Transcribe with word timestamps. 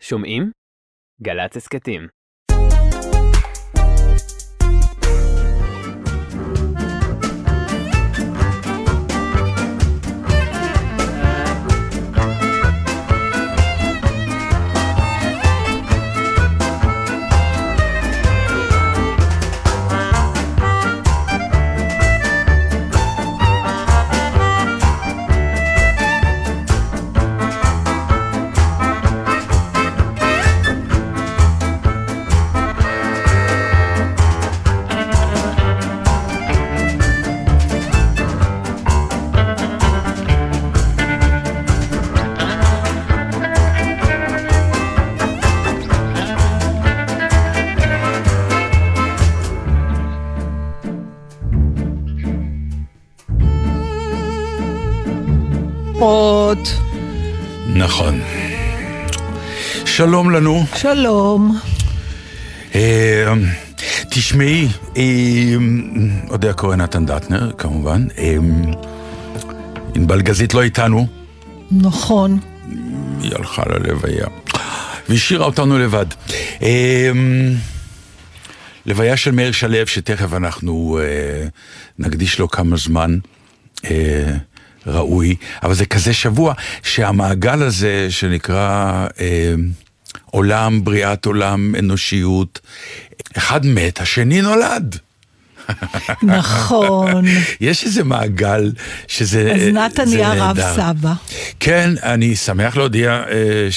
שומעים? 0.00 0.50
גל"צ 1.22 1.56
הסכתים. 1.56 2.08
שלום 60.08 60.30
לנו. 60.30 60.64
שלום. 60.74 61.58
אה, 62.74 63.34
תשמעי, 64.10 64.68
אה, 64.96 65.02
אודיה 66.30 66.52
כהן 66.52 66.80
נתן 66.80 67.06
דטנר, 67.06 67.50
כמובן. 67.58 68.06
אה, 68.18 68.36
ענבל 69.94 70.20
גזית 70.20 70.54
לא 70.54 70.62
איתנו, 70.62 71.06
נכון. 71.70 72.38
היא 73.20 73.32
הלכה 73.34 73.62
ללוויה. 73.66 74.26
והשאירה 75.08 75.46
אותנו 75.46 75.78
לבד. 75.78 76.06
אה, 76.62 77.10
לוויה 78.86 79.16
של 79.16 79.30
מאיר 79.30 79.52
שלו, 79.52 79.86
שתכף 79.86 80.32
אנחנו 80.32 80.98
אה, 81.02 81.48
נקדיש 81.98 82.38
לו 82.38 82.48
כמה 82.48 82.76
זמן. 82.76 83.18
אה, 83.84 84.36
ראוי, 84.86 85.36
אבל 85.62 85.74
זה 85.74 85.86
כזה 85.86 86.12
שבוע 86.14 86.54
שהמעגל 86.82 87.62
הזה 87.62 88.06
שנקרא 88.10 89.06
אה, 89.20 89.54
עולם, 90.30 90.84
בריאת 90.84 91.26
עולם, 91.26 91.74
אנושיות, 91.78 92.60
אחד 93.36 93.66
מת, 93.66 94.00
השני 94.00 94.42
נולד. 94.42 94.98
נכון. 96.22 97.24
יש 97.60 97.84
איזה 97.84 98.04
מעגל 98.04 98.72
שזה 99.08 99.52
אז 99.54 99.62
נתן 99.62 100.04
זה 100.04 100.16
נהיה 100.16 100.32
רב 100.32 100.58
נהדר. 100.58 100.74
סבא. 100.76 101.12
כן, 101.60 101.90
אני 102.02 102.36
שמח 102.36 102.76
להודיע 102.76 103.22
אה, 103.30 103.68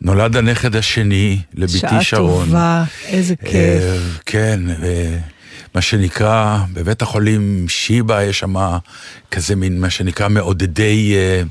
שנולד 0.00 0.36
הנכד 0.36 0.76
השני 0.76 1.38
לביתי 1.54 1.78
שעה 1.78 2.04
שרון. 2.04 2.46
טובה, 2.46 2.84
איזה 3.06 3.34
אה, 3.44 3.50
כיף. 3.50 4.20
כן, 4.26 4.60
אה, 4.82 5.18
מה 5.74 5.80
שנקרא, 5.80 6.58
בבית 6.72 7.02
החולים 7.02 7.66
שיבא 7.68 8.22
יש 8.22 8.38
שם 8.38 8.54
כזה 9.30 9.56
מין, 9.56 9.80
מה 9.80 9.90
שנקרא, 9.90 10.28
מעודדי 10.28 11.14
אה, 11.14 11.18
אה, 11.18 11.42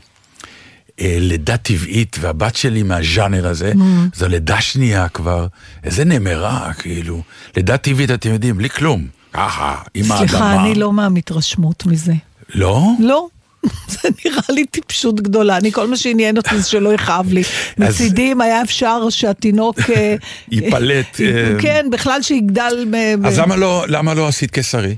לידה 1.02 1.58
טבעית, 1.58 2.18
והבת 2.20 2.56
שלי 2.56 2.84
מהז'אנר 2.84 3.48
הזה, 3.48 3.74
זו 4.16 4.28
לידה 4.28 4.62
שנייה 4.62 5.10
כבר, 5.10 5.48
איזה 5.84 6.06
נמרה, 6.06 6.74
כאילו. 6.74 7.22
לידה 7.58 7.78
טבעית, 7.78 8.12
אתם 8.12 8.30
יודעים, 8.30 8.58
בלי 8.58 8.70
כלום. 8.70 9.08
ככה, 9.34 9.76
עם 9.94 10.12
האדמה. 10.12 10.28
סליחה, 10.28 10.64
אני 10.64 10.76
לא 10.76 10.94
מהמתרשמות 10.94 11.86
מזה. 11.86 12.14
לא? 12.56 12.88
לא. 13.00 13.28
זה 13.94 14.10
נראה 14.26 14.44
לי 14.50 14.66
טיפשות 14.66 15.22
גדולה, 15.22 15.58
אני 15.58 15.72
כל 15.72 15.88
מה 15.88 15.98
שעניין 15.98 16.38
אותי 16.38 16.60
זה 16.60 16.70
שלא 16.70 16.94
יכאב 16.94 17.34
לי. 17.34 17.44
מצידי 17.78 18.32
אם 18.32 18.42
היה 18.42 18.62
אפשר 18.62 19.10
שהתינוק... 19.10 19.80
אה, 19.90 20.16
ייפלט, 20.52 21.22
אה, 21.22 21.26
אה, 21.26 21.62
כן, 21.62 21.86
בכלל 21.92 22.22
שיגדל... 22.22 22.86
אז 23.26 23.40
למה 23.40 23.56
לא, 23.56 23.86
למה 23.88 24.14
לא 24.14 24.28
עשית 24.28 24.52
קיסרי? 24.52 24.96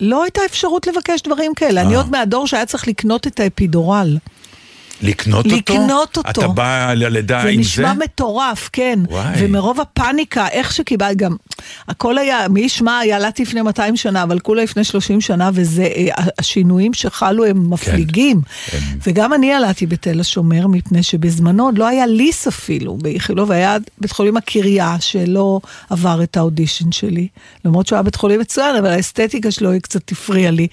לא 0.00 0.22
הייתה 0.22 0.40
אפשרות 0.46 0.86
לבקש 0.86 1.22
דברים 1.22 1.54
כאלה. 1.54 1.80
אני 1.80 1.92
אה. 1.92 1.96
עוד 1.96 2.10
מהדור 2.10 2.46
שהיה 2.46 2.66
צריך 2.66 2.88
לקנות 2.88 3.26
את 3.26 3.40
האפידורל. 3.40 4.16
לקנות 5.02 5.44
אותו? 5.46 5.56
לקנות 5.56 6.16
אותו. 6.16 6.30
אתה 6.30 6.48
בא 6.48 6.92
ללידה 6.96 7.40
זה 7.42 7.48
עם 7.48 7.54
זה? 7.54 7.60
נשמע 7.60 7.92
מטורף, 8.04 8.70
כן. 8.72 8.98
וואי. 9.08 9.34
ומרוב 9.38 9.80
הפאניקה, 9.80 10.48
איך 10.48 10.72
שקיבלת 10.72 11.16
גם, 11.16 11.36
הכל 11.88 12.18
היה, 12.18 12.48
מי 12.48 12.60
ישמע, 12.60 13.00
ילדתי 13.06 13.42
לפני 13.42 13.62
200 13.62 13.96
שנה, 13.96 14.22
אבל 14.22 14.38
כולה 14.38 14.62
לפני 14.62 14.84
30 14.84 15.20
שנה, 15.20 15.50
וזה, 15.54 15.82
אה, 15.96 16.08
השינויים 16.38 16.94
שחלו 16.94 17.44
הם 17.44 17.70
מפליגים. 17.70 18.40
הם- 18.72 18.98
וגם 19.06 19.34
אני 19.34 19.52
ילדתי 19.52 19.86
בתל 19.86 20.20
השומר, 20.20 20.66
מפני 20.66 21.02
שבזמנו 21.02 21.64
עוד 21.64 21.78
לא 21.78 21.86
היה 21.88 22.06
ליס 22.06 22.46
אפילו 22.46 22.96
באיכילוב, 22.96 23.52
היה 23.52 23.76
בית 23.98 24.12
חולים 24.12 24.36
הקריה, 24.36 24.96
שלא 25.00 25.60
עבר 25.90 26.22
את 26.22 26.36
האודישן 26.36 26.92
שלי. 26.92 27.28
למרות 27.64 27.86
שהוא 27.86 27.96
היה 27.96 28.02
בית 28.02 28.14
חולים 28.14 28.40
מצוין, 28.40 28.76
אבל 28.76 28.86
האסתטיקה 28.90 29.50
שלו 29.50 29.70
היא 29.70 29.80
קצת 29.80 30.12
הפריעה 30.12 30.50
לי. 30.50 30.66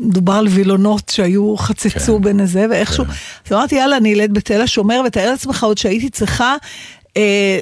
מדובר 0.00 0.32
על 0.32 0.48
וילונות 0.48 1.08
שהיו, 1.08 1.56
חצצו 1.56 2.16
כן. 2.16 2.22
בין 2.22 2.40
הזה, 2.40 2.66
ואיכשהו, 2.70 3.04
אז 3.46 3.52
אמרתי, 3.52 3.74
יאללה, 3.74 3.96
אני 3.96 4.14
אלד 4.14 4.34
בתל 4.34 4.60
השומר, 4.60 5.02
ותאר 5.06 5.30
לעצמך 5.30 5.64
עוד 5.64 5.78
שהייתי 5.78 6.10
צריכה, 6.10 6.56
אה, 7.16 7.58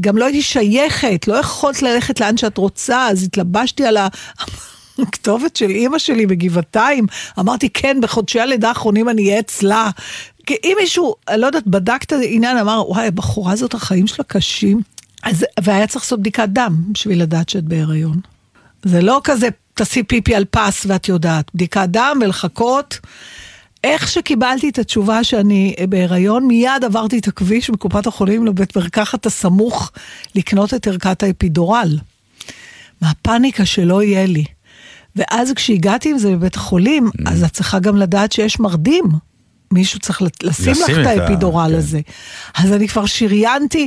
גם 0.00 0.16
לא 0.16 0.24
הייתי 0.24 0.42
שייכת, 0.42 1.28
לא 1.28 1.34
יכולת 1.34 1.82
ללכת 1.82 2.20
לאן 2.20 2.36
שאת 2.36 2.58
רוצה, 2.58 3.08
אז 3.08 3.22
התלבשתי 3.22 3.84
על 3.84 3.96
ה... 3.96 4.08
הכתובת 4.98 5.56
של 5.56 5.70
אימא 5.70 5.98
שלי 5.98 6.26
בגבעתיים, 6.26 7.06
אמרתי, 7.38 7.68
כן, 7.68 7.96
בחודשי 8.02 8.40
הלידה 8.40 8.68
האחרונים 8.68 9.08
אני 9.08 9.28
אהיה 9.28 9.40
אצלה. 9.40 9.90
כי 10.46 10.56
אם 10.64 10.76
מישהו, 10.80 11.14
אני 11.28 11.40
לא 11.40 11.46
יודעת, 11.46 11.66
בדק 11.66 12.02
את 12.02 12.12
העניין, 12.12 12.58
אמר, 12.58 12.84
וואי, 12.88 13.06
הבחורה 13.06 13.52
הזאת, 13.52 13.74
החיים 13.74 14.06
שלה 14.06 14.24
קשים. 14.24 14.80
אז, 15.22 15.46
והיה 15.62 15.86
צריך 15.86 16.04
לעשות 16.04 16.20
בדיקת 16.20 16.48
דם 16.48 16.82
בשביל 16.92 17.22
לדעת 17.22 17.48
שאת 17.48 17.64
בהיריון. 17.64 18.20
זה 18.82 19.00
לא 19.00 19.20
כזה, 19.24 19.48
תעשי 19.74 20.02
פיפי 20.02 20.34
על 20.34 20.44
פס 20.44 20.86
ואת 20.86 21.08
יודעת, 21.08 21.50
בדיקת 21.54 21.86
דם 21.88 22.18
ולחכות. 22.22 22.98
איך 23.84 24.08
שקיבלתי 24.08 24.68
את 24.68 24.78
התשובה 24.78 25.24
שאני 25.24 25.74
בהיריון, 25.88 26.46
מיד 26.46 26.84
עברתי 26.84 27.18
את 27.18 27.28
הכביש 27.28 27.70
מקופת 27.70 28.06
החולים 28.06 28.46
לבית 28.46 28.76
מרקחת 28.76 29.26
הסמוך 29.26 29.92
לקנות 30.34 30.74
את 30.74 30.86
ערכת 30.86 31.22
האפידורל. 31.22 31.98
מהפאניקה 33.00 33.66
שלא 33.66 34.02
יהיה 34.02 34.26
לי. 34.26 34.44
ואז 35.16 35.52
כשהגעתי 35.52 36.10
עם 36.10 36.18
זה 36.18 36.30
לבית 36.30 36.54
החולים, 36.54 37.10
אז 37.26 37.44
את 37.44 37.52
צריכה 37.52 37.78
גם 37.78 37.96
לדעת 37.96 38.32
שיש 38.32 38.60
מרדים. 38.60 39.04
מישהו 39.72 39.98
צריך 39.98 40.22
לשים 40.42 40.72
לך 40.72 40.78
לשים 40.80 41.00
את 41.00 41.06
האפידורל 41.06 41.68
כן. 41.70 41.74
הזה. 41.78 42.00
אז 42.54 42.72
אני 42.72 42.88
כבר 42.88 43.06
שריינתי, 43.06 43.86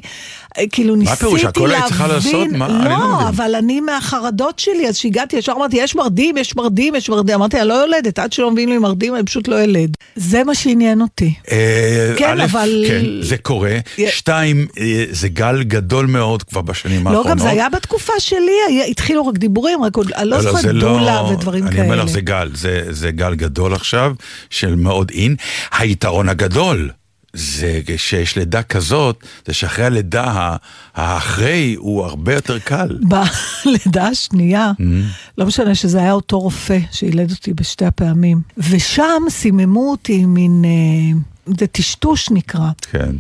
כאילו 0.72 0.96
ניסיתי 0.96 1.18
פירוש, 1.18 1.44
להבין... 1.44 1.50
הכל 1.64 1.72
היית 1.72 1.86
צריכה 1.86 2.08
לעשות? 2.08 2.48
מה? 2.52 2.66
אני 2.66 2.86
לא 2.86 2.90
לא, 2.90 3.16
מבין. 3.16 3.28
אבל 3.28 3.56
אני 3.56 3.80
מהחרדות 3.80 4.60
שלי, 4.60 4.88
אז 4.90 4.98
כשהגעתי 4.98 5.36
ישר 5.36 5.52
אמרתי, 5.52 5.78
יש 5.78 5.96
מרדים, 5.96 6.38
יש 6.38 6.56
מרדים, 6.56 6.96
יש 6.96 7.10
מרדים. 7.10 7.36
אמרתי, 7.36 7.60
אני 7.60 7.68
לא 7.68 7.74
יולדת, 7.74 8.20
עד 8.20 8.34
שלא 8.34 8.52
מביאים 8.52 8.70
לי 8.70 8.78
מרדים, 8.78 9.16
אני 9.16 9.24
פשוט 9.24 9.48
לא 9.48 9.62
ילד. 9.64 9.90
זה 10.16 10.44
מה 10.44 10.56
שעניין 10.56 11.02
אותי. 11.02 11.34
אה, 11.52 12.14
כן, 12.18 12.40
אבל- 12.42 12.84
כן, 12.88 13.02
זה 13.22 13.38
קורה. 13.38 13.78
שתיים, 14.10 14.68
אה, 14.80 15.04
זה 15.12 15.28
גל 15.28 15.64
גדול 15.64 16.06
מאוד 16.06 16.44
כבר 16.44 16.62
בשנים 16.62 17.04
לא, 17.06 17.10
האחרונות. 17.10 17.28
גם 17.32 17.40
זה 17.40 17.50
היה 17.50 17.70
בתקופה 17.70 18.14
שלי, 18.20 18.84
התחילו 18.90 19.28
רק 19.28 19.38
דיבורים, 19.38 19.84
רק 19.84 19.96
עוד, 19.96 20.12
אני 20.12 20.30
לא 20.30 20.42
זה 20.42 20.52
זוכרת 20.52 20.76
דולה 20.76 21.24
ודברים 21.24 21.64
אני 21.68 21.72
כאלה. 21.72 21.84
אומר 21.84 22.04
לך, 22.04 22.10
זה 22.10 22.22
גל, 22.22 22.50
זה 22.90 23.12
גל 23.12 23.36
גדול 23.36 23.74
עכשיו, 23.74 24.14
של 24.50 24.76
מאוד 24.76 25.12
אין. 25.16 25.36
היתרון 25.80 26.30
הגדול, 26.30 26.92
זה 27.34 27.82
שיש 27.98 28.36
לידה 28.36 28.64
כזאת, 28.64 29.24
זה 29.46 29.54
שאחרי 29.54 29.86
הלידה, 29.86 30.56
האחרי 30.96 31.76
הוא 31.78 32.06
הרבה 32.06 32.34
יותר 32.34 32.60
קל. 32.60 32.98
בלידה 33.02 34.08
השנייה, 34.08 34.72
Mm-hmm. 34.80 35.34
לא 35.38 35.46
משנה 35.46 35.76
שזה 35.76 36.00
היה 36.00 36.12
אותו 36.12 36.40
רופא 36.40 36.78
שילד 36.92 37.32
אותי 37.32 37.54
בשתי 37.54 37.86
הפעמים, 37.86 38.42
ושם 38.58 39.24
סיממו 39.30 39.92
אותי 39.92 40.26
מין, 40.26 40.66
אה, 40.66 41.20
זה 41.60 41.68
טשטוש 41.68 42.30
נקרא. 42.32 42.70
כן. 42.92 43.16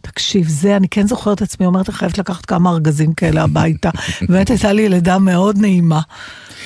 תקשיב, 0.00 0.48
זה, 0.48 0.76
אני 0.76 0.88
כן 0.88 1.06
זוכרת 1.06 1.36
את 1.36 1.42
עצמי, 1.42 1.66
אומרת, 1.66 1.88
אני 1.88 1.96
חייבת 1.96 2.18
לקחת 2.18 2.46
כמה 2.46 2.70
ארגזים 2.70 3.14
כאלה 3.14 3.42
הביתה. 3.42 3.90
באמת 4.28 4.50
הייתה 4.50 4.72
לי 4.72 4.88
לידה 4.88 5.18
מאוד 5.18 5.58
נעימה. 5.58 6.00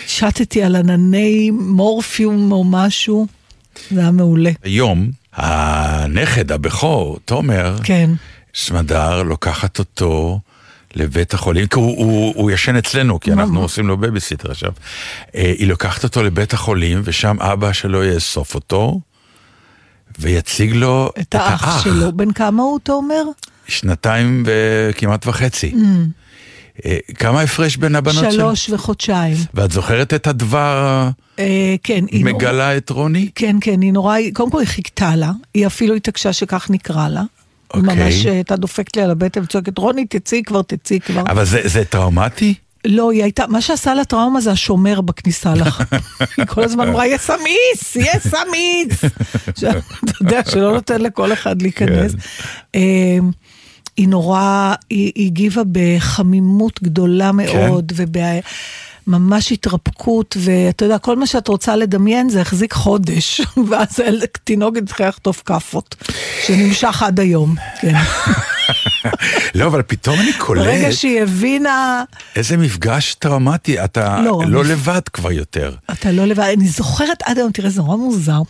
שטתי 0.07 0.63
על 0.63 0.77
ענני 0.77 1.51
מורפיום 1.51 2.53
או 2.53 2.65
משהו, 2.65 3.27
זה 3.91 4.01
היה 4.01 4.11
מעולה. 4.11 4.51
היום, 4.63 5.11
הנכד, 5.33 6.53
הבכור, 6.53 7.19
תומר, 7.25 7.77
כן. 7.85 8.11
סמדר 8.55 9.23
לוקחת 9.23 9.79
אותו 9.79 10.41
לבית 10.95 11.35
החולים, 11.35 11.67
כי 11.67 11.79
הוא, 11.79 11.97
הוא, 11.99 12.35
הוא 12.37 12.51
ישן 12.51 12.77
אצלנו, 12.77 13.21
כי 13.21 13.33
אנחנו 13.33 13.61
עושים 13.61 13.89
לו 13.89 13.97
בייביסיטר 13.97 14.51
עכשיו. 14.51 14.73
אה, 15.35 15.55
היא 15.59 15.69
לוקחת 15.69 16.05
אותו 16.05 16.23
לבית 16.23 16.53
החולים, 16.53 17.01
ושם 17.05 17.37
אבא 17.41 17.73
שלו 17.73 18.05
יאסוף 18.05 18.55
אותו, 18.55 19.01
ויציג 20.19 20.73
לו 20.73 21.11
את 21.21 21.35
האח 21.35 21.85
שלו. 21.85 22.13
בן 22.13 22.33
כמה 22.33 22.63
הוא, 22.63 22.79
אתה 22.83 22.93
אומר? 22.93 23.23
שנתיים 23.69 24.45
וכמעט 24.47 25.27
וחצי. 25.27 25.75
אה, 25.75 25.81
כמה 27.15 27.41
הפרש 27.41 27.77
בין 27.77 27.97
הבנות 27.97 28.25
שלו? 28.25 28.33
שלוש 28.33 28.71
וחודשיים. 28.71 29.37
ואת 29.55 29.73
זוכרת 29.73 30.15
את 30.15 30.27
הדבר 30.27 31.09
אה, 31.39 31.75
כן, 31.83 32.05
היא. 32.11 32.25
מגלה 32.25 32.77
את 32.77 32.91
רוני? 32.91 33.29
כן, 33.35 33.57
כן, 33.61 33.81
היא 33.81 33.93
נורא, 33.93 34.17
קודם 34.33 34.51
כל 34.51 34.59
היא 34.59 34.69
חיכתה 34.69 35.17
לה, 35.17 35.31
היא 35.55 35.67
אפילו 35.67 35.95
התעקשה 35.95 36.33
שכך 36.33 36.67
נקרא 36.71 37.09
לה. 37.09 37.23
אוקיי. 37.75 37.83
ממש 37.95 38.27
אה, 38.27 38.33
הייתה 38.33 38.57
דופקת 38.57 38.97
לי 38.97 39.03
על 39.03 39.11
הבטן 39.11 39.43
וצועקת, 39.43 39.79
רוני, 39.79 40.07
תצאי 40.07 40.43
כבר, 40.47 40.63
תצאי 40.63 41.01
כבר. 41.01 41.21
אבל 41.21 41.45
זה, 41.45 41.61
זה 41.65 41.85
טראומטי? 41.85 42.55
לא, 42.85 43.11
היא 43.11 43.23
הייתה, 43.23 43.45
מה 43.49 43.61
שעשה 43.61 43.95
לה 43.95 44.05
טראומה 44.05 44.41
זה 44.41 44.51
השומר 44.53 45.01
בכניסה 45.01 45.55
לך. 45.55 45.83
היא 46.37 46.47
כל 46.47 46.65
הזמן 46.65 46.89
אמרה, 46.89 47.07
יש 47.07 47.31
אמיס, 47.31 47.97
יש 47.97 48.27
אמיס. 48.35 49.05
ש- 49.59 49.65
אתה 49.65 50.13
יודע, 50.21 50.41
שלא 50.51 50.73
נותן 50.73 51.01
לכל 51.01 51.33
אחד 51.33 51.63
להיכנס. 51.63 52.13
היא 53.97 54.09
נורא, 54.09 54.75
היא 54.91 55.13
הגיבה 55.27 55.63
בחמימות 55.73 56.83
גדולה 56.83 57.33
מאוד, 57.33 57.93
ובממש 59.07 59.53
התרפקות, 59.53 60.37
ואתה 60.41 60.85
יודע, 60.85 60.99
כל 60.99 61.17
מה 61.17 61.27
שאת 61.27 61.49
רוצה 61.49 61.77
לדמיין 61.77 62.29
זה 62.29 62.41
החזיק 62.41 62.73
חודש, 62.73 63.41
ואז 63.69 64.01
התינוקת 64.25 64.83
התחילה 64.83 65.09
לחטוף 65.09 65.43
כאפות, 65.47 65.95
שנמשך 66.47 67.03
עד 67.03 67.21
היום, 67.21 67.55
כן. 67.81 67.95
לא, 69.55 69.67
אבל 69.67 69.83
פתאום 69.83 70.21
אני 70.21 70.33
קולט 70.39 70.63
ברגע 70.65 70.93
שהיא 70.93 71.21
הבינה... 71.23 72.05
איזה 72.37 72.57
מפגש 72.57 73.15
טראומטי, 73.15 73.85
אתה 73.85 74.21
לא, 74.25 74.43
לא 74.49 74.61
אני- 74.63 74.71
לבד 74.71 75.01
כבר 75.13 75.33
יותר. 75.33 75.75
אתה 75.93 76.13
לא 76.13 76.25
לבד, 76.25 76.45
אני 76.57 76.69
זוכרת 76.69 77.23
עד 77.25 77.39
היום, 77.39 77.53
תראה, 77.53 77.71
זה 77.71 77.83
נורא 77.83 77.97
מוזר, 77.97 78.41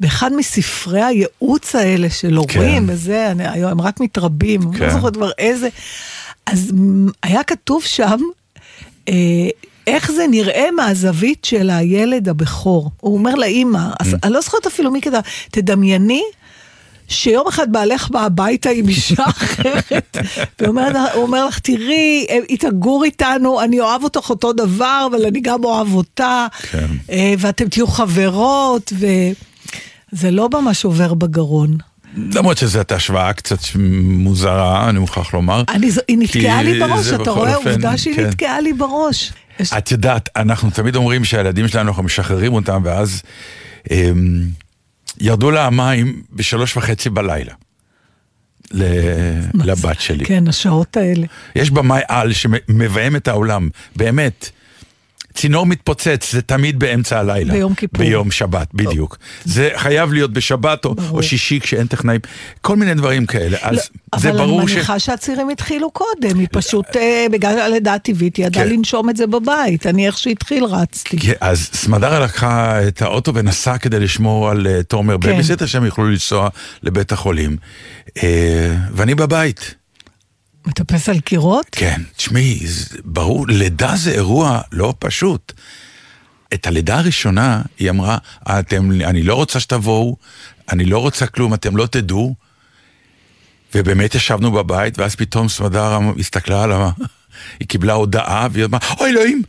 באחד 0.00 0.30
מספרי 0.36 1.02
הייעוץ 1.02 1.74
האלה 1.74 2.10
של 2.10 2.34
הורים, 2.36 2.86
כן. 2.86 2.92
וזה, 2.92 3.30
אני, 3.30 3.48
היום 3.48 3.70
הם 3.70 3.80
רק 3.80 4.00
מתרבים, 4.00 4.62
אני 4.62 4.78
כן. 4.78 4.84
לא 4.86 4.92
זוכרת 4.92 5.14
כבר 5.16 5.30
איזה, 5.38 5.68
אז 6.46 6.72
היה 7.22 7.42
כתוב 7.42 7.82
שם, 7.82 8.18
אה, 9.08 9.14
איך 9.86 10.10
זה 10.12 10.26
נראה 10.30 10.70
מהזווית 10.76 11.44
של 11.44 11.70
הילד 11.70 12.28
הבכור. 12.28 12.90
הוא 13.00 13.14
אומר 13.18 13.34
לאימא, 13.34 13.78
Mm. 14.00 14.04
אני 14.24 14.32
לא 14.32 14.40
זוכרת 14.40 14.66
אפילו 14.66 14.90
מי 14.90 15.00
כתב, 15.00 15.20
תדמייני 15.50 16.22
שיום 17.08 17.46
אחד 17.48 17.72
בעלך 17.72 18.10
בא 18.10 18.24
הביתה 18.24 18.70
עם 18.70 18.88
אישה 18.88 19.24
אחרת, 19.36 20.16
והוא 20.60 20.80
אומר 21.14 21.46
לך, 21.46 21.58
תראי, 21.58 22.26
אה, 22.30 22.38
היא 22.48 22.58
תגור 22.58 23.04
איתנו, 23.04 23.60
אני 23.62 23.80
אוהב 23.80 24.04
אותך 24.04 24.30
אותו 24.30 24.52
דבר, 24.52 25.06
אבל 25.10 25.26
אני 25.26 25.40
גם 25.40 25.64
אוהב 25.64 25.94
אותה, 25.94 26.46
כן. 26.70 26.86
אה, 27.10 27.34
ואתם 27.38 27.68
תהיו 27.68 27.86
חברות, 27.86 28.92
וזה 28.92 30.30
לא 30.30 30.48
ממש 30.52 30.84
עובר 30.84 31.14
בגרון. 31.14 31.76
למרות 32.16 32.58
שזאת 32.58 32.92
השוואה 32.92 33.32
קצת 33.32 33.58
מוזרה, 34.04 34.88
אני 34.88 34.98
מוכרח 34.98 35.34
לומר. 35.34 35.62
אני, 35.68 35.90
היא 36.08 36.18
נתקעה 36.18 36.62
כי 36.62 36.64
לי 36.72 36.80
בראש, 36.80 37.06
אתה 37.12 37.30
רואה? 37.30 37.54
אופן, 37.56 37.70
עובדה 37.70 37.96
שהיא 37.98 38.16
כן. 38.16 38.26
נתקעה 38.26 38.60
לי 38.60 38.72
בראש. 38.72 39.32
את 39.78 39.90
יודעת, 39.90 40.28
אנחנו 40.36 40.70
תמיד 40.70 40.96
אומרים 40.96 41.24
שהילדים 41.24 41.68
שלנו, 41.68 41.88
אנחנו 41.88 42.02
משחררים 42.02 42.52
אותם, 42.54 42.80
ואז 42.84 43.22
הם, 43.90 44.42
ירדו 45.20 45.50
לה 45.50 45.66
המים 45.66 46.22
בשלוש 46.32 46.76
וחצי 46.76 47.10
בלילה. 47.10 47.52
ל- 48.72 49.40
לבת 49.54 50.00
שלי. 50.00 50.24
כן, 50.24 50.48
השעות 50.48 50.96
האלה. 50.96 51.26
יש 51.56 51.70
במאי 51.70 52.00
על 52.08 52.32
שמביים 52.32 53.16
את 53.16 53.28
העולם, 53.28 53.68
באמת. 53.96 54.50
צינור 55.36 55.66
מתפוצץ, 55.66 56.32
זה 56.32 56.42
תמיד 56.42 56.78
באמצע 56.78 57.18
הלילה. 57.18 57.52
ביום 57.52 57.74
כיפור. 57.74 58.04
ביום 58.04 58.30
שבת, 58.30 58.68
בדיוק. 58.74 59.16
זה 59.44 59.70
חייב 59.76 60.12
להיות 60.12 60.32
בשבת 60.32 60.84
או. 60.84 60.94
או 61.10 61.22
שישי 61.22 61.60
כשאין 61.60 61.86
טכנאים, 61.86 62.20
כל 62.60 62.76
מיני 62.76 62.94
דברים 62.94 63.26
כאלה. 63.26 63.58
אז 63.62 63.74
לא, 63.74 64.18
זה 64.20 64.30
אבל 64.30 64.38
ברור 64.38 64.60
אני 64.60 64.68
ש... 64.68 64.72
מניחה 64.72 64.98
שהצירים 64.98 65.48
התחילו 65.48 65.90
קודם, 65.90 66.38
היא 66.38 66.48
פשוט, 66.52 66.96
אה, 66.96 67.26
בגלל 67.32 67.58
הלידה 67.58 67.94
הטבעית, 67.94 68.36
היא 68.36 68.46
ידעה 68.46 68.64
כן. 68.64 68.70
לנשום 68.70 69.10
את 69.10 69.16
זה 69.16 69.26
בבית. 69.26 69.86
אני 69.86 70.06
איך 70.06 70.18
שהתחיל 70.18 70.64
רצתי. 70.64 71.18
כן, 71.18 71.32
אז 71.40 71.68
סמדר 71.72 72.20
לקחה 72.20 72.88
את 72.88 73.02
האוטו 73.02 73.34
ונסעה 73.34 73.78
כדי 73.78 74.00
לשמור 74.00 74.50
על 74.50 74.66
אה, 74.66 74.82
תומר 74.82 75.14
כן. 75.14 75.20
בייביסיטר 75.20 75.66
שהם 75.66 75.84
יוכלו 75.84 76.10
לנסוע 76.10 76.48
לבית 76.82 77.12
החולים. 77.12 77.56
אה, 78.08 78.22
ואני 78.92 79.14
בבית. 79.14 79.74
מטפס 80.66 81.08
על 81.08 81.20
קירות? 81.20 81.66
כן, 81.72 82.00
תשמעי, 82.16 82.60
ברור, 83.04 83.48
לידה 83.48 83.96
זה 83.96 84.10
אירוע 84.10 84.60
לא 84.72 84.94
פשוט. 84.98 85.52
את 86.54 86.66
הלידה 86.66 86.98
הראשונה, 86.98 87.62
היא 87.78 87.90
אמרה, 87.90 88.18
אתם, 88.48 88.90
אני 88.90 89.22
לא 89.22 89.34
רוצה 89.34 89.60
שתבואו, 89.60 90.16
אני 90.72 90.84
לא 90.84 90.98
רוצה 90.98 91.26
כלום, 91.26 91.54
אתם 91.54 91.76
לא 91.76 91.86
תדעו. 91.86 92.34
ובאמת 93.74 94.14
ישבנו 94.14 94.52
בבית, 94.52 94.98
ואז 94.98 95.14
פתאום 95.14 95.48
סמדר 95.48 95.98
הסתכלה 96.18 96.62
על 96.62 96.72
ה... 96.72 96.90
היא 97.60 97.68
קיבלה 97.68 97.92
הודעה, 97.92 98.48
והיא 98.52 98.64
אמרה, 98.64 98.80
אוי 99.00 99.10
אלוהים! 99.10 99.42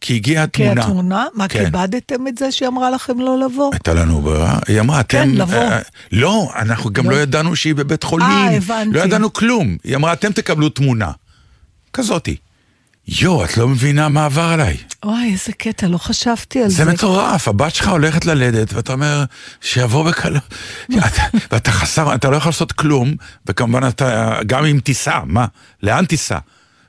כי 0.00 0.14
הגיעה 0.14 0.46
כי 0.46 0.68
התמונה. 0.68 0.86
התמונה? 0.86 1.26
מה, 1.34 1.48
כן. 1.48 1.64
כיבדתם 1.64 2.26
את 2.26 2.38
זה 2.38 2.52
שהיא 2.52 2.68
אמרה 2.68 2.90
לכם 2.90 3.20
לא 3.20 3.38
לבוא? 3.38 3.70
הייתה 3.72 3.94
לנו 3.94 4.20
ברירה, 4.20 4.58
היא 4.68 4.80
אמרה, 4.80 5.00
אתם... 5.00 5.18
כן, 5.18 5.30
לבוא. 5.30 5.58
אה, 5.58 5.78
לא, 6.12 6.50
אנחנו 6.56 6.92
גם 6.92 7.10
לא. 7.10 7.16
לא 7.16 7.22
ידענו 7.22 7.56
שהיא 7.56 7.74
בבית 7.74 8.02
חולים. 8.02 8.28
אה, 8.28 8.56
הבנתי. 8.56 8.98
לא 8.98 9.00
ידענו 9.00 9.32
כלום. 9.32 9.76
היא 9.84 9.96
אמרה, 9.96 10.12
אתם 10.12 10.32
תקבלו 10.32 10.68
תמונה. 10.68 11.10
כזאתי. 11.92 12.36
יואו, 13.08 13.44
את 13.44 13.56
לא 13.56 13.68
מבינה 13.68 14.08
מה 14.08 14.24
עבר 14.24 14.42
עליי. 14.42 14.76
וואי, 15.04 15.32
איזה 15.32 15.52
קטע, 15.52 15.88
לא 15.88 15.98
חשבתי 15.98 16.62
על 16.62 16.68
זה. 16.68 16.84
זה 16.84 16.92
מטורף, 16.92 17.48
הבת 17.48 17.74
שלך 17.74 17.88
הולכת 17.88 18.24
ללדת, 18.24 18.72
ואתה 18.72 18.92
אומר, 18.92 19.24
שיבוא 19.60 20.10
בקלות. 20.10 20.54
ואתה 21.50 21.72
חסר, 21.72 22.14
אתה 22.14 22.30
לא 22.30 22.36
יכול 22.36 22.50
לעשות 22.50 22.72
כלום, 22.72 23.14
וכמובן 23.46 23.88
אתה, 23.88 24.38
גם 24.46 24.64
אם 24.64 24.80
תיסע, 24.84 25.20
מה? 25.24 25.46
לאן 25.82 26.04
תיסע? 26.04 26.38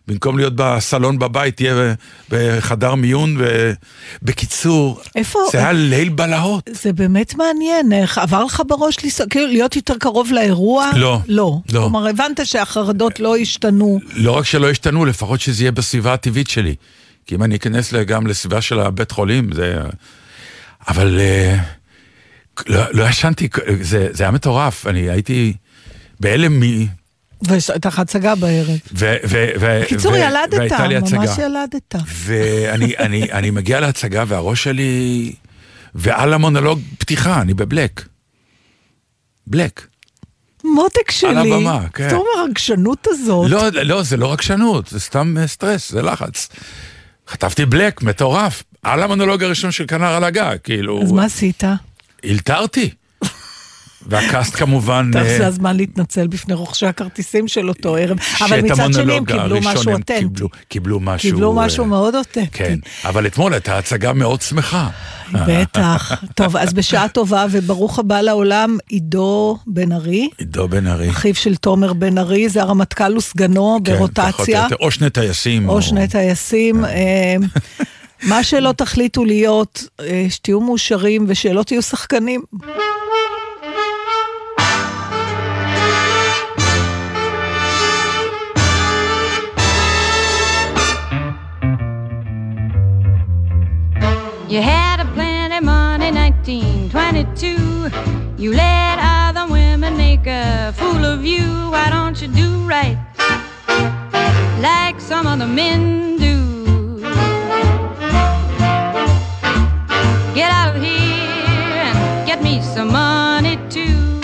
במקום 0.09 0.37
להיות 0.37 0.53
בסלון 0.55 1.19
בבית, 1.19 1.55
תהיה 1.55 1.93
בחדר 2.29 2.95
מיון, 2.95 3.37
ובקיצור, 4.21 5.01
איפה- 5.15 5.39
זה 5.51 5.57
היה 5.57 5.71
ליל 5.71 6.09
בלהות. 6.09 6.69
זה 6.73 6.93
באמת 6.93 7.35
מעניין, 7.35 7.91
עבר 8.15 8.43
לך 8.43 8.61
בראש 8.67 9.05
לס- 9.05 9.21
כאילו 9.29 9.47
להיות 9.47 9.75
יותר 9.75 9.93
קרוב 9.99 10.31
לאירוע? 10.31 10.91
לא. 10.95 11.19
לא. 11.27 11.59
לא. 11.73 11.79
כלומר, 11.81 12.07
הבנת 12.07 12.39
שהחרדות 12.45 13.19
לא 13.19 13.37
השתנו. 13.37 13.99
לא 14.13 14.31
רק 14.31 14.45
שלא 14.45 14.71
ישתנו, 14.71 15.05
לפחות 15.05 15.41
שזה 15.41 15.63
יהיה 15.63 15.71
בסביבה 15.71 16.13
הטבעית 16.13 16.47
שלי. 16.49 16.75
כי 17.25 17.35
אם 17.35 17.43
אני 17.43 17.55
אכנס 17.55 17.93
גם 17.93 18.27
לסביבה 18.27 18.61
של 18.61 18.79
הבית 18.79 19.11
חולים, 19.11 19.49
זה... 19.53 19.77
אבל 20.87 21.19
אה, 21.19 21.57
לא, 22.67 22.81
לא 22.91 23.03
ישנתי, 23.09 23.47
זה, 23.81 24.07
זה 24.11 24.23
היה 24.23 24.31
מטורף, 24.31 24.87
אני 24.87 25.09
הייתי 25.09 25.53
בהלם 26.19 26.59
מ... 26.59 26.63
והייתה 27.41 27.89
לך 27.89 27.99
הצגה 27.99 28.35
בערב. 28.35 28.79
בקיצור, 29.61 30.15
ילדת. 30.15 30.71
ממש 31.13 31.37
ילדת. 31.37 31.95
ואני 32.07 32.97
אני, 32.97 33.31
אני 33.31 33.51
מגיע 33.51 33.79
להצגה 33.79 34.23
והראש 34.27 34.63
שלי... 34.63 35.33
ועל 35.95 36.33
המונולוג 36.33 36.79
פתיחה, 36.97 37.41
אני 37.41 37.53
בבלק. 37.53 38.05
בלק. 39.47 39.87
מותק 40.63 41.11
שלי. 41.11 41.53
הבמה, 41.53 41.87
כן. 41.93 42.09
אומרת, 42.11 42.25
הרגשנות 42.39 43.07
הזאת. 43.09 43.49
לא, 43.49 43.69
לא, 43.83 44.03
זה 44.03 44.17
לא 44.17 44.33
רגשנות, 44.33 44.87
זה 44.87 44.99
סתם 44.99 45.35
אה, 45.37 45.47
סטרס, 45.47 45.91
זה 45.91 46.01
לחץ. 46.01 46.49
חטפתי 47.27 47.65
בלק, 47.65 48.01
מטורף, 48.01 48.63
על 48.83 49.03
המונולוג 49.03 49.43
הראשון 49.43 49.71
של 49.71 49.85
כנר 49.87 50.13
על 50.13 50.23
הגג, 50.23 50.55
כאילו, 50.63 51.03
אז 51.03 51.11
מה 51.11 51.25
עשית? 51.25 51.63
הלתרתי. 52.23 52.89
והקאסט 54.09 54.55
כמובן... 54.55 55.09
טוב, 55.13 55.21
אה, 55.21 55.37
זה 55.37 55.47
הזמן 55.47 55.77
להתנצל 55.77 56.27
בפני 56.27 56.53
רוכשי 56.53 56.85
הכרטיסים 56.85 57.47
של 57.47 57.69
אותו 57.69 57.95
ערב. 57.95 58.17
אבל 58.41 58.61
מצד 58.61 58.93
שני 58.93 59.13
הם 59.13 59.25
קיבלו 59.25 59.59
משהו 59.59 59.91
אותנטי. 59.91 60.19
קיבלו, 60.19 60.49
קיבלו 60.67 60.99
משהו... 60.99 61.29
קיבלו 61.29 61.53
משהו 61.53 61.83
אה, 61.83 61.89
מאוד 61.89 62.15
אותנטי. 62.15 62.51
כן, 62.51 62.79
אבל 63.05 63.27
אתמול 63.27 63.53
הייתה 63.53 63.77
הצגה 63.77 64.13
מאוד 64.13 64.41
שמחה. 64.41 64.89
בטח. 65.47 66.11
טוב, 66.35 66.57
אז 66.57 66.73
בשעה 66.73 67.07
טובה 67.07 67.45
וברוך 67.51 67.99
הבא 67.99 68.21
לעולם, 68.21 68.77
עידו 68.89 69.57
בן 69.67 69.91
ארי, 69.91 70.29
עידו 70.37 70.67
בן 70.67 70.87
ארי. 70.87 71.09
אחיו 71.09 71.35
של 71.35 71.55
תומר 71.55 71.93
בן 71.93 72.17
ארי, 72.17 72.49
זה 72.49 72.61
הרמטכ"ל 72.61 73.17
וסגנו 73.17 73.79
כן, 73.85 73.93
ברוטציה, 73.93 74.67
או 74.79 74.91
שני 74.91 75.09
טייסים. 75.09 75.69
או 75.69 75.81
שני 75.81 76.07
טייסים. 76.07 76.85
אה, 76.85 77.35
מה 78.29 78.43
שלא 78.43 78.71
תחליטו 78.71 79.25
להיות, 79.25 79.83
אה, 79.99 80.25
שתהיו 80.29 80.61
מאושרים 80.61 81.25
ושלא 81.27 81.63
תהיו 81.63 81.81
שחקנים. 81.81 82.41
You 94.49 94.61
had 94.63 94.99
a 94.99 95.05
plenty 95.13 95.59
money, 95.63 96.11
1922. 96.11 98.41
You 98.41 98.51
let 98.51 98.97
other 98.97 99.45
women 99.45 99.95
make 99.95 100.25
a 100.25 100.73
fool 100.75 101.05
of 101.05 101.23
you. 101.23 101.69
Why 101.69 101.91
don't 101.91 102.19
you 102.19 102.29
do 102.29 102.67
right 102.67 102.97
like 104.59 104.99
some 104.99 105.27
other 105.27 105.45
men 105.45 106.17
do? 106.17 106.99
Get 110.33 110.49
out 110.49 110.75
of 110.75 110.81
here 110.81 111.83
and 111.85 112.25
get 112.25 112.41
me 112.41 112.59
some 112.63 112.91
money 112.91 113.59
too. 113.69 114.19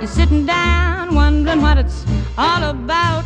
You're 0.00 0.06
sitting 0.06 0.44
down 0.44 1.14
wondering 1.14 1.62
what 1.62 1.78
it's 1.78 2.04
all 2.36 2.62
about. 2.62 3.23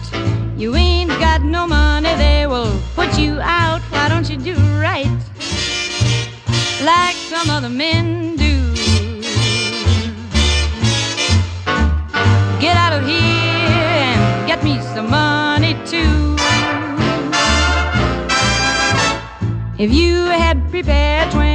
You 0.58 0.74
ain't 0.74 1.10
got 1.20 1.42
no 1.42 1.68
money, 1.68 2.12
they 2.16 2.44
will 2.48 2.80
put 2.96 3.16
you 3.16 3.38
out. 3.40 3.80
Why 3.92 4.08
don't 4.08 4.28
you 4.28 4.36
do 4.36 4.56
right 4.82 5.06
like 6.82 7.14
some 7.14 7.48
other 7.48 7.68
men 7.68 8.34
do? 8.34 8.74
Get 12.58 12.76
out 12.76 12.92
of 12.92 13.06
here 13.06 13.20
and 13.22 14.48
get 14.48 14.64
me 14.64 14.80
some 14.82 15.08
money 15.08 15.74
too. 15.86 16.34
If 19.78 19.92
you 19.92 20.24
had 20.24 20.68
prepared 20.72 21.30
20 21.30 21.47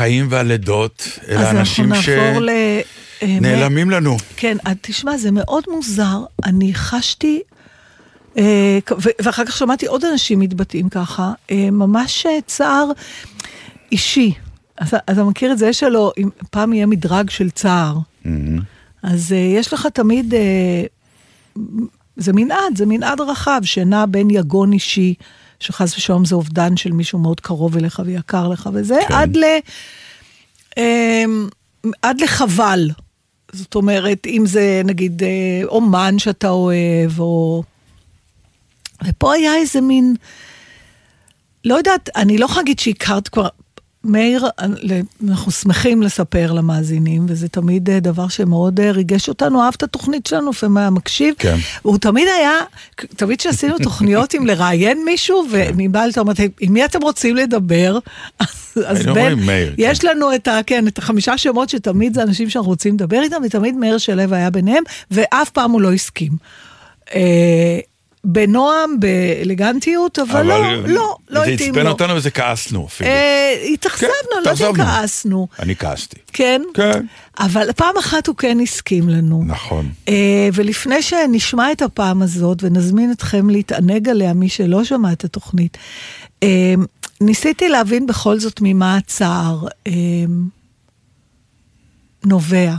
אז 0.00 0.04
אז- 0.04 0.08
מהחיים 0.08 0.26
והלידות, 0.30 1.18
אז 1.22 1.28
אלה 1.30 1.50
אנחנו 1.50 1.58
אנשים 1.58 1.88
נעבור 1.92 2.40
ל... 2.40 2.48
אה, 2.48 2.80
שנעלמים 3.20 3.90
לנו. 3.90 4.16
כן, 4.36 4.56
אז 4.64 4.76
תשמע, 4.80 5.16
זה 5.16 5.30
מאוד 5.30 5.64
מוזר. 5.68 6.24
אני 6.44 6.74
חשתי, 6.74 7.40
אה, 8.38 8.78
ואחר 9.22 9.44
כך 9.44 9.56
שמעתי 9.56 9.86
עוד 9.86 10.04
אנשים 10.04 10.38
מתבטאים 10.38 10.88
ככה, 10.88 11.32
אה, 11.50 11.70
ממש 11.72 12.26
צער 12.46 12.84
אישי. 13.92 14.32
אז 14.78 14.94
אז 15.06 15.18
אתה 15.18 15.24
מכיר 15.24 15.52
את 15.52 15.58
זה? 15.58 15.68
יש 15.68 15.82
הלוא, 15.82 16.10
אם 16.18 16.28
פעם 16.50 16.72
יהיה 16.72 16.86
מדרג 16.86 17.30
של 17.30 17.50
צער. 17.50 17.98
אז 19.02 19.32
אה, 19.32 19.38
יש 19.38 19.72
לך 19.72 19.86
תמיד, 19.86 20.34
זה 22.16 22.32
מנעד, 22.32 22.76
זה 22.76 22.86
מנעד 22.86 23.20
רחב, 23.20 23.60
שנע 23.64 24.04
בין 24.06 24.30
יגון 24.30 24.72
אישי, 24.72 25.14
שחס 25.60 25.96
ושלום 25.96 26.24
זה 26.24 26.34
אובדן 26.34 26.76
של 26.76 26.92
מישהו 26.92 27.18
מאוד 27.18 27.40
קרוב 27.40 27.76
אליך 27.76 28.02
ויקר 28.04 28.48
לך 28.48 28.68
וזה, 28.72 28.98
כן. 29.08 29.14
עד 29.14 29.36
ל... 29.36 29.44
אמ, 30.76 31.48
עד 32.02 32.20
לחבל. 32.20 32.90
זאת 33.52 33.74
אומרת, 33.74 34.26
אם 34.26 34.42
זה 34.46 34.82
נגיד 34.84 35.22
אה, 35.22 35.28
אומן 35.64 36.18
שאתה 36.18 36.48
אוהב, 36.48 37.20
או... 37.20 37.62
ופה 39.06 39.34
היה 39.34 39.54
איזה 39.54 39.80
מין, 39.80 40.14
לא 41.64 41.74
יודעת, 41.74 42.08
אני 42.16 42.38
לא 42.38 42.44
יכולה 42.44 42.60
להגיד 42.60 42.78
שהכרת 42.78 43.28
כבר, 43.28 43.48
מאיר, 44.04 44.46
אנחנו 45.28 45.52
שמחים 45.52 46.02
לספר 46.02 46.52
למאזינים, 46.52 47.26
וזה 47.28 47.48
תמיד 47.48 47.90
אה, 47.90 48.00
דבר 48.00 48.28
שמאוד 48.28 48.80
אה, 48.80 48.90
ריגש 48.90 49.28
אותנו, 49.28 49.62
אהב 49.62 49.74
את 49.76 49.82
התוכנית 49.82 50.26
שלנו, 50.26 50.50
לפעמים 50.50 50.76
היה 50.76 50.90
מקשיב. 50.90 51.34
כן. 51.38 51.56
הוא 51.82 51.98
תמיד 51.98 52.28
היה, 52.38 52.52
תמיד 52.96 53.38
כשעשינו 53.38 53.78
תוכניות 53.78 54.34
עם 54.34 54.46
לראיין 54.46 55.04
מישהו, 55.04 55.44
ומבעל 55.50 56.10
אתה 56.10 56.20
אומרת, 56.20 56.40
עם 56.60 56.72
מי 56.72 56.84
אתם 56.84 57.02
רוצים 57.02 57.36
לדבר? 57.36 57.98
אז, 58.86 59.06
בין, 59.14 59.38
יש 59.78 59.98
כן. 59.98 60.08
לנו 60.08 60.34
את, 60.34 60.48
ה, 60.48 60.60
כן, 60.66 60.88
את 60.88 60.98
החמישה 60.98 61.38
שמות 61.38 61.68
שתמיד 61.68 62.14
זה 62.14 62.22
אנשים 62.22 62.50
שאנחנו 62.50 62.70
רוצים 62.70 62.94
לדבר 62.94 63.22
איתם, 63.22 63.42
ותמיד 63.44 63.76
מאיר 63.76 63.98
שלו 63.98 64.34
היה 64.34 64.50
ביניהם, 64.50 64.84
ואף 65.10 65.50
פעם 65.50 65.70
הוא 65.70 65.80
לא 65.80 65.92
הסכים. 65.92 66.32
בנועם, 68.24 69.00
באלגנטיות, 69.00 70.18
אבל, 70.18 70.42
לא, 70.42 70.86
לא, 70.86 71.16
לא 71.30 71.44
זה 71.44 71.50
התאים 71.50 71.72
עצבן 71.72 71.84
לו. 71.84 71.90
אותנו 71.90 72.14
וזה 72.14 72.30
כעסנו 72.30 72.86
אפילו. 72.86 73.10
אה, 73.10 73.64
התאכזבנו, 73.72 74.10
אני 74.38 74.44
לא 74.44 74.50
אם 74.50 74.54
התאכזבנו. 74.54 74.84
כעסנו. 74.84 75.48
אני 75.58 75.76
כעסתי. 75.76 76.16
כן? 76.32 76.62
כן. 76.74 77.06
אבל 77.38 77.72
פעם 77.76 77.96
אחת 77.98 78.26
הוא 78.26 78.36
כן 78.36 78.60
הסכים 78.60 79.08
לנו. 79.08 79.42
נכון. 79.46 79.88
אה, 80.08 80.48
ולפני 80.52 81.02
שנשמע 81.02 81.72
את 81.72 81.82
הפעם 81.82 82.22
הזאת 82.22 82.58
ונזמין 82.62 83.12
אתכם 83.12 83.50
להתענג 83.50 84.08
עליה, 84.08 84.32
מי 84.32 84.48
שלא 84.48 84.84
שמע 84.84 85.12
את 85.12 85.24
התוכנית, 85.24 85.78
אה, 86.42 86.74
ניסיתי 87.20 87.68
להבין 87.68 88.06
בכל 88.06 88.40
זאת 88.40 88.60
ממה 88.62 88.96
הצער 88.96 89.66
אה, 89.86 89.92
נובע. 92.24 92.74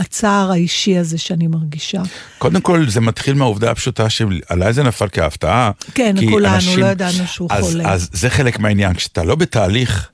הצער 0.00 0.50
האישי 0.50 0.98
הזה 0.98 1.18
שאני 1.18 1.46
מרגישה. 1.46 2.02
קודם 2.38 2.60
כל, 2.60 2.88
זה 2.88 3.00
מתחיל 3.00 3.34
מהעובדה 3.34 3.70
הפשוטה 3.70 4.10
שעליי 4.10 4.72
זה 4.72 4.82
נפל 4.82 5.06
כהפתעה. 5.12 5.70
כן, 5.94 6.14
כולנו, 6.30 6.54
אנשים- 6.54 6.78
לא 6.78 6.86
ידענו 6.86 7.26
שהוא 7.26 7.48
אז, 7.50 7.64
חולה. 7.64 7.92
אז 7.92 8.08
זה 8.12 8.30
חלק 8.30 8.58
מהעניין. 8.58 8.94
כשאתה 8.94 9.24
לא 9.24 9.34
בתהליך, 9.34 10.08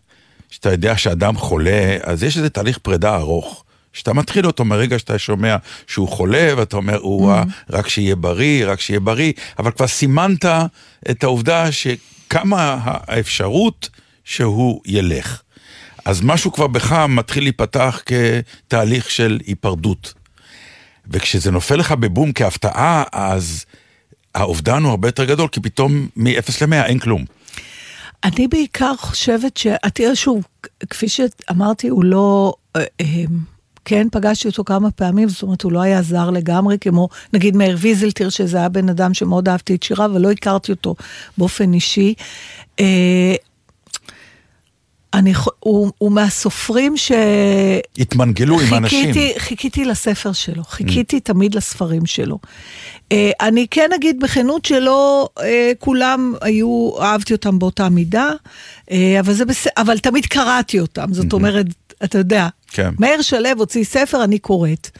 שאתה 0.50 0.72
יודע 0.72 0.96
שאדם 0.96 1.36
חולה, 1.36 1.96
אז 2.02 2.22
יש 2.22 2.36
איזה 2.36 2.50
תהליך 2.50 2.78
פרידה 2.78 3.16
ארוך. 3.16 3.62
שאתה 3.92 4.12
מתחיל 4.12 4.46
אותו 4.46 4.64
מרגע 4.64 4.98
שאתה 4.98 5.18
שומע 5.18 5.56
שהוא 5.86 6.08
חולה, 6.08 6.54
ואתה 6.56 6.76
אומר, 6.76 6.98
או-אה, 6.98 7.42
רק 7.70 7.88
שיהיה 7.88 8.16
בריא, 8.16 8.66
רק 8.66 8.80
שיהיה 8.80 9.00
בריא, 9.00 9.32
אבל 9.58 9.70
כבר 9.70 9.86
סימנת 9.86 10.44
את 11.10 11.24
העובדה 11.24 11.72
שכמה 11.72 12.78
האפשרות 12.84 13.88
שהוא 14.24 14.80
ילך. 14.86 15.40
אז 16.06 16.20
משהו 16.22 16.52
כבר 16.52 16.66
בך 16.66 16.92
מתחיל 17.08 17.42
להיפתח 17.42 18.02
כתהליך 18.06 19.10
של 19.10 19.38
היפרדות. 19.46 20.14
וכשזה 21.10 21.50
נופל 21.50 21.76
לך 21.76 21.92
בבום 21.92 22.32
כהפתעה, 22.32 23.04
אז 23.12 23.64
האובדן 24.34 24.82
הוא 24.82 24.90
הרבה 24.90 25.08
יותר 25.08 25.24
גדול, 25.24 25.48
כי 25.48 25.60
פתאום 25.60 26.08
מ-0 26.16 26.66
ל-100 26.66 26.86
אין 26.86 26.98
כלום. 26.98 27.24
אני 28.24 28.48
בעיקר 28.48 28.96
חושבת 28.96 29.56
ש... 29.56 29.66
תראה 29.94 30.16
שוב, 30.16 30.44
כפי 30.90 31.08
שאמרתי, 31.08 31.88
הוא 31.88 32.04
לא... 32.04 32.54
אה, 32.76 32.84
אה, 33.00 33.24
כן, 33.84 34.06
פגשתי 34.12 34.48
אותו 34.48 34.64
כמה 34.64 34.90
פעמים, 34.90 35.28
זאת 35.28 35.42
אומרת, 35.42 35.62
הוא 35.62 35.72
לא 35.72 35.80
היה 35.80 36.02
זר 36.02 36.30
לגמרי, 36.30 36.78
כמו 36.78 37.08
נגיד 37.32 37.56
מאיר 37.56 37.76
ויזלטיר, 37.80 38.28
שזה 38.28 38.56
היה 38.56 38.68
בן 38.68 38.88
אדם 38.88 39.14
שמאוד 39.14 39.48
אהבתי 39.48 39.74
את 39.74 39.82
שיריו, 39.82 40.10
אבל 40.10 40.20
לא 40.20 40.30
הכרתי 40.30 40.72
אותו 40.72 40.94
באופן 41.38 41.72
אישי. 41.72 42.14
אני, 45.16 45.32
הוא, 45.60 45.90
הוא 45.98 46.12
מהסופרים 46.12 46.96
ש... 46.96 47.12
התמנגלו 47.98 48.60
עם 48.60 48.74
אנשים. 48.74 49.12
חיכיתי, 49.12 49.40
חיכיתי 49.40 49.84
לספר 49.84 50.32
שלו, 50.32 50.64
חיכיתי 50.64 51.20
תמיד 51.20 51.54
לספרים 51.54 52.06
שלו. 52.06 52.38
אה, 53.12 53.30
אני 53.40 53.66
כן 53.70 53.90
אגיד 53.94 54.20
בכנות 54.20 54.64
שלא 54.64 55.28
אה, 55.40 55.72
כולם 55.78 56.34
היו, 56.40 56.90
אהבתי 57.00 57.32
אותם 57.32 57.58
באותה 57.58 57.88
מידה, 57.88 58.30
אה, 58.90 59.20
אבל 59.20 59.32
זה 59.32 59.44
בסדר, 59.44 59.72
אבל 59.76 59.98
תמיד 59.98 60.26
קראתי 60.26 60.80
אותם, 60.80 61.06
זאת 61.12 61.32
אומרת, 61.32 61.66
אתה 62.04 62.18
יודע, 62.18 62.48
כן. 62.68 62.90
מאיר 62.98 63.22
שלו 63.22 63.48
הוציא 63.58 63.84
ספר, 63.84 64.24
אני 64.24 64.38
קוראת. 64.38 64.90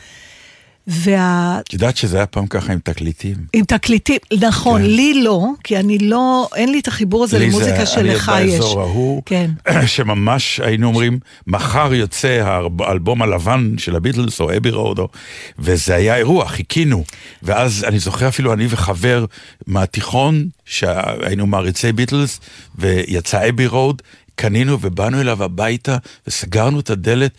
וה... 0.89 1.59
את 1.69 1.73
יודעת 1.73 1.97
שזה 1.97 2.17
היה 2.17 2.27
פעם 2.27 2.47
ככה 2.47 2.73
עם 2.73 2.79
תקליטים? 2.79 3.37
עם 3.53 3.65
תקליטים, 3.65 4.17
נכון, 4.41 4.81
כן. 4.83 4.87
לי 4.87 5.23
לא, 5.23 5.47
כי 5.65 5.77
אני 5.77 5.99
לא, 5.99 6.49
אין 6.57 6.73
לי 6.73 6.79
את 6.79 6.89
החיבור 6.89 7.25
הזה 7.25 7.39
לי 7.39 7.47
למוזיקה 7.47 7.79
זה- 7.79 7.87
שלך 7.87 8.29
אני 8.29 8.45
יש. 8.45 8.55
באזור 8.55 8.81
ההוא, 8.81 9.23
כן. 9.27 9.51
שממש 9.87 10.61
היינו 10.61 10.87
אומרים, 10.87 11.19
מחר 11.47 11.95
יוצא 11.95 12.29
האלב- 12.29 12.83
האלבום 12.83 13.23
הלבן 13.23 13.75
של 13.79 13.97
הביטלס, 13.97 14.41
או 14.41 14.57
אבי 14.57 14.71
רוד, 14.71 14.99
או- 14.99 15.09
וזה 15.59 15.95
היה 15.95 16.17
אירוע, 16.17 16.49
חיכינו. 16.49 17.05
ואז 17.43 17.85
אני 17.89 17.99
זוכר 17.99 18.29
אפילו 18.29 18.53
אני 18.53 18.67
וחבר 18.71 19.25
מהתיכון, 19.67 20.47
שהיינו 20.65 21.47
מעריצי 21.47 21.93
ביטלס, 21.93 22.41
ויצא 22.79 23.49
אבי 23.49 23.67
רוד, 23.67 24.03
קנינו 24.35 24.79
ובאנו 24.81 25.21
אליו 25.21 25.45
הביתה, 25.45 25.97
וסגרנו 26.27 26.81
את 26.81 26.91
הדלת, 26.91 27.31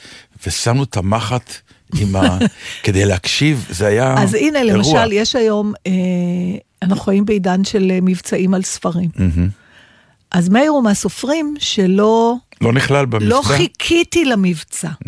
ושמנו 0.47 0.83
את 0.83 0.97
המחט. 0.97 1.53
עם 1.99 2.15
ה... 2.15 2.37
כדי 2.83 3.05
להקשיב, 3.05 3.65
זה 3.69 3.87
היה 3.87 4.15
אז 4.17 4.33
הנה, 4.33 4.59
אירוע. 4.61 4.77
למשל, 4.77 5.11
יש 5.11 5.35
היום, 5.35 5.73
אה, 5.87 5.91
אנחנו 6.81 7.03
חיים 7.03 7.25
בעידן 7.25 7.63
של 7.63 7.91
אה, 7.91 7.99
מבצעים 8.01 8.53
על 8.53 8.61
ספרים. 8.61 9.09
מהמם. 9.15 9.49
אז 10.31 10.49
מאיר 10.49 10.71
הוא 10.71 10.83
מהסופרים 10.83 11.55
שלא 11.59 12.35
לא 12.61 12.73
נכלל 12.73 13.05
במבצע? 13.05 13.29
לא 13.29 13.41
חיכיתי 13.43 14.25
למבצע. 14.25 14.89
Mm. 14.89 15.07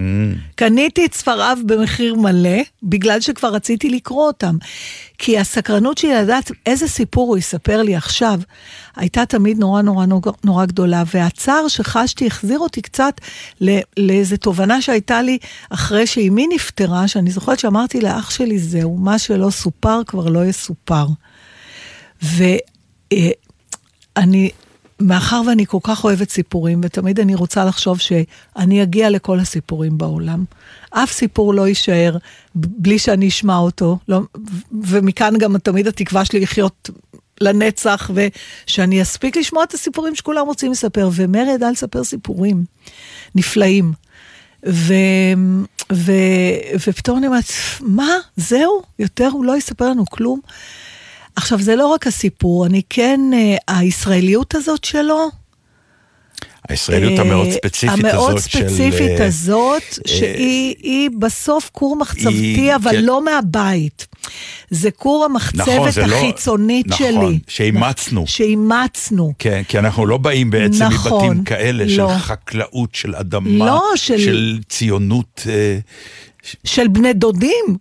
קניתי 0.56 1.06
את 1.06 1.14
ספריו 1.14 1.58
במחיר 1.66 2.16
מלא, 2.16 2.60
בגלל 2.84 3.22
שכבר 3.22 3.50
רציתי 3.50 3.90
לקרוא 3.90 4.28
אותם. 4.28 4.58
כי 5.18 5.40
הסקרנות 5.40 5.98
שלי 5.98 6.14
לדעת 6.14 6.52
איזה 6.66 6.88
סיפור 6.88 7.30
הוא 7.30 7.38
יספר 7.38 7.82
לי 7.82 7.96
עכשיו, 7.96 8.40
הייתה 8.96 9.26
תמיד 9.26 9.60
נורא 9.60 9.82
נורא 9.82 10.06
נורא, 10.06 10.32
נורא 10.44 10.66
גדולה, 10.66 11.04
והצער 11.14 11.68
שחשתי 11.68 12.28
החזיר 12.28 12.60
אותי 12.60 12.82
קצת 12.82 13.22
לא- 13.62 13.74
לאיזו 13.98 14.38
תובנה 14.38 14.82
שהייתה 14.82 15.22
לי 15.22 15.38
אחרי 15.70 16.08
שאימי 16.08 16.48
נפטרה, 16.48 17.08
שאני 17.08 17.32
זוכרת 17.32 17.60
שאמרתי 17.60 18.02
לאח 18.02 18.30
שלי, 18.30 18.60
זהו, 18.60 18.98
מה 18.98 19.20
שלא 19.20 19.50
סופר 19.50 20.02
כבר 20.08 20.30
לא 20.30 20.46
יסופר. 20.46 21.06
ואני, 22.22 23.32
מאחר 25.00 25.42
ואני 25.48 25.66
כל 25.66 25.78
כך 25.84 26.04
אוהבת 26.04 26.30
סיפורים, 26.30 26.82
ותמיד 26.84 27.20
אני 27.20 27.36
רוצה 27.36 27.66
לחשוב 27.66 28.00
שאני 28.00 28.84
אגיע 28.84 29.10
לכל 29.10 29.40
הסיפורים 29.40 29.98
בעולם, 29.98 30.44
אף 30.90 31.12
סיפור 31.12 31.54
לא 31.54 31.68
יישאר 31.68 32.18
בלי 32.56 33.00
שאני 33.00 33.28
אשמע 33.28 33.58
אותו, 33.58 33.98
לא, 34.08 34.22
ומכאן 34.82 35.38
גם 35.38 35.58
תמיד 35.58 35.88
התקווה 35.88 36.26
שלי 36.26 36.40
לחיות 36.40 36.90
לנצח, 37.42 38.12
ושאני 38.14 39.02
אספיק 39.02 39.38
לשמוע 39.38 39.64
את 39.64 39.74
הסיפורים 39.74 40.16
שכולם 40.16 40.46
רוצים 40.46 40.72
לספר, 40.72 41.10
ומרי 41.14 41.52
ידע 41.52 41.72
לספר 41.72 42.04
סיפורים 42.04 42.64
נפלאים. 43.36 43.94
ו, 44.68 44.94
ו, 45.94 46.12
ופתאום 46.88 47.18
אני 47.18 47.28
אומרת, 47.28 47.46
מה? 47.82 48.18
זהו? 48.38 48.82
יותר 49.00 49.28
הוא 49.32 49.46
לא 49.46 49.58
יספר 49.58 49.90
לנו 49.90 50.06
כלום? 50.06 50.40
עכשיו, 51.40 51.62
זה 51.62 51.76
לא 51.76 51.88
רק 51.88 52.08
הסיפור, 52.08 52.66
אני 52.66 52.82
כן, 52.90 53.20
אה, 53.34 53.78
הישראליות 53.80 54.56
הזאת 54.56 54.84
שלו, 54.84 55.30
הישראליות 56.70 57.20
אה, 57.20 57.26
המאוד 57.26 57.48
ספציפית 57.52 58.00
המאוד 58.06 58.34
הזאת 58.38 58.50
של... 58.50 58.70
ספציפית 58.70 59.20
אה, 59.22 59.26
הזאת, 59.28 59.82
שהיא 60.08 60.76
היא 60.80 61.10
בסוף 61.20 61.70
כור 61.74 61.96
מחצבתי, 61.96 62.76
אבל 62.76 62.92
כן. 62.92 63.04
לא 63.06 63.26
מהבית. 63.26 64.08
זה 64.70 64.92
כור 64.92 65.26
המחצבת 65.26 65.68
נכון, 65.68 66.10
לא- 66.10 66.16
החיצונית 66.16 66.88
נכון, 66.88 66.98
שלי. 67.28 67.40
שאימצנו. 67.48 68.24
שאימצנו. 68.28 69.34
כן, 69.40 69.62
כי 69.68 69.80
אנחנו 69.80 70.06
לא 70.06 70.18
באים 70.18 70.50
בעצם 70.50 70.84
נכון, 70.84 71.26
מבתים 71.30 71.44
כאלה 71.44 71.84
לא. 71.86 71.90
של 72.14 72.20
חקלאות, 72.20 72.96
של 72.96 73.16
אדמה, 73.16 73.66
לא, 73.66 73.84
של- 73.96 74.18
של 74.18 74.60
ציונות, 74.70 75.48
של 76.64 76.88
בני 76.88 77.14
דודים. 77.14 77.78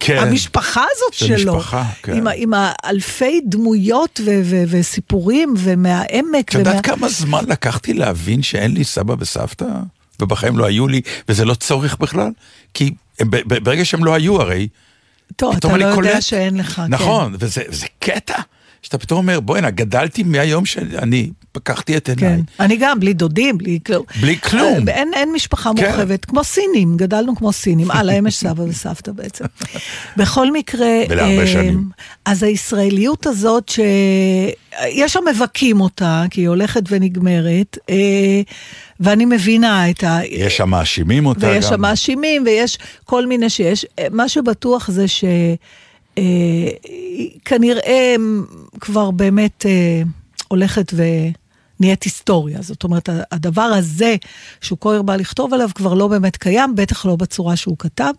כן. 0.00 0.18
המשפחה 0.18 0.84
הזאת 0.96 1.12
של 1.12 1.38
שלו. 1.38 1.56
משפחה, 1.56 1.84
כן. 2.02 2.16
עם, 2.16 2.26
עם 2.36 2.52
האלפי 2.56 3.40
דמויות 3.44 4.20
ו- 4.24 4.40
ו- 4.44 4.64
וסיפורים, 4.68 5.54
ומהעמק. 5.58 6.48
את 6.48 6.54
יודעת 6.54 6.86
כמה 6.86 7.08
זמן 7.08 7.44
לקחתי 7.48 7.92
להבין 7.92 8.42
שאין 8.42 8.74
לי 8.74 8.84
סבא 8.84 9.14
וסבתא? 9.18 9.64
ובחיים 10.20 10.58
לא 10.58 10.64
היו 10.64 10.88
לי, 10.88 11.00
וזה 11.28 11.44
לא 11.44 11.54
צורך 11.54 11.96
בכלל? 11.96 12.30
כי 12.74 12.94
ברגע 13.46 13.84
שהם 13.84 14.04
לא 14.04 14.14
היו 14.14 14.40
הרי, 14.40 14.68
טוב, 15.36 15.56
אתה 15.56 15.68
לא 15.76 15.84
יודע 15.84 15.94
קולט. 15.94 16.22
שאין 16.22 16.56
לך. 16.56 16.74
כן. 16.74 16.86
נכון, 16.88 17.36
וזה 17.38 17.62
וזה 17.68 17.86
קטע, 17.98 18.38
שאתה 18.86 18.98
פתאום 18.98 19.18
אומר, 19.18 19.40
בוא'נה, 19.40 19.70
גדלתי 19.70 20.22
מהיום 20.22 20.66
שאני 20.66 21.30
פקחתי 21.52 21.96
את 21.96 22.08
עיניי. 22.08 22.36
כן, 22.36 22.40
אני 22.64 22.76
גם, 22.76 23.00
בלי 23.00 23.12
דודים, 23.12 23.58
בלי 23.58 23.78
כלום. 23.86 24.04
בלי 24.20 24.38
כלום. 24.40 24.88
אה, 24.88 24.94
אין, 24.94 25.10
אין 25.14 25.32
משפחה 25.32 25.70
כן. 25.76 25.84
מורחבת, 25.84 26.24
כמו 26.24 26.44
סינים, 26.44 26.96
גדלנו 26.96 27.36
כמו 27.36 27.52
סינים. 27.52 27.90
אה, 27.90 28.02
להם 28.02 28.26
יש 28.26 28.36
סבא 28.36 28.62
וסבתא 28.62 29.12
בעצם. 29.12 29.44
בכל 30.16 30.52
מקרה... 30.52 30.86
ולהרבה 31.08 31.40
אה, 31.40 31.46
שנים. 31.46 31.88
אז 32.24 32.42
הישראליות 32.42 33.26
הזאת, 33.26 33.68
שיש 33.68 35.16
המבכים 35.16 35.80
אותה, 35.80 36.24
כי 36.30 36.40
היא 36.40 36.48
הולכת 36.48 36.82
ונגמרת, 36.88 37.78
אה, 37.90 38.40
ואני 39.00 39.24
מבינה 39.24 39.90
את 39.90 40.04
ה... 40.04 40.20
יש 40.30 40.60
המאשימים 40.60 41.26
אותה 41.26 41.46
ויש 41.46 41.66
גם. 41.66 41.72
המאשימים, 41.72 42.42
ויש 42.46 42.78
כל 43.04 43.26
מיני 43.26 43.50
שיש. 43.50 43.86
מה 44.10 44.28
שבטוח 44.28 44.90
זה 44.90 45.08
ש... 45.08 45.24
אה, 46.18 46.68
כנראה 47.44 48.14
כבר 48.80 49.10
באמת 49.10 49.66
אה, 49.66 50.02
הולכת 50.48 50.92
ונהיית 51.80 52.02
היסטוריה. 52.02 52.62
זאת 52.62 52.84
אומרת, 52.84 53.08
הדבר 53.32 53.62
הזה 53.62 54.16
שהוא 54.60 54.78
כה 54.80 54.94
הרבה 54.94 55.16
לכתוב 55.16 55.54
עליו 55.54 55.70
כבר 55.74 55.94
לא 55.94 56.08
באמת 56.08 56.36
קיים, 56.36 56.74
בטח 56.74 57.06
לא 57.06 57.16
בצורה 57.16 57.56
שהוא 57.56 57.76
כתב. 57.78 58.12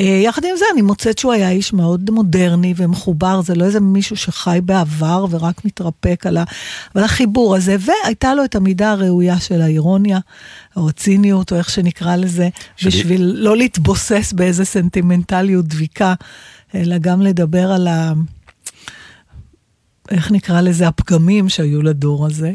אה, 0.00 0.20
יחד 0.24 0.44
עם 0.44 0.56
זה, 0.58 0.64
אני 0.72 0.82
מוצאת 0.82 1.18
שהוא 1.18 1.32
היה 1.32 1.50
איש 1.50 1.72
מאוד 1.72 2.10
מודרני 2.10 2.74
ומחובר, 2.76 3.40
זה 3.42 3.54
לא 3.54 3.64
איזה 3.64 3.80
מישהו 3.80 4.16
שחי 4.16 4.58
בעבר 4.64 5.26
ורק 5.30 5.64
מתרפק 5.64 6.26
על 6.26 6.36
ה... 6.36 6.44
אבל 6.94 7.04
החיבור 7.04 7.56
הזה, 7.56 7.76
והייתה 7.80 8.34
לו 8.34 8.44
את 8.44 8.56
המידה 8.56 8.92
הראויה 8.92 9.40
של 9.40 9.62
האירוניה, 9.62 10.18
או 10.76 10.88
הציניות, 10.88 11.52
או 11.52 11.56
איך 11.56 11.70
שנקרא 11.70 12.16
לזה, 12.16 12.48
שלי- 12.76 12.90
בשביל 12.90 13.32
לא 13.34 13.56
להתבוסס 13.56 14.32
באיזה 14.36 14.64
סנטימנטליות 14.64 15.66
דביקה, 15.66 16.14
אלא 16.74 16.98
גם 16.98 17.22
לדבר 17.22 17.72
על 17.72 17.86
ה... 17.86 18.12
איך 20.10 20.32
נקרא 20.32 20.60
לזה? 20.60 20.88
הפגמים 20.88 21.48
שהיו 21.48 21.82
לדור 21.82 22.26
הזה. 22.26 22.52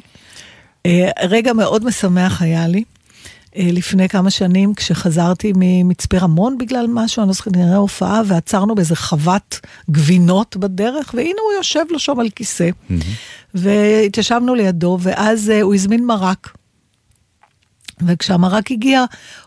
אה, 0.86 1.10
רגע 1.24 1.54
מאוד 1.54 1.86
משמח 1.86 2.42
היה 2.42 2.68
לי. 2.68 2.84
אה, 3.56 3.70
לפני 3.72 4.10
כמה 4.10 4.30
שנים, 4.30 4.74
כשחזרתי 4.74 5.54
ממצפה 5.56 6.18
רמון 6.18 6.58
בגלל 6.58 6.86
משהו, 6.90 7.22
אני 7.22 7.28
לא 7.28 7.34
זוכרת, 7.34 7.56
נראה 7.58 7.76
הופעה, 7.76 8.22
ועצרנו 8.28 8.76
באיזה 8.76 8.96
חוות 8.96 9.60
גבינות 9.92 10.58
בדרך, 10.58 11.12
והנה 11.14 11.42
הוא 11.46 11.54
יושב 11.58 11.84
לו 11.90 12.00
שם 12.00 12.20
על 12.20 12.30
כיסא. 12.30 12.70
והתיישבנו 13.54 14.56
לידו, 14.56 14.98
ואז 15.02 15.50
אה, 15.50 15.62
הוא 15.62 15.74
הזמין 15.74 16.06
מרק. 16.06 16.50
וכשהמרק 18.08 18.72
הגיע, 18.72 19.04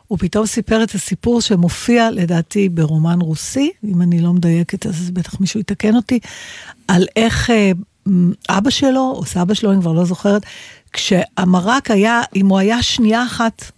הוא 0.06 0.18
פתאום 0.18 0.46
סיפר 0.46 0.82
את 0.82 0.94
הסיפור 0.94 1.40
שמופיע, 1.40 2.10
לדעתי, 2.10 2.68
ברומן 2.68 3.20
רוסי, 3.20 3.70
אם 3.84 4.02
אני 4.02 4.20
לא 4.20 4.32
מדייקת, 4.32 4.86
אז 4.86 5.10
בטח 5.10 5.40
מישהו 5.40 5.60
יתקן 5.60 5.96
אותי, 5.96 6.18
על 6.88 7.06
איך 7.16 7.50
אבא 8.48 8.70
שלו, 8.70 9.12
או 9.16 9.24
סבא 9.24 9.54
שלו, 9.54 9.72
אני 9.72 9.80
כבר 9.80 9.92
לא 9.92 10.04
זוכרת, 10.04 10.42
כשהמרק 10.96 11.90
היה, 11.90 12.22
אם 12.36 12.46
הוא 12.46 12.58
היה 12.58 12.82
שנייה 12.82 13.24
אחת 13.24 13.70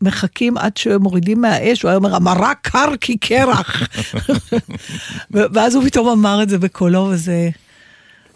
מחכים 0.00 0.58
עד 0.58 0.76
שמורידים 0.76 1.40
מהאש, 1.40 1.82
הוא 1.82 1.88
היה 1.88 1.96
אומר, 1.96 2.14
המרק 2.16 2.58
קר 2.62 2.96
כי 3.00 3.16
קרח. 3.16 3.82
ו- 5.34 5.44
ואז 5.52 5.74
הוא 5.74 5.84
פתאום 5.84 6.08
אמר 6.08 6.42
את 6.42 6.48
זה 6.48 6.58
בקולו, 6.58 7.08
וזה... 7.10 7.50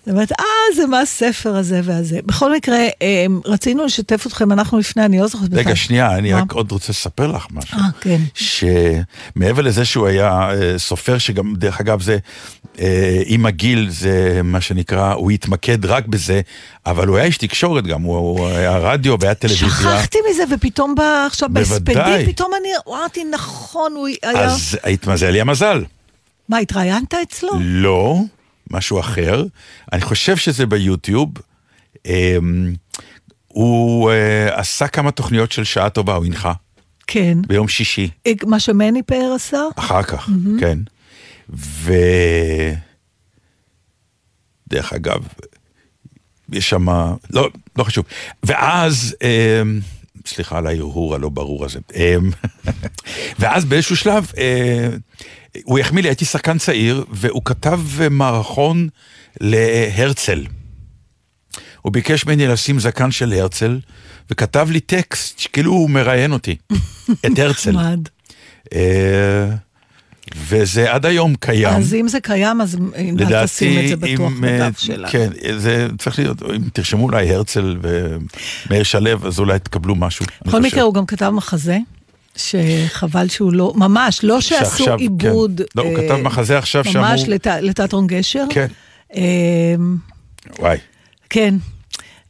זאת 0.07 0.13
אומרת, 0.13 0.33
אה, 0.33 0.75
זה 0.77 0.87
מה 0.87 1.01
הספר 1.01 1.57
הזה 1.57 1.81
והזה. 1.85 2.19
בכל 2.27 2.55
מקרה, 2.55 2.77
אה, 2.77 3.27
רצינו 3.45 3.85
לשתף 3.85 4.27
אתכם, 4.27 4.53
אנחנו 4.53 4.79
לפני, 4.79 5.05
אני 5.05 5.19
לא 5.19 5.27
זוכרת 5.27 5.49
רגע, 5.53 5.77
שנייה, 5.77 6.19
אני? 6.19 6.33
רק 6.33 6.53
עוד 6.53 6.73
רוצה 6.73 6.93
לספר 6.93 7.27
לך 7.27 7.47
משהו. 7.51 7.79
אה, 7.79 7.85
כן. 8.01 8.21
שמעבר 8.35 9.63
לזה 9.63 9.85
שהוא 9.85 10.07
היה 10.07 10.31
אה, 10.31 10.79
סופר, 10.79 11.19
שגם, 11.19 11.55
דרך 11.57 11.81
אגב, 11.81 12.03
זה, 12.03 12.19
אה, 12.79 13.23
עם 13.27 13.47
הגיל, 13.47 13.87
זה 13.91 14.41
מה 14.45 14.61
שנקרא, 14.61 15.13
הוא 15.13 15.31
התמקד 15.31 15.87
רק 15.87 16.07
בזה, 16.07 16.41
אבל 16.87 17.07
הוא 17.07 17.17
היה 17.17 17.27
איש 17.27 17.39
תקשורת 17.39 17.87
גם, 17.87 18.03
הוא, 18.03 18.49
היה 18.49 18.79
רדיו 18.79 19.17
והיה 19.21 19.35
טלוויזיה. 19.35 19.69
שכחתי 19.69 20.19
מזה, 20.31 20.43
ופתאום 20.55 20.95
עכשיו. 21.27 21.49
בהספדים, 21.53 22.27
פתאום 22.27 22.53
אני 22.61 22.69
אמרתי, 22.89 23.25
נכון, 23.25 23.93
הוא 23.93 24.09
היה... 24.23 24.45
אז 24.45 24.79
התמזל 24.85 25.31
לי 25.31 25.41
המזל. 25.41 25.85
מה, 26.49 26.59
התראיינת 26.59 27.15
אצלו? 27.15 27.51
לא, 27.61 28.21
משהו 28.71 29.01
אחר. 29.01 29.45
אני 29.93 30.01
חושב 30.01 30.37
שזה 30.37 30.67
ביוטיוב. 30.67 31.29
אמ, 32.07 32.75
הוא 33.49 34.11
אה, 34.11 34.61
עשה 34.61 34.89
כמה 34.89 35.11
תוכניות 35.11 35.53
של 35.53 35.65
שעה 35.65 35.91
טובה, 35.91 36.15
הוא 36.15 36.25
הנחה, 36.27 36.53
כן. 37.07 37.39
ביום 37.47 37.69
שישי. 37.69 38.11
אה, 38.27 38.33
מה 38.47 38.61
שמני 38.61 39.03
פאר 39.03 39.33
עשה? 39.37 39.61
אחר 39.77 40.03
כך, 40.03 40.31
כן. 40.61 40.79
ו... 41.51 41.93
דרך 44.69 44.93
אגב, 44.93 45.29
יש 46.53 46.71
שם, 46.71 46.87
לא, 47.31 47.51
לא 47.77 47.85
חשוב. 47.85 48.05
ואז, 48.43 49.17
אה, 49.23 49.63
סליחה 50.27 50.59
על 50.59 50.67
ההרהור 50.67 51.15
הלא 51.15 51.29
ברור 51.29 51.65
הזה. 51.65 51.79
אמ, 51.95 52.31
ואז 53.39 53.65
באיזשהו 53.65 53.97
שלב, 53.97 54.33
אה, 54.39 54.89
הוא 55.65 55.79
החמיא 55.79 56.03
לי, 56.03 56.09
הייתי 56.09 56.25
שחקן 56.25 56.59
צעיר, 56.59 57.05
והוא 57.11 57.43
כתב 57.45 57.81
מערכון 58.11 58.89
להרצל. 59.41 60.47
הוא 61.83 61.93
ביקש 61.93 62.27
ממני 62.27 62.47
לשים 62.47 62.81
זקן 62.81 63.11
של 63.11 63.33
הרצל, 63.33 63.81
וכתב 64.31 64.69
לי 64.71 64.81
טקסט, 64.81 65.47
כאילו 65.53 65.73
הוא 65.73 65.91
מראיין 65.91 66.33
אותי, 66.33 66.57
את 67.27 67.39
הרצל. 67.39 67.71
נחמד. 67.71 68.09
אה, 70.35 70.41
וזה 70.49 70.93
עד 70.93 71.07
היום 71.07 71.35
קיים. 71.41 71.69
אז 71.75 71.95
אם 71.95 72.09
זה 72.09 72.21
קיים, 72.21 72.61
אז 72.61 72.77
אל 73.21 73.45
תשים 73.47 73.81
את 73.85 73.89
זה 73.89 73.97
בטוח 73.97 74.33
אם, 74.39 74.45
אה, 74.45 74.69
בדף 74.69 74.79
שלנו. 74.79 75.09
כן, 75.11 75.29
זה 75.57 75.89
צריך 75.99 76.19
להיות, 76.19 76.43
אם 76.43 76.63
תרשמו 76.73 77.03
אולי 77.05 77.35
הרצל 77.35 77.77
ומאיר 77.83 78.83
שלו, 78.83 79.27
אז 79.27 79.39
אולי 79.39 79.59
תקבלו 79.59 79.95
משהו. 79.95 80.27
בכל. 80.47 80.63
מקרה, 80.63 80.83
הוא 80.83 80.95
גם 80.95 81.07
כתב 81.07 81.31
מחזה, 81.31 81.79
שחבל 82.37 83.29
שהוא 83.29 83.53
לא, 83.53 83.73
ממש, 83.77 84.21
לא 84.23 84.41
שעשו 84.41 84.77
שעכשיו, 84.77 84.99
עיבוד. 84.99 85.57
כן. 85.61 85.81
לא, 85.81 85.83
הוא 85.83 85.99
אה, 85.99 86.03
כתב 86.09 86.17
מחזה 86.23 86.59
עכשיו 86.59 86.85
ממש 86.95 87.21
שאמור... 87.21 87.35
לת- 87.35 87.47
לתיאטרון 87.47 88.07
גשר. 88.07 88.45
כן, 88.51 88.67
אמ, 89.15 89.97
וואי. 90.59 90.79
כן. 91.31 91.55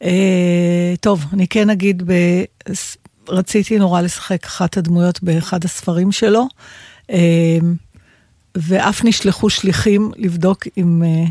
אה, 0.03 0.93
טוב, 1.01 1.25
אני 1.33 1.47
כן 1.47 1.69
אגיד, 1.69 2.03
ב... 2.05 2.13
רציתי 3.29 3.79
נורא 3.79 4.01
לשחק 4.01 4.45
אחת 4.45 4.77
הדמויות 4.77 5.23
באחד 5.23 5.65
הספרים 5.65 6.11
שלו, 6.11 6.47
אה, 7.11 7.17
ואף 8.57 9.03
נשלחו 9.03 9.49
שליחים 9.49 10.11
לבדוק 10.15 10.63
אם 10.77 11.03
אה, 11.03 11.25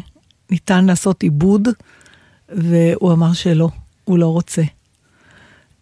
ניתן 0.51 0.85
לעשות 0.85 1.23
עיבוד, 1.23 1.69
והוא 2.49 3.12
אמר 3.12 3.33
שלא, 3.33 3.69
הוא 4.05 4.19
לא 4.19 4.27
רוצה. 4.27 4.62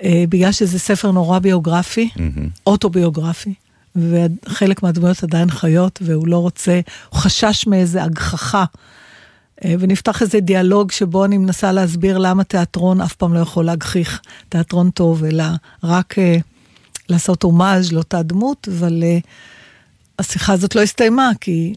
אה, 0.03 0.25
בגלל 0.29 0.53
שזה 0.53 0.79
ספר 0.79 1.11
נורא 1.11 1.39
ביוגרפי, 1.39 2.09
אוטוביוגרפי, 2.67 3.55
וחלק 3.97 4.83
מהדמויות 4.83 5.23
עדיין 5.23 5.51
חיות, 5.51 5.99
והוא 6.03 6.29
לא 6.29 6.39
רוצה, 6.39 6.81
הוא 7.11 7.21
חשש 7.21 7.67
מאיזה 7.67 8.03
הגחכה. 8.03 8.65
אה, 9.65 9.75
ונפתח 9.79 10.23
איזה 10.23 10.41
דיאלוג 10.41 10.93
שבו 10.93 11.25
אני 11.25 11.39
מנסה 11.39 11.73
להסביר 11.73 12.19
למה 12.19 12.45
תיאטרון 12.45 13.01
אף 13.01 13.15
פעם 13.15 13.35
לא 13.35 13.39
יכול 13.39 13.65
להגחיך 13.65 14.21
תיאטרון 14.49 14.91
טוב, 14.91 15.25
אלא 15.25 15.45
רק 15.85 16.19
אה, 16.19 16.37
לעשות 17.09 17.43
הומאז' 17.43 17.93
לאותה 17.93 18.23
דמות, 18.23 18.69
אבל 18.73 19.03
אה, 19.03 19.19
השיחה 20.19 20.53
הזאת 20.53 20.75
לא 20.75 20.83
הסתיימה, 20.83 21.31
כי 21.41 21.75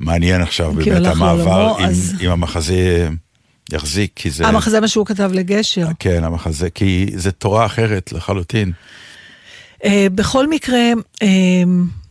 מעניין 0.00 0.42
עכשיו 0.42 0.72
באמת 0.72 1.06
המעבר, 1.06 1.76
אם- 1.80 1.84
אז- 1.84 2.14
המחזה 2.20 3.08
יחזיק, 3.72 4.12
כי 4.16 4.30
זה... 4.30 4.46
המחזה 4.46 4.80
מה 4.80 4.88
שהוא 4.88 5.06
כתב 5.06 5.30
לגשר. 5.34 5.86
כן, 5.98 6.24
המחזה, 6.24 6.70
כי 6.70 7.06
זה 7.14 7.32
תורה 7.32 7.66
אחרת 7.66 8.12
לחלוטין. 8.12 8.72
אה, 9.84 10.06
בכל 10.14 10.48
מקרה, 10.48 10.78
אה, 11.22 11.28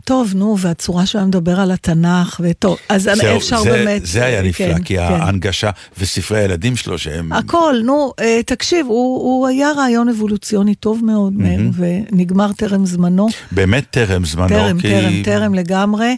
טוב, 0.08 0.34
נו, 0.36 0.56
והצורה 0.60 1.04
היה 1.14 1.26
מדבר 1.26 1.60
על 1.60 1.72
התנ"ך, 1.72 2.42
וטוב, 2.44 2.78
אז 2.90 3.04
זהו, 3.04 3.38
אפשר 3.38 3.62
זה- 3.62 3.70
באמת... 3.72 4.06
זה 4.06 4.26
היה 4.26 4.38
אה, 4.40 4.44
נפלא, 4.48 4.74
כן, 4.74 4.84
כי 4.84 4.96
כן. 4.96 5.02
ההנגשה 5.04 5.70
וספרי 5.98 6.40
הילדים 6.40 6.76
שלו 6.76 6.98
שהם... 6.98 7.34
הכל, 7.34 7.76
נו, 7.84 8.14
אה, 8.20 8.40
תקשיב, 8.46 8.86
הוא, 8.86 9.18
הוא 9.24 9.48
היה 9.48 9.72
רעיון 9.72 10.10
אבולוציוני 10.10 10.76
טוב 10.76 11.06
מאוד, 11.06 11.34
מאיר, 11.34 11.62
ונגמר 11.74 12.54
טרם 12.54 12.86
זמנו. 12.86 13.28
באמת 13.52 13.84
טרם 13.92 14.26
זמנו, 14.26 14.48
טרם, 14.48 14.80
כי... 14.80 14.88
טרם, 14.90 15.24
טרם 15.24 15.54
לגמרי. 15.54 16.16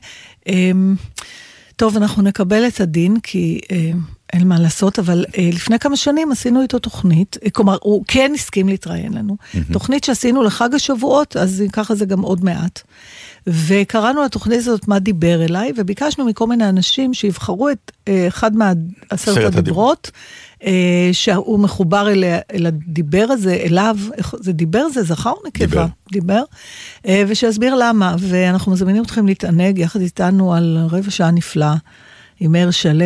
אמ, 0.47 0.95
טוב, 1.75 1.97
אנחנו 1.97 2.23
נקבל 2.23 2.67
את 2.67 2.81
הדין, 2.81 3.19
כי 3.23 3.59
אה, 3.71 3.91
אין 4.33 4.47
מה 4.47 4.59
לעשות, 4.59 4.99
אבל 4.99 5.25
אה, 5.37 5.49
לפני 5.53 5.79
כמה 5.79 5.97
שנים 5.97 6.31
עשינו 6.31 6.61
איתו 6.61 6.79
תוכנית, 6.79 7.37
כלומר, 7.53 7.77
הוא 7.81 8.03
כן 8.07 8.31
הסכים 8.35 8.69
להתראיין 8.69 9.13
לנו. 9.13 9.37
תוכנית 9.71 10.03
שעשינו 10.03 10.43
לחג 10.43 10.73
השבועות, 10.75 11.37
אז 11.37 11.63
ככה 11.73 11.95
זה 11.95 12.05
גם 12.05 12.21
עוד 12.21 12.43
מעט. 12.45 12.81
וקראנו 13.47 14.23
לתוכנית 14.23 14.59
הזאת 14.59 14.87
מה 14.87 14.99
דיבר 14.99 15.45
אליי, 15.45 15.71
וביקשנו 15.77 16.25
מכל 16.25 16.47
מיני 16.47 16.69
אנשים 16.69 17.13
שיבחרו 17.13 17.69
את 17.69 17.91
אה, 18.07 18.27
אחד 18.27 18.55
מעשרת 18.55 18.77
עשרת 19.09 19.55
הדיברות, 19.55 20.11
אה, 20.63 21.09
שהוא 21.11 21.59
מחובר 21.59 22.09
אל, 22.11 22.23
אל 22.53 22.65
הדיבר 22.65 23.25
הזה, 23.29 23.53
אליו, 23.53 23.97
זה 24.39 24.51
דיבר 24.51 24.89
זה 24.89 25.03
זכר 25.03 25.29
או 25.29 25.47
נקבה? 25.47 25.65
דיבר. 25.65 25.85
דיבר, 26.11 26.41
אה, 27.07 27.23
ושיסביר 27.27 27.75
למה, 27.75 28.15
ואנחנו 28.19 28.71
מזמינים 28.71 29.03
אתכם 29.03 29.25
להתענג 29.25 29.77
יחד 29.77 30.01
איתנו 30.01 30.53
על 30.53 30.77
רבע 30.89 31.11
שעה 31.11 31.31
נפלאה 31.31 31.75
עם 32.39 32.51
מאיר 32.51 32.71
שלו. 32.71 33.05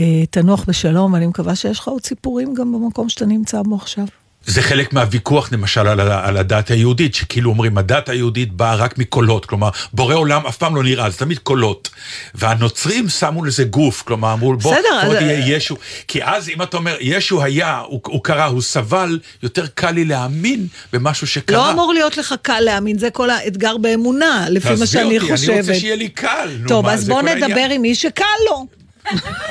אה, 0.00 0.26
תנוח 0.30 0.64
בשלום, 0.68 1.14
אני 1.14 1.26
מקווה 1.26 1.56
שיש 1.56 1.78
לך 1.78 1.88
עוד 1.88 2.04
סיפורים 2.04 2.54
גם 2.54 2.72
במקום 2.72 3.08
שאתה 3.08 3.26
נמצא 3.26 3.62
בו 3.62 3.74
עכשיו. 3.74 4.06
זה 4.46 4.62
חלק 4.62 4.92
מהוויכוח 4.92 5.52
למשל 5.52 5.86
על, 5.86 6.00
על 6.00 6.36
הדת 6.36 6.70
היהודית, 6.70 7.14
שכאילו 7.14 7.50
אומרים 7.50 7.78
הדת 7.78 8.08
היהודית 8.08 8.52
באה 8.52 8.74
רק 8.74 8.98
מקולות, 8.98 9.46
כלומר 9.46 9.68
בורא 9.92 10.14
עולם 10.14 10.46
אף 10.46 10.56
פעם 10.56 10.76
לא 10.76 10.82
נראה, 10.82 11.10
זה 11.10 11.16
תמיד 11.18 11.38
קולות. 11.38 11.88
והנוצרים 12.34 13.08
שמו 13.08 13.44
לזה 13.44 13.64
גוף, 13.64 14.02
כלומר 14.02 14.32
אמרו 14.32 14.56
בוא, 14.56 14.72
בסדר, 14.74 15.00
בוא 15.04 15.12
אז- 15.12 15.18
תהיה 15.18 15.56
ישו, 15.56 15.76
כי 16.08 16.24
אז 16.24 16.48
אם 16.48 16.62
אתה 16.62 16.76
אומר 16.76 16.96
ישו 17.00 17.42
היה, 17.42 17.78
הוא, 17.78 18.00
הוא 18.06 18.24
קרא, 18.24 18.44
הוא 18.44 18.62
סבל, 18.62 19.18
יותר 19.42 19.66
קל 19.74 19.90
לי 19.90 20.04
להאמין 20.04 20.66
במשהו 20.92 21.26
שקרה. 21.26 21.56
לא 21.58 21.70
אמור 21.70 21.92
להיות 21.92 22.16
לך 22.16 22.34
קל 22.42 22.60
להאמין, 22.60 22.98
זה 22.98 23.10
כל 23.10 23.30
האתגר 23.30 23.76
באמונה, 23.76 24.46
לפי 24.50 24.68
מה 24.68 24.74
תעזבי 24.74 24.86
שאני 24.86 25.18
אותי, 25.18 25.28
אני 25.28 25.36
חושבת. 25.36 25.56
רוצה 25.60 25.74
שיהיה 25.74 25.96
לי 25.96 26.08
קל. 26.08 26.48
נו, 26.60 26.68
טוב, 26.68 26.84
מה, 26.84 26.92
אז 26.92 27.08
בוא 27.08 27.20
כל 27.20 27.28
העניין. 27.28 27.50
נדבר 27.50 27.66
עם 27.70 27.82
מי 27.82 27.94
שקל 27.94 28.24
לו. 28.50 28.66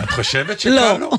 את 0.03 0.10
חושבת 0.12 0.60
שקל 0.60 0.69
לא. 0.99 1.12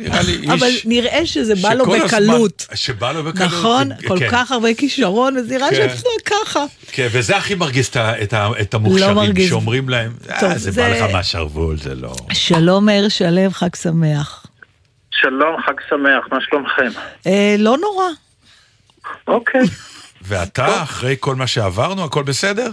נראה 0.00 0.22
לי 0.22 0.32
איש... 0.32 0.48
אבל 0.48 0.68
נראה 0.84 1.26
שזה 1.26 1.54
בא 1.54 1.74
לו 1.74 1.84
שכל 1.84 1.94
הזמן- 1.96 2.06
בקלות. 2.08 2.66
שבא 2.74 3.12
לו 3.12 3.22
בקלות. 3.24 3.48
נכון? 3.52 3.88
כן. 4.00 4.08
כל 4.08 4.18
כך 4.30 4.50
הרבה 4.52 4.74
כישרון, 4.74 5.36
אז 5.36 5.50
נראה 5.50 5.70
כן. 5.70 5.88
שזה 5.96 6.08
ככה. 6.24 6.64
כן, 6.92 7.08
וזה 7.12 7.36
הכי 7.36 7.54
מרגיז 7.54 7.88
את 8.22 8.34
את 8.60 8.74
המוכשרים, 8.74 9.14
מרגיז. 9.16 9.48
שאומרים 9.48 9.88
להם, 9.88 10.12
טוב, 10.40 10.50
"אה, 10.50 10.58
זה 10.58 10.70
זה- 10.70 10.82
בא 10.82 10.88
לך 10.88 11.12
מהשרוול, 11.12 11.76
זה 11.78 11.94
לא... 11.94 12.14
שלום 12.32 12.86
מאיר 12.86 13.08
שלו, 13.08 13.50
חג 13.50 13.74
שמח. 13.82 14.46
שלום, 15.10 15.56
חג 15.66 15.74
שמח, 15.88 16.24
מה 16.32 16.38
שלומכם? 16.40 16.98
אה, 17.26 17.56
לא 17.58 17.76
נורא. 17.80 18.04
אוקיי, 19.26 19.60
ואתה, 20.22 20.82
אחרי 20.82 21.16
כל 21.20 21.34
מה 21.34 21.46
שעברנו, 21.46 22.04
הכל 22.04 22.22
בסדר? 22.22 22.70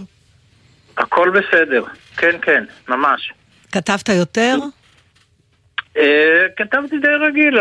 הכל 0.98 1.30
בסדר. 1.30 1.84
כן, 2.18 2.36
כן, 2.42 2.64
ממש. 2.90 3.32
כתבת 3.72 4.10
יותר? 4.10 4.58
אה, 6.00 6.46
כתבתי 6.56 6.98
די 6.98 7.08
רגיל, 7.08 7.58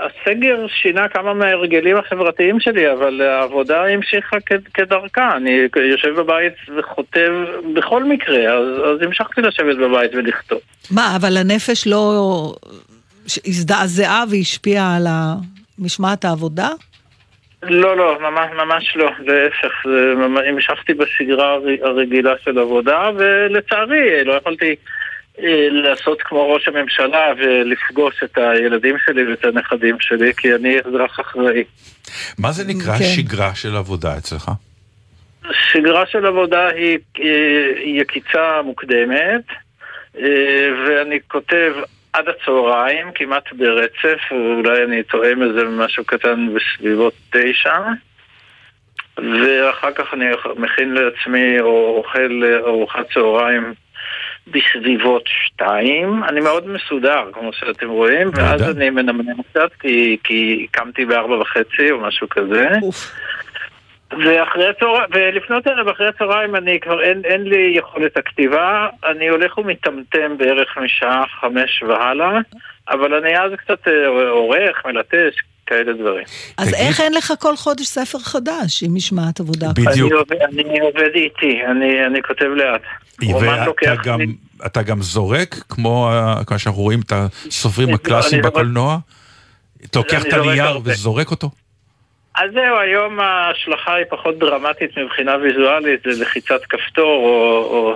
הסגר 0.00 0.66
שינה 0.68 1.08
כמה 1.08 1.34
מההרגלים 1.34 1.96
החברתיים 1.96 2.60
שלי, 2.60 2.92
אבל 2.92 3.20
העבודה 3.20 3.84
המשיכה 3.86 4.36
כדרכה. 4.74 5.36
אני 5.36 5.68
יושב 5.76 6.14
בבית 6.20 6.52
וכותב 6.78 7.32
בכל 7.74 8.04
מקרה, 8.04 8.52
אז, 8.52 9.02
המשכתי 9.02 9.40
לשבת 9.40 9.76
בבית 9.76 10.14
ולכתוב. 10.14 10.58
מה, 10.90 11.16
אבל 11.16 11.36
הנפש 11.36 11.86
לא 11.86 12.54
הזדעזעה 13.46 14.24
והשפיעה 14.30 14.96
על 14.96 15.06
משמעת 15.78 16.24
העבודה? 16.24 16.68
לא, 17.62 17.96
לא, 17.96 18.18
ממש, 18.20 18.46
ממש 18.56 18.96
לא, 18.96 19.10
להפך, 19.18 19.86
המשכתי 20.48 20.94
בשגרה 20.94 21.52
הר- 21.52 21.86
הרגילה 21.88 22.32
של 22.44 22.58
עבודה, 22.58 23.10
ולצערי 23.16 24.24
לא 24.24 24.32
יכולתי 24.32 24.74
לעשות 25.70 26.22
כמו 26.22 26.52
ראש 26.52 26.68
הממשלה 26.68 27.32
ולפגוש 27.38 28.22
את 28.24 28.38
הילדים 28.38 28.96
שלי 29.06 29.30
ואת 29.30 29.44
הנכדים 29.44 29.96
שלי, 30.00 30.34
כי 30.36 30.54
אני 30.54 30.76
אזרח 30.84 31.20
אחראי. 31.20 31.64
מה 32.38 32.52
זה 32.52 32.64
נקרא 32.66 32.98
כן. 32.98 33.04
שגרה 33.04 33.54
של 33.54 33.76
עבודה 33.76 34.16
אצלך? 34.18 34.50
שגרה 35.52 36.06
של 36.06 36.26
עבודה 36.26 36.68
היא 36.68 36.98
אה, 37.20 37.82
יקיצה 37.84 38.62
מוקדמת, 38.64 39.44
אה, 40.18 40.68
ואני 40.86 41.18
כותב 41.28 41.72
עד 42.12 42.24
הצהריים, 42.28 43.12
כמעט 43.14 43.52
ברצף, 43.52 44.20
ואולי 44.30 44.84
אני 44.84 45.02
תואם 45.02 45.42
איזה 45.42 45.64
משהו 45.64 46.04
קטן 46.04 46.48
בסביבות 46.54 47.14
תשע, 47.30 47.78
ואחר 49.16 49.92
כך 49.94 50.14
אני 50.14 50.24
מכין 50.56 50.94
לעצמי 50.94 51.60
או 51.60 51.96
אוכל 51.96 52.42
ארוחת 52.66 53.06
צהריים 53.14 53.74
בסביבות 54.46 55.22
שתיים. 55.26 56.24
אני 56.24 56.40
מאוד 56.40 56.68
מסודר, 56.68 57.30
כמו 57.32 57.52
שאתם 57.52 57.88
רואים, 57.88 58.30
ואז 58.34 58.60
נהדר. 58.60 58.76
אני 58.76 58.90
מנמנם 58.90 59.42
קצת, 59.42 59.70
כי, 59.80 60.16
כי 60.24 60.66
קמתי 60.70 61.04
בארבע 61.04 61.34
וחצי 61.34 61.90
או 61.90 61.98
משהו 62.00 62.28
כזה. 62.28 62.68
ואחרי 64.10 64.68
הצהריים, 64.68 65.06
ולפנות 65.12 65.66
ערב 65.66 65.88
אחרי 65.88 66.08
הצהריים 66.08 66.56
אני 66.56 66.80
כבר 66.80 67.02
אין, 67.02 67.22
אין 67.24 67.42
לי 67.42 67.72
יכולת 67.76 68.16
הכתיבה, 68.16 68.88
אני 69.04 69.28
הולך 69.28 69.58
ומטמטם 69.58 70.36
בערך 70.38 70.78
משעה 70.78 71.24
חמש 71.40 71.82
והלאה, 71.82 72.38
אבל 72.88 73.14
אני 73.14 73.38
אז 73.38 73.52
קצת 73.52 73.88
אה, 73.88 74.06
עורך, 74.30 74.86
מלטש, 74.86 75.34
כאלה 75.66 75.92
דברים. 75.92 76.24
אז 76.58 76.68
תגיד- 76.68 76.80
איך 76.80 77.00
אין 77.00 77.14
לך 77.14 77.32
כל 77.40 77.56
חודש 77.56 77.86
ספר 77.86 78.18
חדש 78.18 78.82
עם 78.82 78.94
משמעת 78.94 79.40
עבודה? 79.40 79.68
בדיוק. 79.72 79.88
אני 79.88 80.10
עובד, 80.12 80.36
אני 80.42 80.80
עובד 80.80 81.08
איתי, 81.14 81.60
אני, 81.70 82.06
אני 82.06 82.22
כותב 82.22 82.44
לאט. 82.56 82.80
ואתה 83.40 83.64
לוקח 83.66 83.94
גם, 84.04 84.20
אתה 84.66 84.82
גם 84.82 85.02
זורק, 85.02 85.54
כמו 85.68 86.10
שאנחנו 86.58 86.82
רואים 86.82 87.00
את 87.00 87.12
הסופרים 87.12 87.88
אני- 87.88 87.94
הקלאסיים 87.94 88.42
לא- 88.42 88.50
בקולנוע? 88.50 88.98
אתה 89.84 89.98
לוקח 89.98 90.26
את 90.26 90.30
זורק 90.30 90.46
הנייר. 90.48 90.80
וזורק 90.84 91.30
אותו? 91.30 91.50
אז 92.34 92.50
זהו, 92.54 92.78
היום 92.78 93.20
ההשלכה 93.20 93.94
היא 93.94 94.04
פחות 94.10 94.38
דרמטית 94.38 94.98
מבחינה 94.98 95.36
ויזואלית, 95.36 96.00
זה 96.10 96.22
לחיצת 96.22 96.60
כפתור 96.70 97.24
או... 97.24 97.64
או 97.70 97.94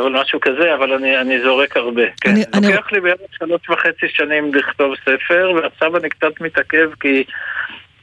אבל 0.00 0.12
משהו 0.22 0.40
כזה, 0.40 0.74
אבל 0.74 0.92
אני, 0.92 1.20
אני 1.20 1.40
זורק 1.42 1.76
הרבה, 1.76 2.02
כן. 2.20 2.30
אני- 2.30 2.44
אני- 2.54 2.66
לוקח 2.72 2.92
לי 2.92 3.00
בערך 3.00 3.20
שלוש 3.38 3.60
וחצי 3.70 4.06
שנים 4.08 4.54
לכתוב 4.54 4.94
ספר, 5.04 5.52
ועכשיו 5.56 5.96
אני 5.96 6.08
קצת 6.08 6.40
מתעכב 6.40 6.90
כי 7.00 7.24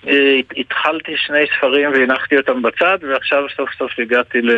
אה, 0.08 0.14
הת- 0.40 0.54
התחלתי 0.58 1.12
שני 1.18 1.46
ספרים 1.58 1.92
והנחתי 1.92 2.38
אותם 2.38 2.62
בצד, 2.62 2.98
ועכשיו 3.10 3.44
סוף 3.58 3.70
סוף 3.78 3.92
הגעתי 4.00 4.42
ל, 4.42 4.52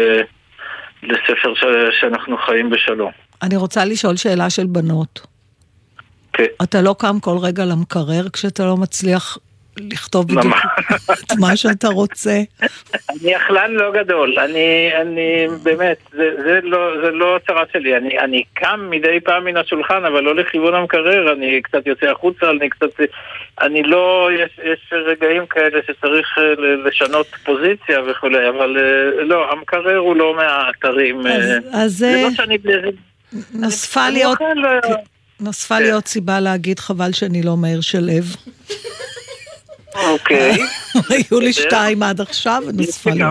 לספר 1.03 1.53
ש, 1.55 1.63
שאנחנו 1.99 2.37
חיים 2.37 2.69
בשלום. 2.69 3.11
אני 3.43 3.55
רוצה 3.57 3.85
לשאול 3.85 4.15
שאלה 4.15 4.49
של 4.49 4.65
בנות. 4.65 5.27
כן. 6.33 6.43
אתה 6.63 6.81
לא 6.81 6.95
קם 6.99 7.19
כל 7.21 7.37
רגע 7.41 7.65
למקרר 7.65 8.29
כשאתה 8.33 8.63
לא 8.65 8.77
מצליח 8.77 9.37
לכתוב 9.77 10.27
בדיוק. 10.27 10.55
את 11.11 11.31
מה 11.39 11.57
שאתה 11.57 11.87
רוצה? 11.87 12.41
אני 13.21 13.35
אכלן 13.37 13.71
לא 13.71 13.91
גדול, 13.91 14.39
אני, 14.39 14.89
אני 15.01 15.47
באמת, 15.63 15.97
זה, 16.11 16.29
זה, 16.45 16.59
לא, 16.63 16.77
זה 17.05 17.11
לא 17.11 17.39
צרה 17.47 17.63
שלי, 17.73 17.97
אני, 17.97 18.19
אני 18.19 18.43
קם 18.53 18.87
מדי 18.89 19.19
פעם 19.23 19.45
מן 19.45 19.57
השולחן, 19.57 20.05
אבל 20.05 20.21
לא 20.23 20.35
לכיוון 20.35 20.73
המקרר, 20.73 21.33
אני 21.33 21.61
קצת 21.61 21.87
יוצא 21.87 22.05
החוצה, 22.05 22.49
אני 22.49 22.69
קצת, 22.69 22.89
אני 23.61 23.83
לא, 23.83 24.29
יש, 24.39 24.59
יש 24.73 24.93
רגעים 25.07 25.45
כאלה 25.45 25.79
שצריך 25.87 26.27
אה, 26.37 26.43
לשנות 26.89 27.27
פוזיציה 27.45 27.99
וכולי, 28.11 28.49
אבל 28.49 28.77
אה, 28.79 29.23
לא, 29.23 29.51
המקרר 29.51 29.97
הוא 29.97 30.15
לא 30.15 30.35
מהאתרים, 30.35 31.27
אה, 31.27 31.35
אז- 31.35 31.45
אז 31.73 31.91
זה 31.97 32.21
לא 32.23 32.29
שאני, 32.31 32.57
נוספה 33.53 34.09
לי 34.09 34.23
עוד... 34.23 34.37
נוספה 35.39 35.79
לי. 35.79 35.91
עוד 35.91 36.05
סיבה 36.05 36.39
להגיד 36.39 36.79
חבל 36.79 37.11
שאני 37.11 37.43
לא 37.43 37.57
מאיר 37.57 37.81
שלו. 37.81 38.11
אוקיי. 39.95 40.57
היו 41.09 41.39
לי 41.39 41.53
שתיים 41.53 42.03
עד 42.03 42.21
עכשיו, 42.21 42.61
יש 42.63 42.67
ונוספה 42.67 43.09
לי 43.09 43.23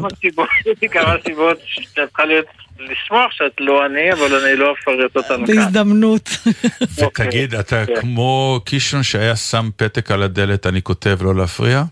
יש 0.67 0.79
לי 0.83 0.89
כמה 0.89 1.15
סיבות 1.27 1.59
שאת 1.65 2.09
צריכה 2.09 2.25
להיות, 2.25 2.47
לשמוח 2.79 3.33
שאת 3.33 3.53
לא 3.61 3.87
אני, 3.87 4.13
אבל 4.13 4.45
אני 4.45 4.57
לא 4.57 4.75
אפרט 4.81 5.17
אותן 5.17 5.47
כאן. 5.47 5.57
בהזדמנות. 5.57 6.31
אוקיי. 7.03 7.27
ותגיד, 7.27 7.55
אתה 7.55 7.87
כן. 7.87 8.01
כמו 8.01 8.61
קישון 8.65 9.03
שהיה 9.03 9.37
שם 9.37 9.69
פתק 9.77 10.11
על 10.11 10.23
הדלת, 10.23 10.67
אני 10.67 10.83
כותב 10.83 11.19
לא 11.23 11.35
להפריע? 11.35 11.83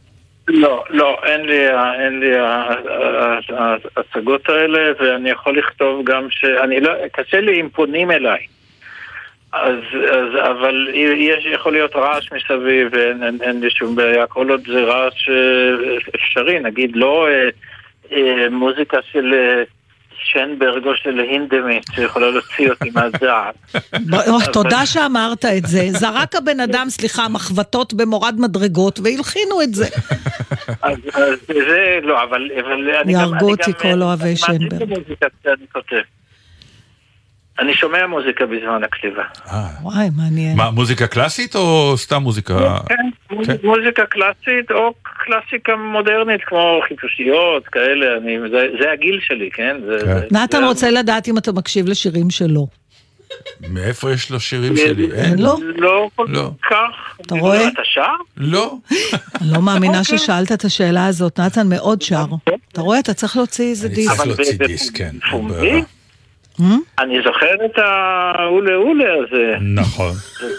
לא, 0.48 0.85
לא, 0.90 1.16
אין 1.24 1.40
לי, 1.40 1.68
אין 1.98 2.22
ההצגות 3.96 4.48
האלה, 4.48 4.92
ואני 5.00 5.30
יכול 5.30 5.58
לכתוב 5.58 6.04
גם 6.04 6.26
ש... 6.30 6.44
אני 6.64 6.80
לא, 6.80 6.92
קשה 7.12 7.40
לי 7.40 7.61
אם 7.61 7.68
פונים 7.68 8.11
אליי. 8.11 8.46
אז, 9.52 9.76
אז, 10.10 10.50
אבל 10.50 10.88
יש, 11.16 11.46
יכול 11.54 11.72
להיות 11.72 11.96
רעש 11.96 12.28
מסביב, 12.32 12.88
ואין 12.92 13.22
אין, 13.22 13.38
אין 13.42 13.60
לי 13.60 13.70
שום 13.70 13.96
בעיה, 13.96 14.26
כל 14.26 14.50
עוד 14.50 14.60
זה 14.66 14.80
רעש 14.84 15.28
אה, 15.28 15.96
אפשרי, 16.16 16.60
נגיד 16.60 16.90
לא 16.94 17.26
אה, 17.28 17.48
אה, 18.16 18.48
מוזיקה 18.50 18.96
של 19.12 19.34
אה, 19.34 19.62
שנברג 20.24 20.86
או 20.86 20.96
של 20.96 21.20
הינדמית, 21.20 21.84
שיכולה 21.94 22.30
להוציא 22.30 22.70
אותי 22.70 22.90
אוח, 24.28 24.46
תודה 24.46 24.86
שאמרת 24.86 25.44
את 25.44 25.66
זה. 25.66 25.80
זרק 25.88 26.34
הבן 26.34 26.60
אדם, 26.60 26.86
סליחה, 26.88 27.28
מחבטות 27.28 27.94
במורד 27.94 28.34
מדרגות, 28.38 29.00
והלחינו 29.04 29.62
את 29.62 29.74
זה. 29.74 29.86
אז, 30.82 30.96
אז 31.14 31.38
זה 31.46 31.98
לא, 32.02 32.22
אבל, 32.22 32.48
אבל 32.60 32.90
אני 32.90 33.12
גם... 33.12 33.20
יהרגו 33.20 33.34
אני 33.36 33.50
אותי 33.52 33.72
גם- 33.72 33.78
כל 33.78 34.02
אוהבי 34.02 34.24
אני 34.24 34.36
שנברג. 34.36 34.82
כשאני 35.42 35.66
כותב. 35.72 36.21
אני 37.60 37.74
שומע 37.74 38.06
מוזיקה 38.06 38.46
בזמן 38.46 38.84
הכתיבה. 38.84 39.22
אה. 39.50 39.66
וואי, 39.82 40.08
מעניין. 40.16 40.56
מה, 40.56 40.70
מוזיקה 40.70 41.06
קלאסית 41.06 41.56
או 41.56 41.94
סתם 41.96 42.22
מוזיקה? 42.22 42.54
כן, 42.88 43.34
מוזיקה 43.62 44.06
קלאסית 44.06 44.70
או 44.70 44.92
קלאסיקה 45.02 45.76
מודרנית 45.76 46.40
כמו 46.44 46.80
חיפושיות 46.88 47.66
כאלה, 47.66 48.16
אני, 48.16 48.38
זה, 48.50 48.66
זה 48.80 48.92
הגיל 48.92 49.20
שלי, 49.22 49.50
כן? 49.50 49.76
כן. 50.04 50.36
נתן 50.36 50.64
רוצה 50.64 50.90
לדעת 50.90 51.28
אם 51.28 51.38
אתה 51.38 51.52
מקשיב 51.52 51.88
לשירים 51.88 52.30
שלו. 52.30 52.66
מאיפה 53.68 54.12
יש 54.12 54.30
לו 54.30 54.40
שירים 54.40 54.76
שלי? 54.76 55.12
אין. 55.12 55.38
לא. 55.38 55.56
לא 55.76 56.08
כל 56.14 56.26
לא. 56.28 56.50
כך. 56.70 57.16
אתה 57.26 57.34
רואה? 57.34 57.68
אתה 57.68 57.82
שר? 57.84 58.02
לא. 58.36 58.74
אני 59.40 59.52
לא 59.52 59.62
מאמינה 59.62 59.98
אוקיי. 59.98 60.18
ששאלת 60.18 60.52
את 60.52 60.64
השאלה 60.64 61.06
הזאת. 61.06 61.40
נתן 61.40 61.68
מאוד 61.68 62.02
שר. 62.02 62.24
אתה 62.72 62.80
רואה, 62.80 62.98
אתה 62.98 63.14
צריך 63.14 63.36
להוציא 63.36 63.70
איזה 63.70 63.86
אני 63.86 63.94
דיסק. 63.94 64.08
צריך 64.10 64.20
אבל 64.20 64.28
להוציא 64.28 64.58
דיסק, 64.66 64.96
כן. 64.96 65.16
אני 66.98 67.18
זוכר 67.24 67.64
את 67.64 67.78
האולה 67.78 68.74
אולה 68.74 69.14
הזה. 69.14 69.54
נכון. 69.60 70.12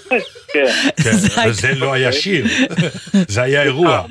כן. 0.09 0.17
כן, 0.53 0.69
וזה 1.45 1.75
לא 1.75 1.93
היה 1.93 2.11
שיר, 2.11 2.45
זה 3.27 3.41
היה 3.41 3.63
אירוע. 3.63 4.01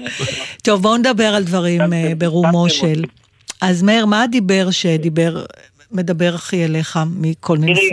טוב, 0.65 0.83
בואו 0.83 0.97
נדבר 0.97 1.35
על 1.37 1.43
דברים 1.43 1.81
אה, 1.81 2.13
ברומו 2.19 2.69
של. 2.69 3.03
אז 3.63 3.83
מאיר, 3.83 4.07
מה 4.07 4.23
הדיבר 4.23 4.71
שדיבר, 4.71 5.45
מדבר 5.93 6.33
הכי 6.35 6.65
אליך 6.65 6.99
מכל 7.21 7.57
מיני... 7.59 7.75
תראי, 7.75 7.91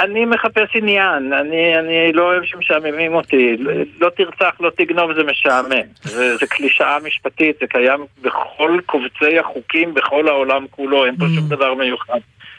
אני, 0.00 0.24
מחפש 0.24 0.76
עניין, 0.76 1.32
אני, 1.32 1.78
אני 1.78 2.12
לא 2.12 2.22
אוהב 2.22 2.44
שמשעממים 2.44 3.14
אותי, 3.14 3.56
לא, 4.00 4.08
תרצח, 4.16 4.60
לא 4.60 4.70
תגנוב, 4.76 5.12
זה 5.12 5.22
משעמם. 5.22 5.86
זה, 6.02 6.36
זה 6.36 6.46
קלישאה 6.46 6.98
משפטית, 7.04 7.56
זה 7.60 7.66
קיים 7.66 8.00
בכל 8.22 8.78
קובצי 8.86 9.38
החוקים 9.38 9.94
בכל 9.94 10.28
העולם 10.28 10.66
כולו, 10.70 11.06
אין 11.06 11.16
פה 11.16 11.24
שום 11.34 11.48
דבר 11.48 11.74
מיוחד. 11.74 12.18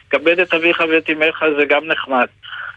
כבד 0.10 0.39
את 0.39 0.54
אביך 0.54 0.84
ואת 0.89 1.10
אמך 1.10 1.43
זה 1.58 1.65
גם 1.65 1.86
נחמד. 1.86 2.28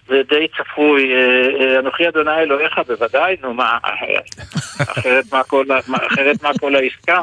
זה 0.07 0.23
די 0.29 0.47
צפוי, 0.49 1.13
אה, 1.15 1.49
אה, 1.61 1.79
אנוכי 1.79 2.09
אדוני 2.09 2.35
אלוהיך, 2.35 2.79
בוודאי, 2.87 3.37
נו 3.43 3.55
מה, 3.55 3.79
אחרת 3.83 5.25
מה 5.33 5.45
כל, 5.45 5.65
אחרת 6.13 6.43
מה 6.43 6.51
כל 6.61 6.75
העסקה 6.77 7.23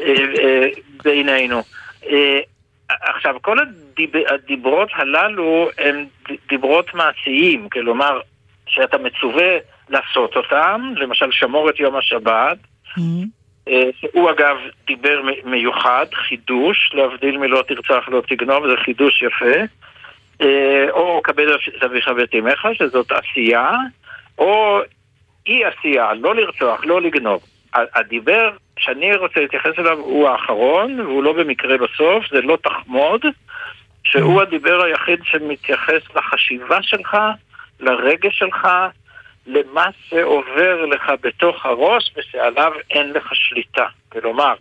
אה, 0.00 0.66
בינינו. 1.04 1.62
עכשיו, 2.88 3.34
כל 3.42 3.56
הדיב... 3.58 4.10
הדיברות 4.28 4.88
הללו 4.94 5.68
הם 5.78 6.04
דיברות 6.48 6.94
מעשיים, 6.94 7.68
כלומר, 7.68 8.20
שאתה 8.66 8.96
מצווה 8.98 9.56
לעשות 9.88 10.36
אותם, 10.36 10.92
למשל 10.96 11.32
שמור 11.32 11.70
את 11.70 11.80
יום 11.80 11.96
השבת, 11.96 12.58
Mm. 12.98 13.00
אה, 13.00 13.24
שהוא 13.92 14.30
אגב 14.30 14.56
דיבר 14.86 15.22
מיוחד, 15.44 16.06
חידוש, 16.14 16.90
להבדיל 16.94 17.38
מלא 17.38 17.62
תרצח 17.68 18.08
לא 18.08 18.22
תגנוב, 18.28 18.68
זה 18.68 18.76
חידוש 18.84 19.22
יפה, 19.22 19.60
אה, 20.40 20.90
או 20.90 21.20
כבד 21.24 21.46
אביך 21.84 22.10
ואת 22.16 22.34
אמך, 22.34 22.68
שזאת 22.72 23.12
עשייה, 23.12 23.72
או 24.38 24.80
אי 25.46 25.64
עשייה, 25.64 26.14
לא 26.14 26.34
לרצוח, 26.34 26.84
לא 26.84 27.02
לגנוב. 27.02 27.42
הדיבר 27.74 28.50
שאני 28.78 29.16
רוצה 29.16 29.40
להתייחס 29.40 29.78
אליו 29.78 29.98
הוא 29.98 30.28
האחרון, 30.28 31.00
והוא 31.00 31.24
לא 31.24 31.32
במקרה 31.32 31.76
בסוף, 31.78 32.24
זה 32.30 32.40
לא 32.40 32.58
תחמוד, 32.62 33.20
שהוא 34.04 34.42
הדיבר 34.42 34.82
היחיד 34.82 35.20
שמתייחס 35.24 36.02
לחשיבה 36.16 36.82
שלך, 36.82 37.16
לרגש 37.80 38.38
שלך, 38.38 38.68
למה 39.46 39.86
שעובר 40.08 40.86
לך 40.86 41.12
בתוך 41.20 41.66
הראש 41.66 42.10
ושעליו 42.16 42.72
אין 42.90 43.12
לך 43.12 43.30
שליטה. 43.34 43.86
כלומר, 44.08 44.54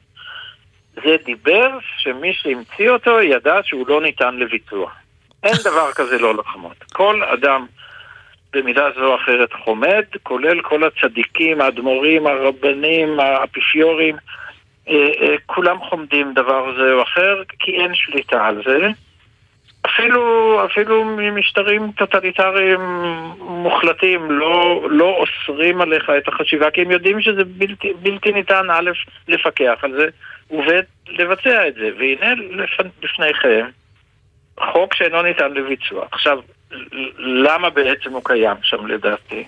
זה 0.94 1.16
דיבר 1.26 1.70
שמי 1.98 2.34
שהמציא 2.34 2.90
אותו 2.90 3.22
ידע 3.22 3.60
שהוא 3.64 3.88
לא 3.88 4.02
ניתן 4.02 4.36
לביצוע. 4.36 4.92
אין 5.44 5.56
דבר 5.64 5.92
כזה 5.92 6.18
לא 6.18 6.36
לחמוד. 6.36 6.76
כל 6.94 7.24
אדם 7.24 7.66
במידה 8.54 8.90
זו 8.96 9.06
או 9.06 9.16
אחרת 9.16 9.54
חומד, 9.54 10.04
כולל 10.24 10.62
כל 10.62 10.84
הצדיקים, 10.84 11.62
האדמו"רים, 11.62 12.28
הרבנים, 12.28 13.20
האפיפיורים, 13.20 14.16
אה, 14.90 14.94
אה, 15.22 15.36
כולם 15.46 15.80
חומדים 15.80 16.34
דבר 16.34 16.76
זה 16.76 16.94
או 16.94 17.04
אחר, 17.04 17.44
כי 17.60 17.72
אין 17.72 17.96
שליטה 17.96 18.48
על 18.48 18.62
זה. 18.66 18.90
אפילו, 19.94 20.66
אפילו 20.66 21.06
ממשטרים 21.06 21.92
טוטליטריים 21.92 22.80
מוחלטים 23.40 24.32
לא, 24.32 24.88
לא 24.90 25.18
אוסרים 25.18 25.82
עליך 25.82 26.10
את 26.18 26.28
החשיבה, 26.28 26.72
כי 26.72 26.82
הם 26.82 26.92
יודעים 26.92 27.22
שזה 27.22 27.44
בלתי, 27.44 27.94
בלתי 28.02 28.32
ניתן 28.32 28.68
א', 28.72 28.92
לפקח 29.28 29.80
על 29.82 29.92
זה, 29.92 30.08
וב', 30.52 30.70
לבצע 31.08 31.68
את 31.68 31.74
זה. 31.74 31.90
והנה 31.98 32.34
לפ, 32.36 32.70
לפניכם 33.04 33.66
חוק 34.60 34.94
שאינו 34.94 35.22
ניתן 35.22 35.54
לביצוע. 35.54 36.06
עכשיו, 36.12 36.40
למה 37.18 37.70
בעצם 37.70 38.12
הוא 38.12 38.22
קיים 38.26 38.58
שם 38.64 38.88
לדעתי? 38.88 39.44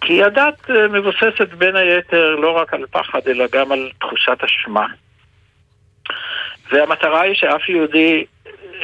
כי 0.00 0.22
הדת 0.22 0.70
אה, 0.70 0.88
מבוססת 0.88 1.48
בין 1.58 1.76
היתר 1.76 2.36
לא 2.36 2.50
רק 2.50 2.74
על 2.74 2.86
פחד, 2.90 3.20
אלא 3.28 3.44
גם 3.52 3.72
על 3.72 3.90
תחושת 4.00 4.38
אשמה. 4.44 4.86
והמטרה 6.72 7.20
היא 7.20 7.34
שאף 7.34 7.68
יהודי 7.68 8.24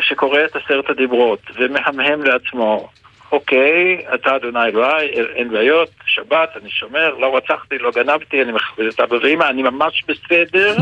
שקורא 0.00 0.44
את 0.44 0.56
עשרת 0.56 0.90
הדיברות 0.90 1.40
ומהמהם 1.54 2.24
לעצמו, 2.24 2.88
אוקיי, 3.32 4.04
אתה 4.14 4.36
אדוני 4.36 4.64
אלוהי, 4.64 5.06
אין 5.08 5.50
בעיות, 5.50 5.90
שבת, 6.06 6.48
אני 6.62 6.70
שומר, 6.70 7.14
לא 7.18 7.36
רצחתי, 7.36 7.78
לא 7.78 7.90
גנבתי, 7.90 8.42
אני 8.42 8.52
מכבד 8.52 8.86
את 8.86 9.00
אבא 9.00 9.16
ואמא, 9.22 9.44
אני 9.44 9.62
ממש 9.62 10.04
בסדר, 10.08 10.76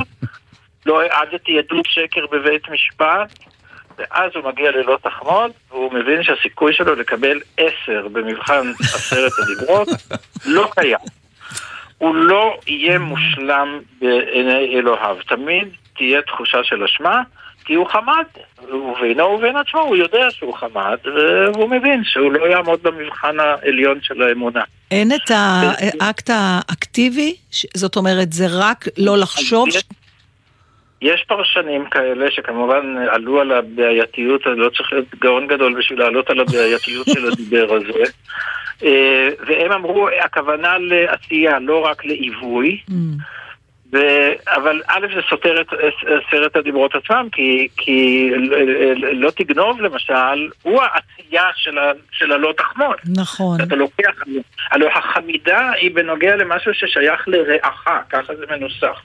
לא 0.86 1.02
העדתי 1.02 1.58
עדות 1.58 1.86
שקר 1.86 2.26
בבית 2.32 2.68
משפט, 2.68 3.38
ואז 3.98 4.30
הוא 4.34 4.44
מגיע 4.44 4.70
ללא 4.70 4.98
תחמוד, 5.02 5.50
והוא 5.70 5.92
מבין 5.92 6.22
שהסיכוי 6.22 6.72
שלו 6.72 6.94
לקבל 6.94 7.40
עשר 7.56 8.08
במבחן 8.12 8.72
עשרת 8.80 9.32
הדיברות 9.38 9.88
לא 10.46 10.70
קיים. 10.74 10.98
הוא 11.98 12.14
לא 12.14 12.58
יהיה 12.66 12.98
מושלם 12.98 13.80
בעיני 14.00 14.78
אלוהיו. 14.78 15.16
תמיד 15.28 15.68
תהיה 15.96 16.22
תחושה 16.22 16.64
של 16.64 16.84
אשמה, 16.84 17.22
כי 17.68 17.74
הוא 17.74 17.86
חמד. 17.88 18.24
ובינו 18.72 19.24
ובין 19.24 19.56
עצמו 19.56 19.80
הוא 19.80 19.96
יודע 19.96 20.26
שהוא 20.30 20.54
חמד, 20.54 20.96
והוא 21.04 21.68
מבין 21.70 22.02
שהוא 22.04 22.32
לא 22.32 22.44
יעמוד 22.46 22.82
במבחן 22.82 23.36
העליון 23.40 23.98
של 24.02 24.22
האמונה. 24.22 24.60
אין 24.90 25.12
את 25.12 25.30
האקט 25.30 26.30
האקטיבי? 26.34 27.36
זאת 27.76 27.96
אומרת, 27.96 28.32
זה 28.32 28.44
רק 28.50 28.84
לא 28.98 29.18
לחשוב? 29.18 29.68
יש- 29.68 29.82
יש 31.02 31.24
פרשנים 31.28 31.84
כאלה 31.90 32.30
שכמובן 32.30 32.96
עלו 33.10 33.40
על 33.40 33.52
הבעייתיות, 33.52 34.46
אני 34.46 34.56
לא 34.60 34.68
צריך 34.76 34.92
להיות 34.92 35.06
גאון 35.20 35.46
גדול 35.46 35.78
בשביל 35.78 35.98
לעלות 35.98 36.30
על 36.30 36.40
הבעייתיות 36.40 37.06
של 37.14 37.28
הדיבר 37.32 37.74
הזה. 37.74 38.02
אה, 38.82 39.28
והם 39.46 39.72
אמרו, 39.72 40.08
הכוונה 40.24 40.74
לעשייה, 40.78 41.58
לא 41.58 41.84
רק 41.84 42.04
לעיווי. 42.04 42.80
Mm. 42.90 42.92
ו- 43.92 44.32
אבל 44.46 44.82
א' 44.86 45.06
זה 45.14 45.20
סותר 45.30 45.60
את 45.60 45.66
עשרת 46.00 46.56
הדיברות 46.56 46.94
עצמם, 46.94 47.28
כי, 47.32 47.68
כי 47.76 48.30
לא 49.12 49.30
תגנוב 49.30 49.80
למשל, 49.80 50.48
הוא 50.62 50.82
העשייה 50.82 51.44
של, 51.56 51.78
ה- 51.78 51.92
של 52.12 52.32
הלא 52.32 52.54
תחמוד. 52.56 52.96
נכון. 53.16 53.60
אתה 53.62 53.76
לוקח, 53.76 54.12
הלוא 54.70 54.88
החמידה 54.88 55.70
היא 55.70 55.94
בנוגע 55.94 56.36
למשהו 56.36 56.74
ששייך 56.74 57.28
לרעך, 57.28 57.88
ככה 58.10 58.34
זה 58.34 58.44
מנוסח. 58.50 59.02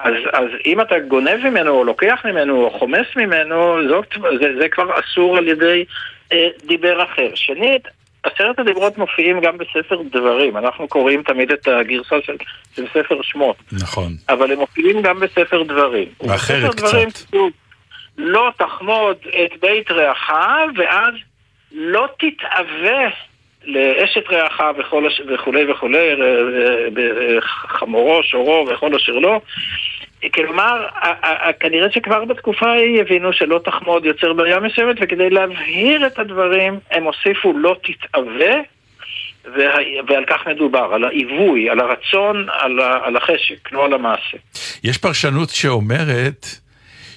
אז, 0.00 0.14
אז 0.32 0.46
אם 0.66 0.80
אתה 0.80 0.98
גונב 0.98 1.36
ממנו, 1.44 1.70
או 1.70 1.84
לוקח 1.84 2.20
ממנו, 2.24 2.64
או 2.64 2.70
חומס 2.70 3.06
ממנו, 3.16 3.88
זאת, 3.88 4.14
זה, 4.40 4.52
זה 4.60 4.68
כבר 4.68 5.00
אסור 5.00 5.36
על 5.36 5.48
ידי 5.48 5.84
אה, 6.32 6.48
דיבר 6.66 7.02
אחר. 7.04 7.28
שנית, 7.34 7.88
עשרת 8.22 8.58
הדיברות 8.58 8.98
מופיעים 8.98 9.40
גם 9.40 9.58
בספר 9.58 10.02
דברים, 10.12 10.56
אנחנו 10.56 10.88
קוראים 10.88 11.22
תמיד 11.22 11.52
את 11.52 11.68
הגרסה 11.68 12.16
של, 12.24 12.36
של 12.76 12.86
ספר 12.88 13.22
שמות, 13.22 13.56
נכון. 13.72 14.12
אבל 14.28 14.52
הם 14.52 14.58
מופיעים 14.58 15.02
גם 15.02 15.20
בספר 15.20 15.62
דברים. 15.62 16.08
ואחרת 16.20 16.74
דברים 16.74 17.10
קצת. 17.10 17.26
כתוב, 17.26 17.50
לא 18.18 18.50
תחמוד 18.56 19.16
את 19.44 19.60
בית 19.60 19.90
רעך, 19.90 20.30
ואז 20.76 21.14
לא 21.72 22.08
תתאווה 22.18 23.10
לאשת 23.64 24.24
רעך 24.30 24.60
וכל. 24.78 25.08
וכולי 25.34 25.72
וכולי, 25.72 25.98
אה, 25.98 26.14
אה, 26.98 27.40
חמורו, 27.68 28.22
שורו 28.22 28.66
וכל 28.70 28.94
אשר 28.94 29.12
לא. 29.12 29.40
כלומר, 30.34 30.86
כנראה 31.60 31.92
שכבר 31.92 32.24
בתקופה 32.24 32.66
ההיא 32.66 33.00
הבינו 33.00 33.32
שלא 33.32 33.60
תחמוד 33.64 34.04
יוצר 34.04 34.32
בעיה 34.32 34.60
מסוימת, 34.60 34.96
וכדי 35.00 35.30
להבהיר 35.30 36.06
את 36.06 36.18
הדברים, 36.18 36.78
הם 36.90 37.04
הוסיפו 37.04 37.58
לא 37.58 37.76
תתאווה, 37.82 38.54
וה... 39.44 39.74
ועל 40.08 40.24
כך 40.26 40.46
מדובר, 40.46 40.90
על 40.94 41.04
העיווי, 41.04 41.70
על 41.70 41.80
הרצון, 41.80 42.46
על. 42.50 42.80
על 43.10 43.16
החשק, 43.16 43.72
לא 43.72 43.84
על 43.84 43.92
המעשה. 43.92 44.36
יש 44.84 44.98
פרשנות 44.98 45.50
שאומרת 45.50 46.46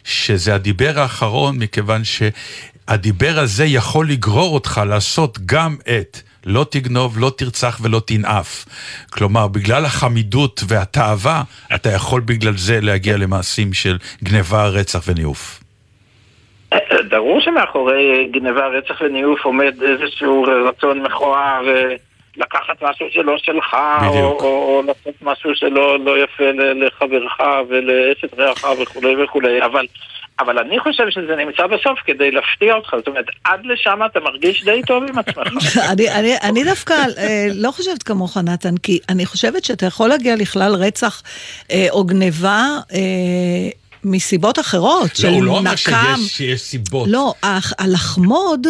שזה 0.03 0.55
הדיבר 0.55 0.91
האחרון, 0.95 1.55
מכיוון 1.59 2.01
שהדיבר 2.03 3.33
הזה 3.35 3.65
יכול 3.65 4.09
לגרור 4.09 4.53
אותך 4.53 4.81
לעשות 4.87 5.37
גם 5.45 5.75
את 5.99 6.17
לא 6.45 6.65
תגנוב, 6.69 7.19
לא 7.19 7.31
תרצח 7.37 7.79
ולא 7.83 8.01
תנאף. 8.07 8.65
כלומר, 9.13 9.47
בגלל 9.47 9.85
החמידות 9.85 10.61
והתאווה, 10.67 11.43
אתה 11.75 11.89
יכול 11.89 12.21
בגלל 12.21 12.57
זה 12.57 12.79
להגיע 12.81 13.17
למעשים 13.17 13.73
של 13.73 13.97
גניבה, 14.23 14.67
רצח 14.67 15.01
וניאוף. 15.07 15.59
ברור 17.09 17.41
שמאחורי 17.41 18.27
גניבה, 18.31 18.67
רצח 18.67 19.01
וניאוף 19.01 19.45
עומד 19.45 19.73
איזשהו 19.83 20.45
רצון 20.67 21.01
מכוער 21.01 21.69
אה, 21.69 21.95
לקחת 22.37 22.83
משהו 22.83 23.05
שלא 23.11 23.37
שלך, 23.37 23.73
או, 23.73 24.09
בדיוק. 24.09 24.41
או, 24.41 24.47
או 24.47 24.81
לעשות 24.87 25.21
משהו 25.21 25.55
שלא 25.55 25.99
לא 25.99 26.23
יפה 26.23 26.43
לחברך 26.53 27.39
ולאשת 27.69 28.39
רעך 28.39 28.65
וכולי 28.81 29.23
וכולי, 29.23 29.65
אבל, 29.65 29.85
אבל 30.39 30.59
אני 30.59 30.79
חושב 30.79 31.03
שזה 31.09 31.35
נמצא 31.35 31.67
בסוף 31.67 31.99
כדי 32.05 32.31
להפתיע 32.31 32.73
אותך, 32.73 32.89
זאת 32.97 33.07
אומרת, 33.07 33.25
עד 33.43 33.59
לשם 33.63 33.99
אתה 34.05 34.19
מרגיש 34.19 34.63
די 34.63 34.81
טוב 34.87 35.03
עם 35.03 35.19
עצמך. 35.19 35.77
אני, 35.91 36.11
אני, 36.11 36.37
אני 36.43 36.63
דווקא 36.63 36.93
אה, 37.17 37.47
לא 37.53 37.71
חושבת 37.71 38.03
כמוך, 38.03 38.37
נתן, 38.37 38.77
כי 38.77 38.99
אני 39.09 39.25
חושבת 39.25 39.63
שאתה 39.63 39.85
יכול 39.85 40.09
להגיע 40.09 40.35
לכלל 40.35 40.75
רצח 40.75 41.23
אה, 41.71 41.87
או 41.89 42.03
גניבה 42.03 42.67
אה, 42.93 42.99
מסיבות 44.03 44.59
אחרות, 44.59 45.15
של 45.15 45.27
לא, 45.27 45.33
הוא 45.33 45.43
לא 45.43 45.51
אומר 45.51 45.71
נקם. 45.71 46.15
שיש, 46.17 46.37
שיש 46.37 46.61
סיבות. 46.61 47.07
לא, 47.11 47.33
הלחמוד 47.79 48.67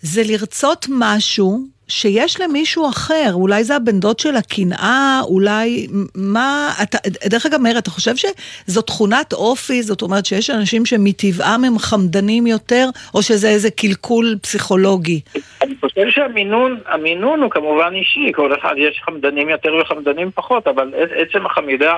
זה 0.00 0.22
לרצות 0.24 0.86
משהו 0.90 1.73
שיש 1.88 2.40
למישהו 2.40 2.88
אחר, 2.88 3.30
אולי 3.32 3.64
זה 3.64 3.76
הבן 3.76 4.00
דוד 4.00 4.18
של 4.18 4.36
הקנאה, 4.36 5.20
אולי 5.24 5.86
מה, 6.14 6.70
אתה, 6.82 6.98
דרך 7.26 7.46
אגב 7.46 7.60
מאיר, 7.60 7.78
אתה 7.78 7.90
חושב 7.90 8.14
שזו 8.16 8.82
תכונת 8.82 9.32
אופי, 9.32 9.82
זאת 9.82 10.02
אומרת 10.02 10.26
שיש 10.26 10.50
אנשים 10.50 10.86
שמטבעם 10.86 11.64
הם 11.64 11.78
חמדנים 11.78 12.46
יותר, 12.46 12.88
או 13.14 13.22
שזה 13.22 13.48
איזה 13.48 13.70
קלקול 13.70 14.36
פסיכולוגי? 14.42 15.20
אני 15.62 15.74
חושב 15.80 16.10
שהמינון, 16.10 16.80
המינון 16.86 17.42
הוא 17.42 17.50
כמובן 17.50 17.92
אישי, 17.94 18.32
כל 18.34 18.54
אחד 18.60 18.74
יש 18.78 19.00
חמדנים 19.04 19.48
יותר 19.48 19.74
וחמדנים 19.82 20.30
פחות, 20.34 20.66
אבל 20.66 20.92
עצם 21.16 21.46
החמידה, 21.46 21.96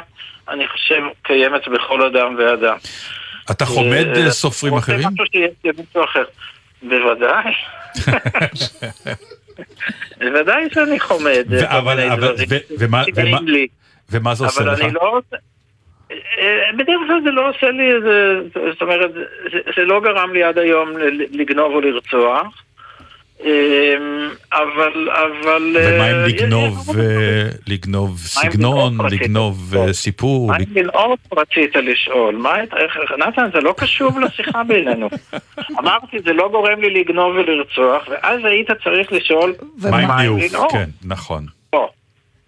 אני 0.49 0.69
חושב, 0.69 1.03
קיימת 1.23 1.69
בכל 1.69 2.07
אדם 2.07 2.37
ואדם. 2.39 2.77
אתה 3.51 3.67
חומד 3.67 4.07
אה, 4.17 4.25
אה, 4.25 4.31
סופרים 4.31 4.75
אחרים? 4.75 5.09
משהו 5.13 5.27
שיהיה 5.33 5.49
למישהו 5.65 6.05
אחר. 6.05 6.25
בוודאי. 6.83 7.53
בוודאי 10.19 10.65
שאני 10.75 11.01
חומד. 11.01 11.45
כל 11.49 11.67
אבל- 11.67 12.01
אבל- 12.01 12.35
ומה- 12.79 13.03
ומה- 14.13 14.35
זה 14.35 14.45
עושה 14.45 14.63
אבל 14.63 14.73
לך? 14.73 14.81
אני 14.81 14.93
לא 14.93 15.01
רוצה... 15.01 15.37
אה, 16.11 16.17
בדרך 16.79 17.01
כלל 17.07 17.21
זה 17.25 17.31
לא 17.31 17.49
עושה 17.49 17.71
לי 17.71 17.93
איזה... 17.95 18.41
זאת 18.73 18.83
אומרת, 18.83 19.13
זה, 19.53 19.59
זה 19.77 19.83
לא 19.85 20.01
גרם 20.01 20.33
לי 20.33 20.43
עד 20.43 20.59
היום 20.59 20.89
לגנוב 21.31 21.73
או 21.75 21.81
לרצוח. 21.81 22.63
אה, 23.45 23.95
אבל... 24.53 25.09
אבל 25.11 25.77
ומה 25.77 26.05
אה, 26.05 26.23
אם 26.25 26.31
יש- 26.31 26.33
לגנוב, 26.43 26.91
אה, 26.99 27.05
לגנוב 27.67 28.09
מה 28.11 28.43
אם 28.47 28.51
סגנון, 28.53 28.99
לגנוב? 29.11 29.75
אה, 29.77 29.93
סיפור? 29.93 30.49
מה 30.49 30.57
עם 30.57 30.65
לנעור 30.75 31.17
רצית 31.37 31.77
לשאול? 31.77 32.43
נתן, 33.19 33.49
זה 33.55 33.61
לא 33.61 33.75
קשור 33.77 34.11
לשיחה 34.21 34.63
בינינו. 34.69 35.09
אמרתי, 35.79 36.17
זה 36.27 36.33
לא 36.33 36.49
גורם 36.53 36.81
לי 36.81 37.01
לגנוב 37.01 37.37
ולרצוח, 37.37 38.09
ואז 38.11 38.41
היית 38.45 38.69
צריך 38.85 39.13
לשאול, 39.13 39.55
מה 39.91 40.23
ניאוף? 40.23 40.41
לנעור? 40.53 40.71
כן, 40.73 40.89
נכון. 41.05 41.47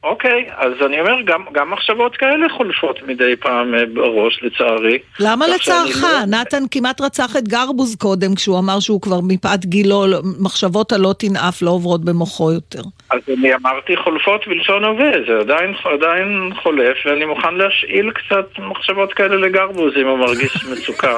או, 0.09 0.13
אוקיי, 0.13 0.47
אז 0.57 0.73
אני 0.87 1.01
אומר, 1.01 1.13
גם, 1.25 1.41
גם 1.53 1.71
מחשבות 1.71 2.17
כאלה 2.17 2.47
חולפות 2.57 2.97
מדי 3.07 3.37
פעם 3.41 3.75
אה, 3.75 3.87
בראש, 3.95 4.41
לצערי. 4.43 4.99
למה 5.21 5.47
לצערך? 5.49 6.03
לא- 6.03 6.27
נתן 6.27 6.63
כמעט 6.71 7.01
רצח 7.01 7.37
את 7.37 7.49
גרבוז 7.49 7.97
קודם, 7.97 8.35
כשהוא 8.35 8.59
אמר 8.59 8.81
שהוא 8.81 9.01
כבר 9.01 9.21
מפאת 9.23 9.67
גילו, 9.67 10.07
לא- 10.07 10.19
מחשבות 10.41 10.93
הלא 10.93 11.15
תנאף 11.19 11.63
לא 11.63 11.71
עוברות 11.71 12.05
במוחו 12.05 12.53
יותר. 12.53 12.83
אז 13.11 13.19
אני 13.39 13.55
אמרתי 13.55 13.97
חולפות 13.97 14.41
בלשון 14.47 14.85
הווה, 14.85 15.11
זה 15.29 15.39
עדיין, 15.41 15.75
עדיין 15.85 16.51
חולף, 16.63 16.97
ואני 17.07 17.25
מוכן 17.25 17.55
להשאיל 17.55 18.11
קצת 18.11 18.47
מחשבות 18.71 19.13
כאלה 19.13 19.37
לגרבוז 19.37 19.93
אם 20.03 20.07
הוא 20.07 20.19
מרגיש 20.19 20.65
מצוקה. 20.73 21.17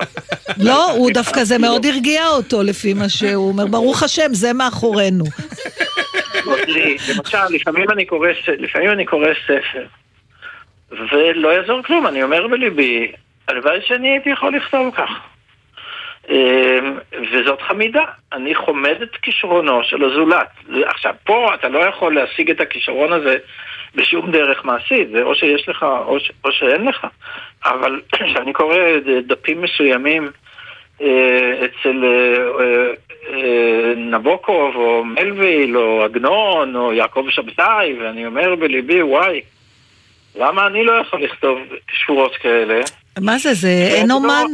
לא, 0.58 0.90
הוא 0.92 1.10
דווקא, 1.14 1.44
זה 1.44 1.58
מאוד 1.58 1.86
הרגיע 1.86 2.26
אותו 2.28 2.62
לפי 2.62 2.94
מה 2.94 3.08
שהוא 3.08 3.48
אומר, 3.48 3.66
ברוך 3.66 4.02
השם, 4.02 4.28
זה 4.34 4.52
מאחורינו. 4.52 5.24
למשל, 7.08 7.38
לפעמים 7.50 7.90
אני 7.90 8.04
קורא, 8.04 8.28
לפעמים 8.58 8.90
אני 8.90 9.04
קורא 9.04 9.28
ספר, 9.44 9.84
ולא 10.90 11.48
יעזור 11.48 11.82
כלום, 11.82 12.06
אני 12.06 12.22
אומר 12.22 12.46
בליבי, 12.46 13.12
הלוואי 13.48 13.78
שאני 13.86 14.10
הייתי 14.10 14.30
יכול 14.30 14.56
לכתוב 14.56 14.94
כך. 14.94 15.10
אמ, 16.28 16.98
וזאת 17.32 17.62
חמידה, 17.62 18.04
אני 18.32 18.54
חומד 18.54 19.02
את 19.02 19.16
כישרונו 19.16 19.84
של 19.84 20.04
הזולת. 20.04 20.48
עכשיו, 20.86 21.14
פה 21.24 21.54
אתה 21.54 21.68
לא 21.68 21.78
יכול 21.78 22.14
להשיג 22.14 22.50
את 22.50 22.60
הכישרון 22.60 23.12
הזה 23.12 23.36
בשום 23.94 24.30
דרך 24.30 24.64
מעשית, 24.64 25.08
זה 25.10 25.22
או 25.22 25.34
שיש 25.34 25.68
לך 25.68 25.82
או, 25.82 26.20
ש- 26.20 26.32
או 26.44 26.52
שאין 26.52 26.84
לך. 26.84 27.06
אבל 27.64 28.00
כשאני 28.12 28.52
קורא 28.52 28.76
דפים 29.26 29.62
מסוימים 29.62 30.30
אצל 31.64 32.04
אה, 32.04 32.36
אה, 32.60 32.90
אה, 33.32 33.92
נבוקוב 33.96 34.76
או 34.76 35.04
מלוויל 35.04 35.76
או 35.76 36.04
עגנון 36.04 36.76
או 36.76 36.92
יעקב 36.92 37.24
שבתאי, 37.30 37.96
ואני 38.00 38.26
אומר 38.26 38.54
בליבי, 38.54 39.02
וואי, 39.02 39.40
למה 40.36 40.66
אני 40.66 40.84
לא 40.84 40.92
יכול 40.92 41.22
לכתוב 41.22 41.58
שורות 41.92 42.36
כאלה? 42.36 42.80
מה 43.20 43.38
זה, 43.38 43.54
זה 43.54 43.68
אני 43.68 43.94
אין 43.94 44.08
לא- 44.08 44.14
אומן? 44.14 44.44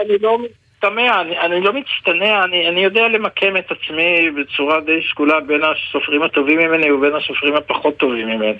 אני- 0.00 0.18
לא 0.20 0.38
מצטמא, 0.38 1.20
אני, 1.20 1.38
אני 1.38 1.60
לא 1.60 1.72
מצטנע, 1.72 2.44
אני, 2.44 2.68
אני 2.68 2.84
יודע 2.84 3.08
למקם 3.08 3.56
את 3.56 3.70
עצמי 3.70 4.30
בצורה 4.30 4.80
די 4.80 5.02
שקולה 5.02 5.40
בין 5.40 5.60
הסופרים 5.64 6.22
הטובים 6.22 6.58
ממני 6.58 6.90
ובין 6.90 7.12
הסופרים 7.14 7.56
הפחות 7.56 7.96
טובים 7.96 8.26
ממני. 8.28 8.52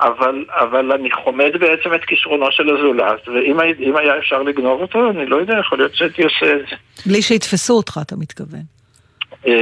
אבל, 0.00 0.44
אבל 0.48 0.92
אני 0.92 1.10
חומד 1.10 1.50
בעצם 1.60 1.94
את 1.94 2.04
כישרונו 2.06 2.46
של 2.50 2.62
הזולת, 2.76 3.28
ואם 3.28 3.60
הי- 3.60 3.88
אם 3.90 3.96
היה 3.96 4.18
אפשר 4.18 4.42
לגנוב 4.42 4.80
אותו, 4.80 5.10
אני 5.10 5.26
לא 5.26 5.36
יודע, 5.36 5.54
יכול 5.60 5.78
להיות 5.78 5.94
שהייתי 5.94 6.22
עושה 6.22 6.52
את 6.52 6.60
זה. 6.70 6.76
בלי 7.06 7.22
שיתפסו 7.22 7.76
אותך, 7.76 7.98
אתה 8.02 8.16
מתכוון. 8.16 8.60
אה, 9.46 9.52
אה, 9.52 9.56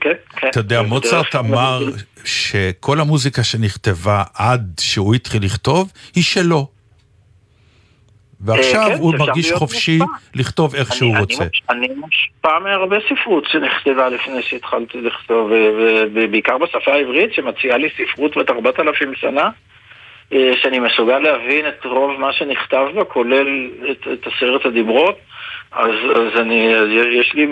כן, 0.00 0.12
כן. 0.36 0.48
אתה 0.48 0.60
יודע, 0.60 0.82
מוצרט 0.82 1.34
אמר 1.34 1.80
שכל 2.24 3.00
המוזיקה 3.00 3.44
שנכתבה 3.44 4.22
עד 4.34 4.72
שהוא 4.80 5.14
התחיל 5.14 5.44
לכתוב, 5.44 5.92
היא 6.14 6.24
שלו. 6.24 6.73
ועכשיו 8.44 8.82
כן, 8.88 8.94
הוא 8.98 9.14
מרגיש 9.18 9.52
חופשי 9.52 9.98
מושפע. 9.98 10.16
לכתוב 10.34 10.74
איך 10.74 10.92
שהוא 10.94 11.10
אני- 11.12 11.20
רוצה. 11.20 11.44
אני, 11.70 11.86
אני 11.86 11.94
מושפע 11.94 12.58
מהרבה 12.58 12.96
ספרות 13.08 13.44
שנכתבה 13.52 14.08
לפני 14.08 14.42
שהתחלתי 14.42 15.00
לכתוב, 15.00 15.50
ובעיקר 16.14 16.58
בשפה 16.58 16.92
העברית, 16.92 17.34
שמציעה 17.34 17.78
לי 17.78 17.88
ספרות 17.96 18.36
בת 18.36 18.50
4,000 18.50 19.14
שנה, 19.14 19.50
אה, 20.32 20.52
שאני 20.62 20.78
מסוגל 20.78 21.18
להבין 21.18 21.68
את 21.68 21.84
רוב 21.84 22.20
מה 22.20 22.32
שנכתב 22.32 22.86
בה, 22.94 23.04
כולל 23.04 23.46
את, 23.90 24.08
את 24.12 24.26
עשרת 24.26 24.66
הדיברות. 24.66 25.18
אז, 25.72 25.90
אז 26.16 26.40
אני, 26.40 26.72
יש 27.20 27.34
לי 27.34 27.46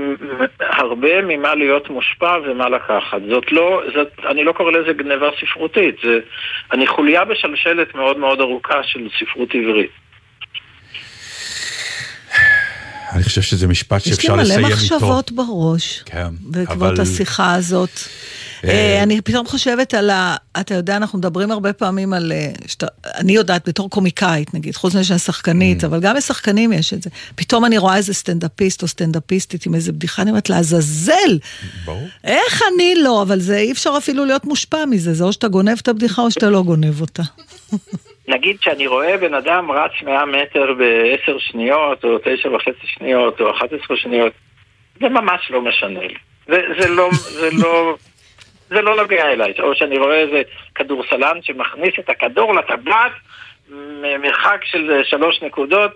הרבה 0.61 1.23
ממה 1.23 1.55
להיות 1.55 1.91
מושפע 1.91 2.37
ומה 2.45 2.69
לקחת. 2.69 3.19
זאת 3.29 3.53
לא, 3.53 3.83
זאת, 3.95 4.09
אני 4.27 4.45
לא 4.45 4.53
קורא 4.53 4.73
לזה 4.73 4.93
גניבה 4.93 5.29
ספרותית, 5.41 5.97
זה, 6.03 6.19
אני 6.73 6.87
חוליה 6.87 7.25
בשלשלת 7.25 7.95
מאוד 7.95 8.19
מאוד 8.19 8.41
ארוכה 8.41 8.83
של 8.83 9.09
ספרות 9.21 9.55
עברית. 9.55 9.91
אני 13.13 13.23
חושב 13.25 13.43
שזה 13.43 13.67
משפט 13.67 14.01
יש 14.01 14.07
לי 14.07 14.15
שאפשר 14.15 14.35
מלא 14.35 14.43
לסיים 14.43 14.65
איתו. 14.67 14.77
מחשבות 14.77 15.33
בראש. 15.33 16.03
כן, 16.05 16.27
בעקבות 16.41 16.77
אבל- 16.93 17.01
השיחה 17.01 17.55
הזאת. 17.55 17.91
אה, 18.65 18.71
אה, 18.71 19.03
אני 19.03 19.21
פתאום 19.21 19.47
חושבת 19.47 19.95
על 19.95 20.11
ה... 20.11 20.37
אתה 20.61 20.75
יודע, 20.75 20.97
אנחנו 20.97 21.19
מדברים 21.19 21.51
הרבה 21.51 21.73
פעמים 21.73 22.13
על... 22.13 22.33
אה, 22.33 22.51
שאתה, 22.67 22.87
אני 23.07 23.33
יודעת 23.33 23.69
בתור 23.69 23.91
קומיקאית, 23.91 24.55
נגיד, 24.55 24.77
חוץ 24.77 24.95
מזה 24.95 25.05
שאני 25.05 25.17
Mm. 25.17 25.21
שחקנית, 25.21 25.85
אבל 25.85 26.01
גם 26.01 26.17
לשחקנים 26.17 26.73
יש 26.73 26.93
את 26.95 27.03
זה. 27.03 27.11
פתאום 27.35 27.65
אני 27.65 27.79
רואה 27.79 27.97
איזה 27.97 28.15
סטנדאפיסט 28.15 28.83
או 28.83 28.89
סטנדאפיסטית 28.89 29.67
עם 29.67 29.75
איזה 29.75 29.93
בדיחה, 29.93 30.23
אני 30.23 30.31
אומרת, 30.31 30.51
לעזאזל! 30.51 31.39
ברור. 31.85 32.09
איך 32.25 32.63
אני 32.75 32.95
לא? 33.03 33.23
אבל 33.23 33.41
זה 33.41 33.57
אי 33.59 33.73
אפשר 33.73 33.95
אפילו 33.99 34.25
להיות 34.25 34.45
מושפע 34.45 34.85
מזה, 34.91 35.15
זה 35.15 35.25
או 35.25 35.33
שאתה 35.33 35.49
גונב 35.49 35.79
את 35.83 35.89
הבדיחה 35.89 36.23
או 36.23 36.31
שאתה 36.31 36.51
לא 36.51 36.63
גונב 36.63 37.01
אותה. 37.01 37.23
נגיד 38.29 38.57
שאני 38.61 38.87
רואה 38.87 39.17
בן 39.17 39.35
אדם 39.35 39.71
רץ 39.71 39.91
100 40.03 40.27
מטר 40.27 40.75
ב-10 40.79 41.39
שניות, 41.39 42.05
או 42.05 42.19
9 42.19 42.51
וחצי 42.55 42.87
שניות, 42.87 43.41
או 43.41 43.51
11 43.51 43.97
שניות, 43.97 44.33
זה 45.01 45.09
ממש 45.09 45.51
לא 45.51 45.63
משנה 45.63 46.01
לי. 46.01 46.15
זה, 46.47 46.63
זה 46.79 46.89
לא, 46.89 47.09
זה 47.13 47.49
לא, 47.53 47.97
זה 48.69 48.83
לא 48.83 48.97
נוגע 48.97 49.33
אליי. 49.33 49.53
או 49.61 49.75
שאני 49.75 49.99
רואה 49.99 50.21
איזה 50.21 50.43
כדורסלן 50.75 51.43
שמכניס 51.43 51.95
את 51.99 52.09
הכדור 52.09 52.55
לטבלת, 52.55 53.13
ממרחק 53.71 54.65
של 54.65 55.01
שלוש 55.05 55.43
נקודות, 55.43 55.91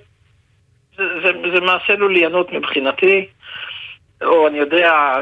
זה, 0.97 1.05
זה, 1.23 1.31
זה 1.55 1.61
מעשה 1.61 1.95
לוליינות 1.95 2.53
מבחינתי. 2.53 3.27
או 4.23 4.49
אני 4.49 4.59
יודע, 4.59 5.15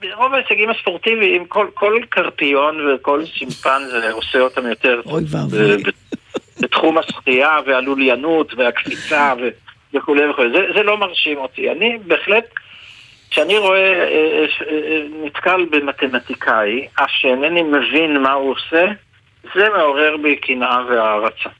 ברוב 0.00 0.34
ההישגים 0.34 0.70
הספורטיביים, 0.70 1.46
כל, 1.46 1.66
כל 1.74 2.00
קרפיון 2.08 2.94
וכל 2.94 3.24
שימפנזה 3.24 4.12
עושה 4.12 4.40
אותם 4.40 4.66
יותר 4.66 5.00
אוי 5.06 5.22
ואבוי. 5.30 5.82
בתחום 6.60 6.98
השחייה 6.98 7.56
והלוליינות 7.66 8.54
והקפיצה 8.54 9.34
ו- 9.40 9.48
וכולי 9.94 10.30
וכולי. 10.30 10.48
זה, 10.52 10.66
זה 10.74 10.82
לא 10.82 10.98
מרשים 10.98 11.38
אותי. 11.38 11.70
אני 11.70 11.98
בהחלט, 12.06 12.44
כשאני 13.30 13.58
רואה, 13.58 13.92
אה, 13.92 14.04
אה, 14.04 14.46
אה, 14.70 15.02
נתקל 15.24 15.66
במתמטיקאי, 15.70 16.88
אף 16.94 17.10
שאינני 17.10 17.62
מבין 17.62 18.22
מה 18.22 18.32
הוא 18.32 18.52
עושה, 18.52 18.86
זה 19.54 19.68
מעורר 19.76 20.16
בי 20.22 20.36
קנאה 20.36 20.78
והערצה. 20.88 21.50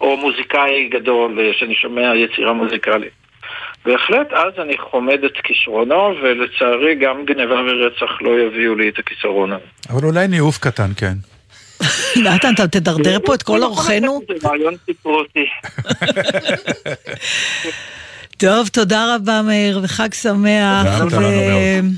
או 0.00 0.16
מוזיקאי 0.16 0.88
גדול 0.88 1.38
שאני 1.52 1.74
שומע 1.74 2.14
יצירה 2.14 2.52
מוזיקלית. 2.52 3.12
בהחלט, 3.84 4.32
אז 4.32 4.52
אני 4.58 4.78
חומד 4.78 5.24
את 5.24 5.32
כישרונו, 5.44 6.14
ולצערי 6.22 6.94
גם 6.94 7.24
גניבה 7.24 7.54
ורצח 7.54 8.22
לא 8.22 8.40
יביאו 8.40 8.74
לי 8.74 8.88
את 8.88 8.98
הכישרון 8.98 9.52
הזה. 9.52 9.64
אבל 9.90 10.04
אולי 10.04 10.28
ניאוף 10.28 10.58
קטן, 10.58 10.90
כן. 10.96 11.35
נתן, 12.16 12.54
אתה 12.54 12.68
תדרדר 12.68 13.18
פה 13.24 13.34
את 13.34 13.42
כל 13.42 13.62
אורחינו? 13.62 14.20
זה 14.28 14.48
רעיון 14.48 14.74
ספרותי. 14.90 15.44
טוב, 18.36 18.68
תודה 18.68 19.14
רבה 19.14 19.42
מאיר, 19.42 19.80
וחג 19.82 20.14
שמח. 20.14 20.84
תודה 20.98 21.16
רבה 21.16 21.30
לנו 21.30 21.88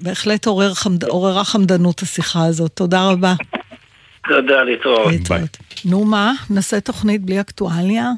בהחלט 0.00 0.46
עורר 0.46 0.74
חמד- 0.74 1.04
עוררה 1.04 1.44
חמדנות 1.44 2.02
השיחה 2.02 2.44
הזאת, 2.46 2.70
תודה 2.74 3.04
רבה. 3.10 3.34
תודה, 4.28 4.62
להתראות. 4.62 5.56
נו 5.84 6.04
מה, 6.04 6.32
נעשה 6.50 6.80
תוכנית 6.80 7.22
בלי 7.22 7.40
אקטואליה? 7.40 8.10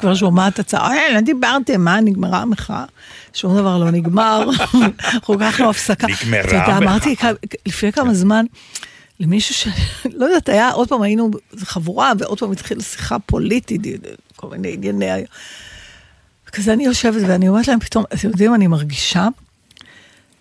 כבר 0.00 0.14
שומעת 0.14 0.58
הצעה, 0.58 0.92
אה, 0.96 1.12
לא 1.14 1.20
דיברתם, 1.20 1.80
מה, 1.80 2.00
נגמרה 2.00 2.38
המחאה? 2.38 2.84
שום 3.34 3.58
דבר 3.58 3.78
לא 3.78 3.90
נגמר, 3.90 4.44
אנחנו 5.14 5.34
לקחנו 5.34 5.70
הפסקה. 5.70 6.06
נגמרה 6.06 6.40
המחאה. 6.42 6.76
אמרתי 6.78 7.14
לפני 7.66 7.92
כמה 7.92 8.14
זמן, 8.14 8.44
למישהו 9.20 9.54
ש... 9.54 9.68
לא 10.18 10.24
יודעת, 10.24 10.48
היה, 10.48 10.70
עוד 10.70 10.88
פעם 10.88 11.02
היינו 11.02 11.30
חבורה, 11.58 12.12
ועוד 12.18 12.38
פעם 12.38 12.52
התחילה 12.52 12.82
שיחה 12.82 13.18
פוליטית, 13.18 13.82
כל 14.36 14.48
מיני 14.48 14.72
ענייני... 14.72 15.24
כזה 16.52 16.72
אני 16.72 16.84
יושבת 16.84 17.22
ואני 17.28 17.48
אומרת 17.48 17.68
להם 17.68 17.80
פתאום, 17.80 18.04
אתם 18.14 18.28
יודעים, 18.28 18.54
אני 18.54 18.66
מרגישה 18.66 19.28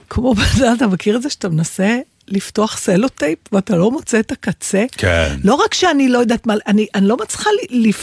כמו 0.09 0.34
אדם, 0.57 0.73
אתה 0.77 0.88
מכיר 0.88 1.15
את 1.15 1.21
זה 1.21 1.30
שאתה 1.30 1.49
מנסה 1.49 1.99
לפתוח 2.27 2.77
סלוטייפ 2.77 3.39
ואתה 3.51 3.75
לא 3.75 3.91
מוצא 3.91 4.19
את 4.19 4.32
הקצה? 4.32 4.86
כן. 4.91 5.36
לא 5.43 5.53
רק 5.53 5.73
שאני 5.73 6.09
לא 6.09 6.19
יודעת 6.19 6.47
מה, 6.47 6.53
אני, 6.67 6.88
אני 6.95 7.07
לא 7.07 7.17
מצליחה 7.17 7.49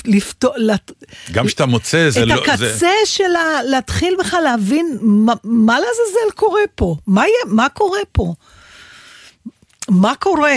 לפתוח, 0.05 0.55
גם 1.33 1.47
כשאתה 1.47 1.67
מוצא, 1.67 2.11
זה 2.11 2.23
את 2.23 2.29
לא... 2.29 2.35
הקצה 2.35 2.57
זה... 2.57 2.91
של 3.05 3.37
ה... 3.37 3.63
להתחיל 3.63 4.17
בכלל 4.19 4.43
להבין 4.43 4.99
מה, 5.01 5.35
מה 5.45 5.75
לעזאזל 5.75 6.31
קורה 6.35 6.61
פה, 6.75 6.97
מה, 7.07 7.21
יהיה, 7.21 7.55
מה 7.55 7.69
קורה 7.69 8.01
פה, 8.13 8.35
מה 9.89 10.13
קורה. 10.19 10.55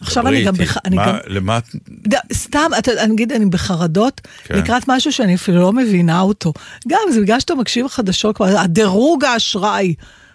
עכשיו 0.00 0.28
אני 0.28 0.44
גם. 0.44 0.54
בח... 0.54 0.76
אני 0.84 0.96
מה- 0.96 1.06
גם, 1.06 1.16
למה... 1.26 1.58
את- 1.58 1.76
ד- 2.08 2.32
סתם, 2.32 2.70
אתה, 2.78 2.90
אני 3.04 3.14
אגיד, 3.14 3.32
אני 3.32 3.46
בחרדות, 3.46 4.20
כן. 4.44 4.54
לקראת 4.58 4.82
משהו 4.88 5.12
שאני 5.12 5.34
אפילו 5.34 5.60
לא 5.62 5.72
מבינה 5.72 6.20
אותו. 6.20 6.52
גם, 6.88 6.98
זה 7.12 7.20
בגלל 7.20 7.40
שאתה 7.40 7.54
מקשיב 7.54 7.86
לחדשות 7.86 8.36
כבר, 8.36 8.58
הדירוג 8.58 9.24
האשראי. 9.24 9.94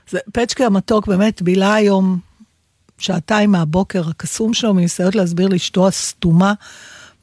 זה 0.10 0.20
פצ'קה 0.34 0.66
המתוק 0.66 1.08
באמת 1.08 1.42
בילה 1.42 1.74
היום 1.74 2.20
שעתיים 2.98 3.52
מהבוקר 3.52 4.10
הקסום 4.10 4.54
שלו 4.54 4.74
מניסיונות 4.74 5.16
להסביר 5.16 5.48
לאשתו 5.48 5.88
הסתומה 5.88 6.54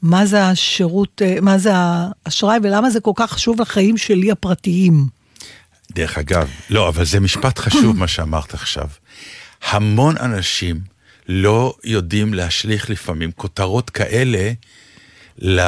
מה 0.01 0.25
זה 0.25 0.43
השירות, 0.47 1.21
אה, 1.25 1.37
מה 1.41 1.57
זה 1.57 1.71
האשראי 1.75 2.57
ולמה 2.63 2.89
זה 2.89 2.99
כל 2.99 3.11
כך 3.15 3.31
חשוב 3.31 3.61
לחיים 3.61 3.97
שלי 3.97 4.31
הפרטיים. 4.31 5.07
דרך 5.91 6.17
אגב, 6.17 6.49
לא, 6.69 6.87
אבל 6.87 7.05
זה 7.05 7.19
משפט 7.19 7.59
חשוב 7.59 7.97
מה 7.97 8.07
שאמרת 8.07 8.53
עכשיו. 8.53 8.87
המון 9.69 10.15
אנשים 10.17 10.79
לא 11.27 11.75
יודעים 11.83 12.33
להשליך 12.33 12.89
לפעמים 12.89 13.31
כותרות 13.31 13.89
כאלה, 13.89 14.51
ל... 15.39 15.61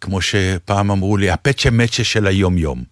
כמו 0.00 0.20
שפעם 0.20 0.90
אמרו 0.90 1.16
לי, 1.16 1.30
הפצ'ה 1.30 1.70
מצ'ה 1.70 2.04
של 2.04 2.26
היום-יום. 2.26 2.84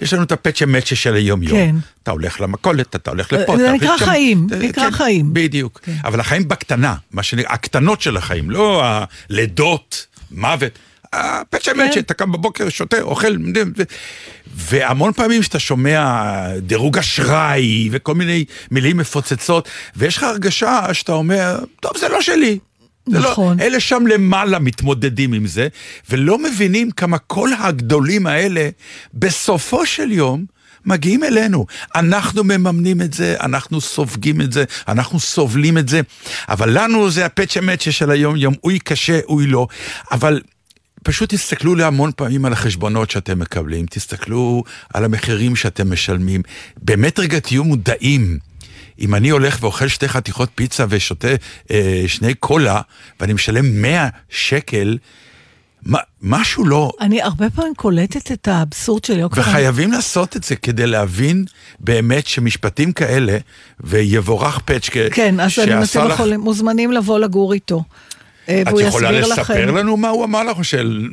יש 0.00 0.12
לנו 0.12 0.22
את 0.22 0.32
הפצ'ה 0.32 0.66
מצ'ה 0.66 0.96
של 0.96 1.14
היום-יום. 1.14 1.58
כן. 1.58 1.76
אתה 2.02 2.10
הולך 2.10 2.40
למכולת, 2.40 2.96
אתה 2.96 3.10
הולך 3.10 3.32
לפה. 3.32 3.56
זה 3.56 3.72
נקרא 3.72 3.98
שם- 3.98 4.04
חיים, 4.04 4.46
אה, 4.52 4.58
נקרא 4.58 4.84
כן, 4.90 4.96
חיים. 4.96 5.34
בדיוק. 5.34 5.80
כן. 5.82 5.96
אבל 6.04 6.20
החיים 6.20 6.48
בקטנה, 6.48 6.94
מה 7.10 7.22
שנקרא, 7.22 7.52
הקטנות 7.52 8.00
של 8.00 8.16
החיים, 8.16 8.50
לא 8.50 8.82
הלידות, 8.84 10.06
מוות. 10.30 10.78
הפצ'ה 11.12 11.74
כן. 11.74 11.88
מצ'ה, 11.88 12.00
אתה 12.00 12.14
קם 12.14 12.32
בבוקר, 12.32 12.68
שותה, 12.68 13.00
אוכל, 13.00 13.36
והמון 14.54 15.12
פעמים 15.12 15.42
שאתה 15.42 15.58
שומע 15.58 16.56
דירוג 16.58 16.98
אשראי 16.98 17.88
וכל 17.92 18.14
מיני 18.14 18.44
מילים 18.70 18.96
מפוצצות, 18.96 19.68
ויש 19.96 20.16
לך 20.16 20.22
הרגשה 20.22 20.94
שאתה 20.94 21.12
אומר, 21.12 21.58
טוב, 21.80 21.92
זה 21.98 22.08
לא 22.08 22.22
שלי. 22.22 22.58
זה 23.06 23.18
נכון. 23.18 23.58
לא, 23.58 23.64
אלה 23.64 23.80
שם 23.80 24.06
למעלה 24.06 24.58
מתמודדים 24.58 25.32
עם 25.32 25.46
זה, 25.46 25.68
ולא 26.10 26.38
מבינים 26.38 26.90
כמה 26.90 27.18
כל 27.18 27.50
הגדולים 27.58 28.26
האלה, 28.26 28.68
בסופו 29.14 29.86
של 29.86 30.12
יום, 30.12 30.44
מגיעים 30.86 31.24
אלינו. 31.24 31.66
אנחנו 31.94 32.44
מממנים 32.44 33.00
את 33.00 33.14
זה, 33.14 33.36
אנחנו 33.40 33.80
סופגים 33.80 34.40
את 34.40 34.52
זה, 34.52 34.64
אנחנו 34.88 35.20
סובלים 35.20 35.78
את 35.78 35.88
זה, 35.88 36.00
אבל 36.48 36.82
לנו 36.82 37.10
זה 37.10 37.26
הפצ'ה 37.26 37.60
מצ'ה 37.60 37.92
של 37.92 38.10
היום-יום, 38.10 38.54
אוי 38.64 38.78
קשה, 38.78 39.20
אוי 39.28 39.46
לא, 39.46 39.66
אבל... 40.12 40.40
פשוט 41.02 41.34
תסתכלו 41.34 41.74
להמון 41.74 42.10
פעמים 42.16 42.44
על 42.44 42.52
החשבונות 42.52 43.10
שאתם 43.10 43.38
מקבלים, 43.38 43.86
תסתכלו 43.90 44.64
על 44.94 45.04
המחירים 45.04 45.56
שאתם 45.56 45.92
משלמים. 45.92 46.42
באמת 46.82 47.18
רגע 47.18 47.38
תהיו 47.38 47.64
מודעים. 47.64 48.38
אם 49.00 49.14
אני 49.14 49.30
הולך 49.30 49.58
ואוכל 49.60 49.88
שתי 49.88 50.08
חתיכות 50.08 50.48
פיצה 50.54 50.84
ושותה 50.88 51.28
אה, 51.70 52.04
שני 52.06 52.34
קולה, 52.34 52.80
ואני 53.20 53.32
משלם 53.32 53.82
100 53.82 54.08
שקל, 54.30 54.98
מה, 55.82 55.98
משהו 56.22 56.64
לא... 56.64 56.92
אני 57.00 57.22
הרבה 57.22 57.50
פעמים 57.50 57.74
קולטת 57.74 58.32
את 58.32 58.48
האבסורד 58.48 59.04
של 59.04 59.18
יוקר. 59.18 59.40
וחייבים 59.40 59.92
לעשות 59.92 60.36
את 60.36 60.44
זה 60.44 60.56
כדי 60.56 60.86
להבין 60.86 61.44
באמת 61.80 62.26
שמשפטים 62.26 62.92
כאלה, 62.92 63.38
ויבורך 63.80 64.58
פצ'קה, 64.58 65.10
כן, 65.12 65.40
אז 65.40 65.58
אני 65.58 65.84
אתם 65.84 66.06
לך- 66.08 66.22
מוזמנים 66.38 66.92
לבוא 66.92 67.18
לגור 67.18 67.52
איתו. 67.52 67.84
אה, 68.48 68.62
את 68.62 68.74
יכולה 68.80 69.10
לספר 69.10 69.40
לכם. 69.42 69.76
לנו 69.76 69.96
מה 69.96 70.08
הוא 70.08 70.24
אמר 70.24 70.44
לך, 70.44 70.58
או 70.58 70.64
של... 70.64 71.08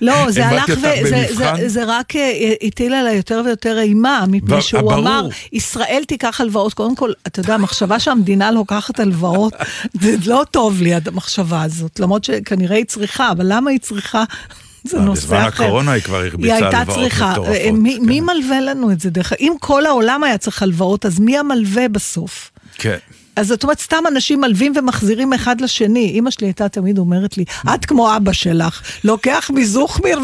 לא, 0.00 0.14
זה 0.30 0.46
הלך 0.46 0.68
ו... 0.68 0.80
זה-? 1.08 1.24
זה- 1.34 1.68
זה 1.68 1.82
רק 1.86 2.16
אה, 2.16 2.52
הטיל 2.62 2.94
עליי 2.94 3.16
יותר 3.16 3.42
ויותר 3.44 3.78
אימה, 3.78 4.24
מפני 4.28 4.62
שהוא 4.62 4.80
ברור. 4.80 4.94
אמר, 4.98 5.28
ישראל 5.52 6.02
תיקח 6.08 6.40
הלוואות. 6.40 6.74
קודם 6.74 6.96
כל, 6.96 7.12
אתה 7.26 7.40
יודע, 7.40 7.54
המחשבה 7.54 8.00
שהמדינה 8.00 8.50
לוקחת 8.50 9.00
הלוואות, 9.00 9.52
זה 10.02 10.16
לא 10.26 10.44
טוב 10.50 10.82
לי, 10.82 10.94
המחשבה 10.94 11.62
הזאת. 11.62 12.00
למרות 12.00 12.24
שכנראה 12.24 12.76
היא 12.76 12.84
צריכה, 12.84 13.30
אבל 13.30 13.44
למה 13.48 13.70
היא 13.70 13.78
צריכה? 13.80 14.24
זה 14.88 14.96
אה, 14.96 15.02
נושא 15.02 15.26
בזמן 15.26 15.36
אחר. 15.38 15.64
הקורונה 15.64 15.92
היא 15.92 16.02
כבר 16.02 16.16
הרביצה 16.16 16.54
היא 16.56 16.64
הייתה 16.64 16.78
הלוואות 16.78 16.98
צריכה. 16.98 17.32
מטורפות, 17.32 17.54
מי, 17.72 17.96
כן. 18.00 18.04
מי 18.06 18.20
מלווה 18.20 18.60
לנו 18.60 18.90
את 18.92 19.00
זה 19.00 19.10
דרך? 19.10 19.32
אם 19.40 19.52
כל 19.60 19.86
העולם 19.86 20.24
היה 20.24 20.38
צריך 20.38 20.62
הלוואות, 20.62 21.06
אז 21.06 21.18
מי 21.20 21.38
המלווה 21.38 21.88
בסוף? 21.88 22.50
כן. 22.74 22.96
אז 23.36 23.46
זאת 23.46 23.62
אומרת, 23.62 23.78
סתם 23.80 24.04
אנשים 24.08 24.40
מלווים 24.40 24.72
ומחזירים 24.76 25.32
אחד 25.32 25.60
לשני. 25.60 26.10
אימא 26.10 26.30
שלי 26.30 26.46
הייתה 26.46 26.68
תמיד 26.68 26.98
אומרת 26.98 27.36
לי, 27.36 27.44
את 27.74 27.84
כמו 27.84 28.16
אבא 28.16 28.32
שלך, 28.32 28.82
לוקח 29.04 29.50
מזוכמיר 29.54 30.20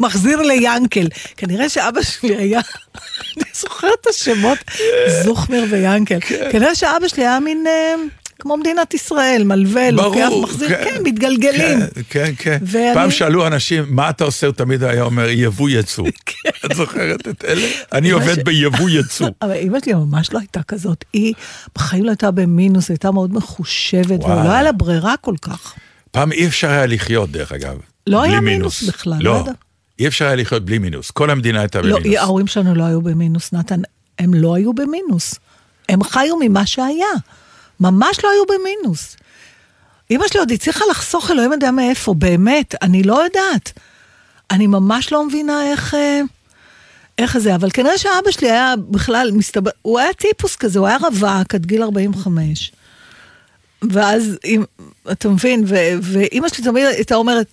ומחזיר 0.00 0.42
ליאנקל. 0.42 1.08
כנראה 1.36 1.68
שאבא 1.68 2.02
שלי 2.02 2.36
היה, 2.36 2.60
אני 3.36 3.44
זוכרת 3.54 3.92
את 4.00 4.06
השמות, 4.06 4.58
זוכמיר 5.24 5.64
ויאנקל. 5.70 6.18
כנראה 6.52 6.74
שאבא 6.74 7.08
שלי 7.08 7.22
היה 7.22 7.40
מין, 7.40 7.66
אה, 7.66 7.94
כמו 8.38 8.56
מדינת 8.56 8.94
ישראל, 8.94 9.42
מלווה, 9.44 9.90
לוקח, 9.90 10.28
מחזיר, 10.42 10.68
כן, 10.68 11.00
מתגלגלים. 11.04 11.78
כן, 11.80 12.00
כן, 12.10 12.32
כן. 12.38 12.58
ואני- 12.62 12.94
פעם 12.94 13.10
שאלו 13.10 13.46
אנשים, 13.46 13.84
מה 13.88 14.10
אתה 14.10 14.24
עושה? 14.24 14.46
הוא 14.46 14.54
תמיד 14.54 14.82
היה 14.82 15.02
אומר, 15.02 15.28
יבוא 15.28 15.70
יצוא. 15.70 16.04
כן. 16.26 16.48
את 16.66 16.76
זוכרת 16.76 17.28
את 17.28 17.44
אלה? 17.44 17.66
אני 17.92 18.10
עובד 18.10 18.44
ביבוא 18.44 18.90
יצוא. 18.90 19.28
אבל 19.42 19.52
אימא 19.52 19.78
שלי 19.84 19.94
ממש 19.94 20.32
לא 20.32 20.38
הייתה 20.38 20.62
כזאת, 20.62 21.04
היא 21.12 21.34
בחיים 21.74 22.04
לא 22.04 22.10
הייתה 22.10 22.30
במינוס, 22.30 22.88
היא 22.88 22.94
הייתה 22.94 23.10
מאוד 23.10 23.32
מחושבת. 23.34 24.24
ולא 24.24 24.50
היה 24.50 24.62
לה 24.62 24.72
ברירה 24.72 25.14
כל 25.20 25.34
כך. 25.42 25.74
פעם 26.10 26.32
אי 26.32 26.46
אפשר 26.46 26.70
היה 26.70 26.86
לחיות, 26.86 27.30
דרך 27.30 27.52
אגב. 27.52 27.76
לא 28.06 28.22
היה 28.22 28.40
מינוס 28.40 28.82
בכלל, 28.82 29.18
לא 29.20 29.32
לא, 29.32 29.38
יודע. 29.38 29.52
אי 29.98 30.06
אפשר 30.06 30.24
היה 30.26 30.34
לחיות 30.34 30.64
בלי 30.64 30.78
מינוס. 30.78 31.10
כל 31.10 31.30
המדינה 31.30 31.60
הייתה 31.60 31.80
לא, 31.82 31.98
במינוס. 31.98 32.18
ההורים 32.18 32.46
שלנו 32.46 32.74
לא 32.74 32.84
היו 32.84 33.00
במינוס, 33.02 33.52
נתן, 33.52 33.80
הם 34.18 34.34
לא 34.34 34.54
היו 34.54 34.72
במינוס. 34.72 35.34
הם 35.88 36.04
חיו 36.04 36.36
ממה 36.40 36.66
שהיה. 36.66 37.06
ממש 37.80 38.24
לא 38.24 38.30
היו 38.30 38.42
במינוס. 38.46 39.16
אמא 40.10 40.28
שלי 40.28 40.40
עוד 40.40 40.52
הצליחה 40.52 40.84
לחסוך 40.90 41.30
אלוהים 41.30 41.52
יודע 41.52 41.70
מאיפה, 41.70 42.14
באמת, 42.14 42.74
אני 42.82 43.02
לא 43.02 43.24
יודעת. 43.24 43.72
אני 44.50 44.66
ממש 44.66 45.12
לא 45.12 45.26
מבינה 45.26 45.70
איך... 45.70 45.94
אה, 45.94 46.20
איך 47.18 47.38
זה, 47.38 47.54
אבל 47.54 47.70
כנראה 47.70 47.98
שאבא 47.98 48.30
שלי 48.30 48.50
היה 48.50 48.74
בכלל, 48.90 49.30
מסתבר, 49.34 49.70
הוא 49.82 49.98
היה 49.98 50.12
טיפוס 50.12 50.56
כזה, 50.56 50.78
הוא 50.78 50.88
היה 50.88 50.96
רווק 50.96 51.54
עד 51.54 51.66
גיל 51.66 51.82
45. 51.82 52.72
ואז, 53.90 54.38
אם, 54.44 54.64
אתה 55.12 55.28
מבין, 55.28 55.64
ו- 55.66 55.98
ואימא 56.02 56.48
שלי 56.48 56.64
תמיד 56.64 56.84
הייתה 56.86 57.14
אומרת, 57.14 57.46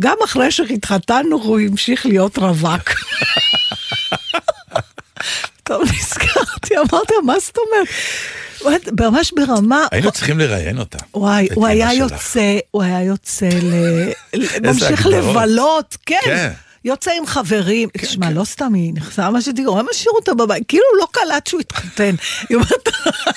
גם 0.00 0.16
אחרי 0.24 0.50
שהתחתנו 0.50 1.42
הוא 1.42 1.60
המשיך 1.60 2.06
להיות 2.06 2.38
רווק. 2.38 2.90
טוב, 5.64 5.82
נזכרתי, 5.82 6.74
אמרתי, 6.78 7.14
מה 7.24 7.34
זאת 7.40 7.56
אומרת? 7.58 7.88
ממש 9.00 9.32
ברמה... 9.36 9.86
היינו 9.92 10.12
צריכים 10.12 10.38
לראיין 10.38 10.78
אותה. 10.78 10.98
וואי, 11.14 11.48
הוא 11.54 11.66
היה. 11.66 11.92
יוצא, 11.92 12.58
הוא 12.70 12.82
היה 12.82 13.02
יוצא 13.02 13.48
ל... 13.62 13.74
ממשיך. 14.62 15.06
לבלות, 15.06 15.96
כן. 16.06 16.16
כן. 16.24 16.50
יוצא 16.84 17.10
עם 17.10 17.26
חברים, 17.26 17.88
תשמע, 17.98 18.30
לא 18.30 18.44
סתם 18.44 18.74
היא 18.74 18.94
נכנסה, 18.94 19.30
מה 19.30 19.42
שתראו, 19.42 19.78
הם 19.78 19.86
השאירו 19.90 20.16
אותה 20.16 20.34
בבית, 20.34 20.62
כאילו 20.68 20.84
הוא 20.92 20.98
לא 20.98 21.06
קלט 21.10 21.46
שהוא 21.46 21.60
התחתן. 21.60 22.14
היא 22.48 22.56
אומרת, 22.56 22.88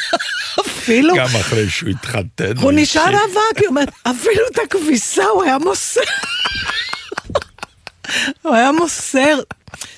אפילו, 0.67 1.15
גם 1.15 1.35
אחרי 1.39 1.69
שהוא 1.69 1.89
התחתן. 1.89 2.57
הוא 2.61 2.71
נשאר. 2.75 3.09
רווק, 3.09 3.57
היא 3.57 3.67
אומרת, 3.67 3.89
אפילו 4.03 4.41
את 4.51 4.59
הכביסה 4.65 5.25
הוא 5.25 5.43
היה 5.43 5.57
מוסר. 5.57 6.01
הוא 8.41 8.55
היה 8.55 8.71
מוסר. 8.71 9.39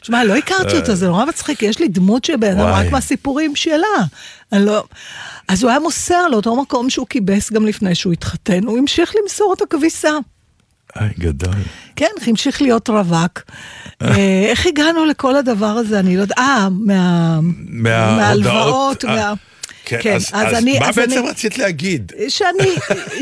תשמע, 0.02 0.24
לא 0.24 0.36
הכרתי 0.36 0.78
אותו, 0.78 0.96
זה 0.96 1.08
נורא 1.08 1.26
מצחיק, 1.26 1.64
יש 1.64 1.80
לי 1.80 1.88
דמות 1.88 2.26
של 2.26 2.36
בן 2.36 2.60
אדם. 2.60 2.68
רק 2.68 2.92
מהסיפורים 2.92 3.56
שלה. 3.56 3.88
אני 4.52 4.66
לא... 4.66 4.84
אז 5.48 5.64
הוא 5.64 5.70
היה 5.72 5.80
מוסר 5.80 6.28
לאותו 6.28 6.62
מקום 6.62 6.90
שהוא 6.90 7.08
כיבס 7.10 7.52
גם 7.52 7.66
לפני 7.66 7.96
שהוא 7.96 8.14
התחתן, 8.14 8.64
הוא 8.64 8.78
המשיך 8.78 9.14
למסור 9.24 9.54
את 9.58 9.62
הכביסה. 9.62 10.12
איי, 11.00 11.10
גדול. 11.20 11.54
כן, 11.96 12.10
המשיך 12.28 12.62
להיות 12.62 12.90
רווק. 12.90 13.42
אה, 14.02 14.46
איך 14.50 14.66
הגענו 14.66 15.06
לכל 15.06 15.36
הדבר 15.36 15.66
הזה? 15.66 16.00
אני 16.00 16.18
לא 16.18 16.22
יודעת, 16.22 16.38
אה. 16.38 16.70
מההלוואות, 17.70 19.06
אה, 19.06 19.16
מה... 19.16 19.34
כן, 19.86 20.00
כן, 20.02 20.16
אז, 20.34 20.54
אני- 20.54 20.80
מה 20.80 20.92
בעצם 20.92 21.24
רצית 21.30 21.58
להגיד? 21.58 22.12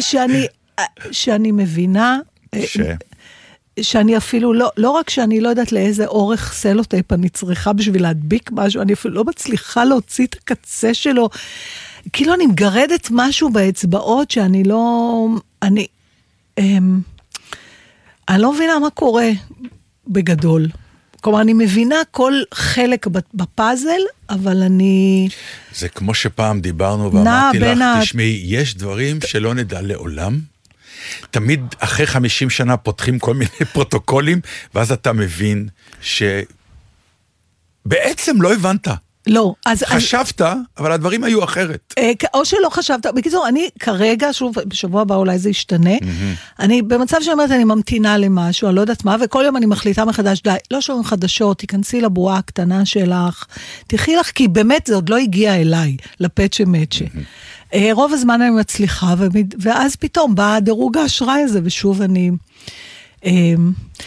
שאני, 1.12 1.52
מבינה, 1.52 2.20
אה, 2.54 2.62
ש... 2.68 2.78
שאני 3.82 4.18
אפילו 4.18 4.54
לא, 4.54 4.70
לא 4.78 4.90
רק 4.90 5.10
שאני 5.10 5.42
לא 5.42 5.50
יודעת 5.50 5.72
לאיזה 5.72 6.06
אורך 6.06 6.54
סלוטייפ 6.54 7.14
אני 7.14 7.30
צריכה 7.30 7.74
בשביל 7.74 8.02
להדביק 8.02 8.50
משהו, 8.54 8.82
אני 8.82 8.94
אפילו 8.94 9.14
לא 9.14 9.24
מצליחה 9.24 9.86
להוציא 9.86 10.26
את 10.26 10.36
הקצה 10.36 10.94
שלו. 10.94 11.30
כאילו 12.14 12.34
אני 12.34 12.46
מגרדת 12.46 13.08
משהו 13.12 13.50
באצבעות 13.50 14.32
שאני 14.32 14.64
לא... 14.64 15.28
אני... 15.62 15.88
אמ, 16.58 17.00
אני 18.30 18.42
לא 18.42 18.54
מבינה 18.54 18.80
מה 18.80 18.90
קורה 18.90 19.30
בגדול. 20.08 20.68
כלומר, 21.22 21.42
אני 21.42 21.54
מבינה 21.54 21.96
כל 22.12 22.34
חלק 22.54 23.08
בפאזל, 23.34 24.02
אבל 24.30 24.62
אני... 24.64 25.28
זה 25.76 25.90
כמו 25.90 26.14
שפעם 26.14 26.62
דיברנו 26.62 27.14
ואמרתי 27.14 27.60
לך, 27.60 27.82
ה- 27.82 28.00
תשמעי, 28.02 28.42
יש 28.46 28.76
דברים 28.76 29.20
שלא 29.26 29.54
נדע 29.54 29.82
לעולם. 29.82 30.40
תמיד 31.32 31.76
אחרי 31.80 32.08
50 32.08 32.50
שנה 32.50 32.78
פותחים 32.78 33.20
כל 33.20 33.34
מיני 33.34 33.52
פרוטוקולים, 33.74 34.42
ואז 34.76 34.92
אתה 34.92 35.14
מבין 35.14 35.68
שבעצם 37.86 38.42
לא 38.42 38.54
הבנת. 38.54 38.88
לא, 39.28 39.54
אז... 39.66 39.84
אז- 39.84 39.90
חשבת, 39.90 40.42
אבל 40.78 40.92
הדברים 40.92 41.24
היו 41.24 41.44
אחרת. 41.44 41.94
אה, 41.98 42.12
או 42.34 42.46
שלא 42.46 42.70
חשבת, 42.70 43.06
בקיצור, 43.06 43.48
אני 43.48 43.70
כרגע, 43.80 44.28
שוב, 44.32 44.56
בשבוע 44.68 45.02
הבא 45.02 45.16
אולי 45.16 45.40
זה 45.40 45.50
ישתנה, 45.50 45.94
אני 46.60 46.82
במצב 46.82 47.18
שאני 47.22 47.34
אומרת, 47.34 47.52
אני 47.52 47.64
ממתינה 47.64 48.18
למשהו, 48.18 48.68
אני 48.68 48.76
לא 48.76 48.82
יודעת 48.82 49.06
מה, 49.06 49.16
וכל 49.22 49.44
יום 49.46 49.58
אני 49.58 49.66
מחליטה 49.66 50.06
מחדש, 50.06 50.42
די, 50.42 50.56
לא 50.72 50.82
שומעים 50.82 51.06
חדשות, 51.06 51.58
תיכנסי 51.58 52.02
לבועה 52.02 52.38
הקטנה 52.38 52.86
שלך, 52.86 53.46
תחי 53.88 54.16
לך, 54.16 54.32
כי 54.32 54.48
באמת 54.48 54.88
זה 54.88 54.96
עוד 54.96 55.10
לא 55.10 55.18
הגיע 55.18 55.56
אליי, 55.56 55.98
לפצ'ה 56.20 56.64
מצ'ה. 56.68 57.06
אה, 57.06 57.22
רוב 57.92 58.14
הזמן 58.14 58.42
אני 58.42 58.50
מצליחה, 58.50 59.14
ואז 59.60 59.96
פתאום 59.96 60.36
בא 60.36 60.60
דירוג 60.60 60.98
האשראי 60.98 61.42
הזה, 61.42 61.60
ושוב 61.64 62.02
אני... 62.02 62.32
אה, 63.26 63.32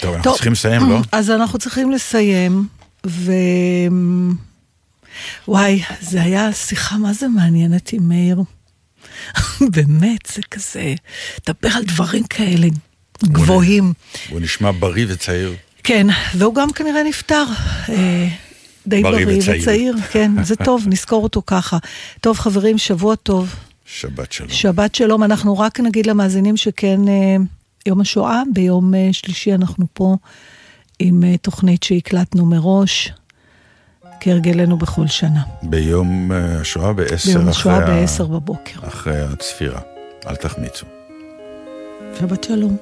טוב, 0.00 0.14
אנחנו 0.14 0.32
צריכים 0.32 0.52
לסיים, 0.52 0.90
לא? 0.90 0.98
אז 1.12 1.30
אנחנו 1.30 1.58
צריכים 1.58 1.90
לסיים, 1.90 2.66
ו... 3.06 3.32
וואי, 5.48 5.82
זה 6.00 6.22
היה 6.22 6.52
שיחה 6.52 6.96
מה 6.96 7.12
זה 7.12 7.28
מעניינת 7.28 7.92
עם 7.92 8.08
מאיר. 8.08 8.42
באמת, 9.74 10.26
זה 10.34 10.42
כזה, 10.50 10.94
דבר 11.46 11.68
על 11.74 11.84
דברים 11.84 12.24
כאלה 12.24 12.66
גבוהים. 13.24 13.92
הוא 14.28 14.40
נשמע 14.40 14.70
בריא 14.78 15.06
וצעיר. 15.08 15.54
כן, 15.84 16.06
והוא 16.34 16.54
גם 16.54 16.72
כנראה 16.72 17.02
נפטר. 17.02 17.44
די 18.86 19.02
בריא 19.02 19.24
בריא, 19.26 19.38
וצעיר. 19.38 19.60
וצעיר, 19.62 19.96
כן, 20.10 20.32
זה 20.42 20.56
טוב, 20.56 20.84
נזכור 20.92 21.22
אותו 21.22 21.42
ככה. 21.46 21.78
טוב, 22.20 22.38
חברים, 22.38 22.78
שבוע 22.78 23.14
טוב, 23.14 23.54
שבת 23.84 24.32
שלום. 24.32 24.50
שבת 24.50 24.94
שלום. 24.94 25.22
אנחנו 25.22 25.58
רק 25.58 25.80
נגיד 25.80 26.06
למאזינים 26.06 26.56
שכן, 26.56 27.08
אה, 27.08 27.36
יום 27.86 28.00
השואה, 28.00 28.42
ביום 28.52 28.94
אה, 28.94 29.08
שלישי 29.12 29.54
אנחנו 29.54 29.86
פה 29.92 30.16
עם 30.98 31.24
אה, 31.24 31.36
תוכנית 31.36 31.82
שהקלטנו 31.82 32.46
מראש, 32.46 33.12
כהרגלנו 34.20 34.76
בכל 34.78 35.06
שנה. 35.06 35.42
ביום 35.62 36.32
אה, 36.32 36.60
השואה 36.60 36.92
בעשר 36.92 37.30
ביום 37.38 37.48
אחרי 37.48 37.72
השואה 37.72 37.76
ה- 37.76 37.86
בעשר 38.00 38.26
בבוקר. 38.26 38.80
אחרי 38.88 39.20
הצפירה. 39.20 39.80
אל 40.26 40.36
תחמיצו. 40.36 40.86
שבת 42.18 42.44
שלום. 42.44 42.76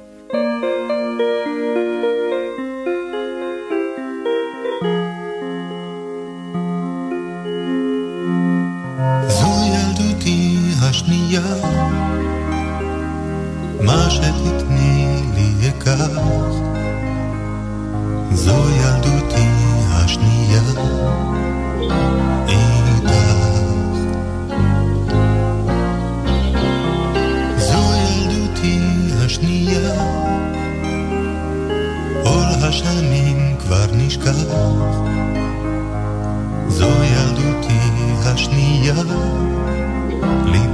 השנייה, 11.37 11.55
מה 13.81 14.11
שתתני 14.11 15.23
לי 15.35 15.69
אקח. 15.69 16.09
זו 18.33 18.57
ילדותי 18.71 19.49
השנייה, 19.91 20.61
איתך. 22.49 23.15
זו 27.59 27.83
ילדותי 27.95 28.81
השנייה, 29.25 29.95
עול 32.25 32.65
השנים 32.69 33.57
כבר 33.61 33.87
נשכח. 33.93 34.37
זו 36.69 36.89
ילדותי 37.05 37.79
השנייה, 38.25 38.95
ליבי. 40.45 40.74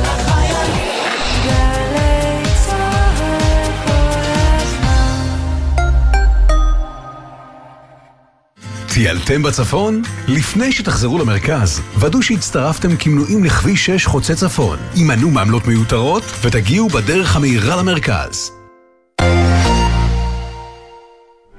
טיילתם 8.93 9.43
בצפון? 9.43 10.01
לפני 10.27 10.71
שתחזרו 10.71 11.19
למרכז, 11.19 11.81
ודאו 11.99 12.21
שהצטרפתם 12.21 12.95
כמנויים 12.95 13.43
לכביש 13.43 13.85
6 13.85 14.05
חוצה 14.05 14.35
צפון. 14.35 14.77
הימנעו 14.95 15.29
מעמלות 15.29 15.67
מיותרות 15.67 16.23
ותגיעו 16.41 16.89
בדרך 16.89 17.35
המהירה 17.35 17.75
למרכז. 17.75 18.51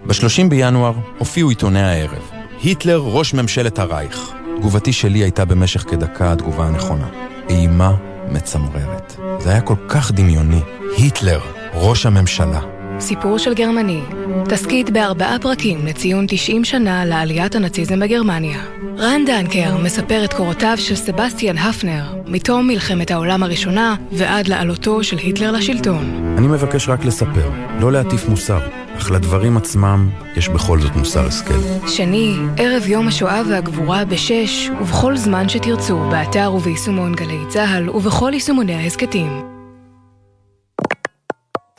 ב-30 0.07 0.49
בינואר 0.49 0.93
הופיעו 1.18 1.49
עיתוני 1.49 1.83
הערב. 1.83 2.30
היטלר 2.62 3.03
ראש 3.05 3.35
ממשלת 3.35 3.78
הרייך. 3.78 4.30
תגובתי 4.57 4.93
שלי 4.93 5.18
הייתה 5.18 5.45
במשך 5.45 5.80
כדקה 5.91 6.33
התגובה 6.33 6.66
הנכונה. 6.66 7.09
אימה 7.49 7.95
מצמררת. 8.28 9.16
זה 9.41 9.51
היה 9.51 9.61
כל 9.61 9.76
כך 9.89 10.12
דמיוני. 10.12 10.61
היטלר, 10.97 11.41
ראש 11.74 12.07
הממשלה. 12.07 12.72
סיפור 13.03 13.38
של 13.38 13.55
גרמני, 13.55 14.00
תסכית 14.48 14.90
בארבעה 14.90 15.38
פרקים 15.38 15.86
לציון 15.86 16.26
90 16.28 16.64
שנה 16.64 17.05
לעליית 17.05 17.55
הנאציזם 17.55 18.00
בגרמניה. 18.00 18.59
רן 18.98 19.24
דנקר 19.26 19.76
מספר 19.76 20.24
את 20.24 20.32
קורותיו 20.32 20.74
של 20.76 20.94
סבסטיאן 20.94 21.59
הפנר, 21.59 22.05
מתום 22.26 22.68
מלחמת 22.68 23.11
העולם 23.11 23.42
הראשונה 23.42 23.96
ועד 24.12 24.48
לעלותו 24.48 25.05
של 25.05 25.18
היטלר 25.18 25.53
לשלטון. 25.53 26.34
אני 26.38 26.46
מבקש 26.46 26.88
רק 26.88 27.05
לספר, 27.05 27.50
לא 27.80 27.92
להטיף 27.92 28.28
מוסר, 28.28 28.61
אך 28.98 29.11
לדברים 29.11 29.57
עצמם 29.57 30.09
יש 30.36 30.48
בכל 30.48 30.80
זאת 30.80 30.96
מוסר 30.96 31.26
השכל. 31.26 31.88
שני, 31.88 32.36
ערב 32.57 32.86
יום 32.86 33.09
השואה 33.09 33.42
והגבורה 33.48 34.05
בשש, 34.05 34.70
ובכל 34.80 35.16
זמן 35.16 35.48
שתרצו, 35.48 35.98
באתר 36.11 36.53
וביישומון 36.55 37.14
גלי 37.14 37.38
צה"ל 37.48 37.90
ובכל 37.90 38.30
יישומוני 38.34 38.74
ההסכתים. 38.74 39.51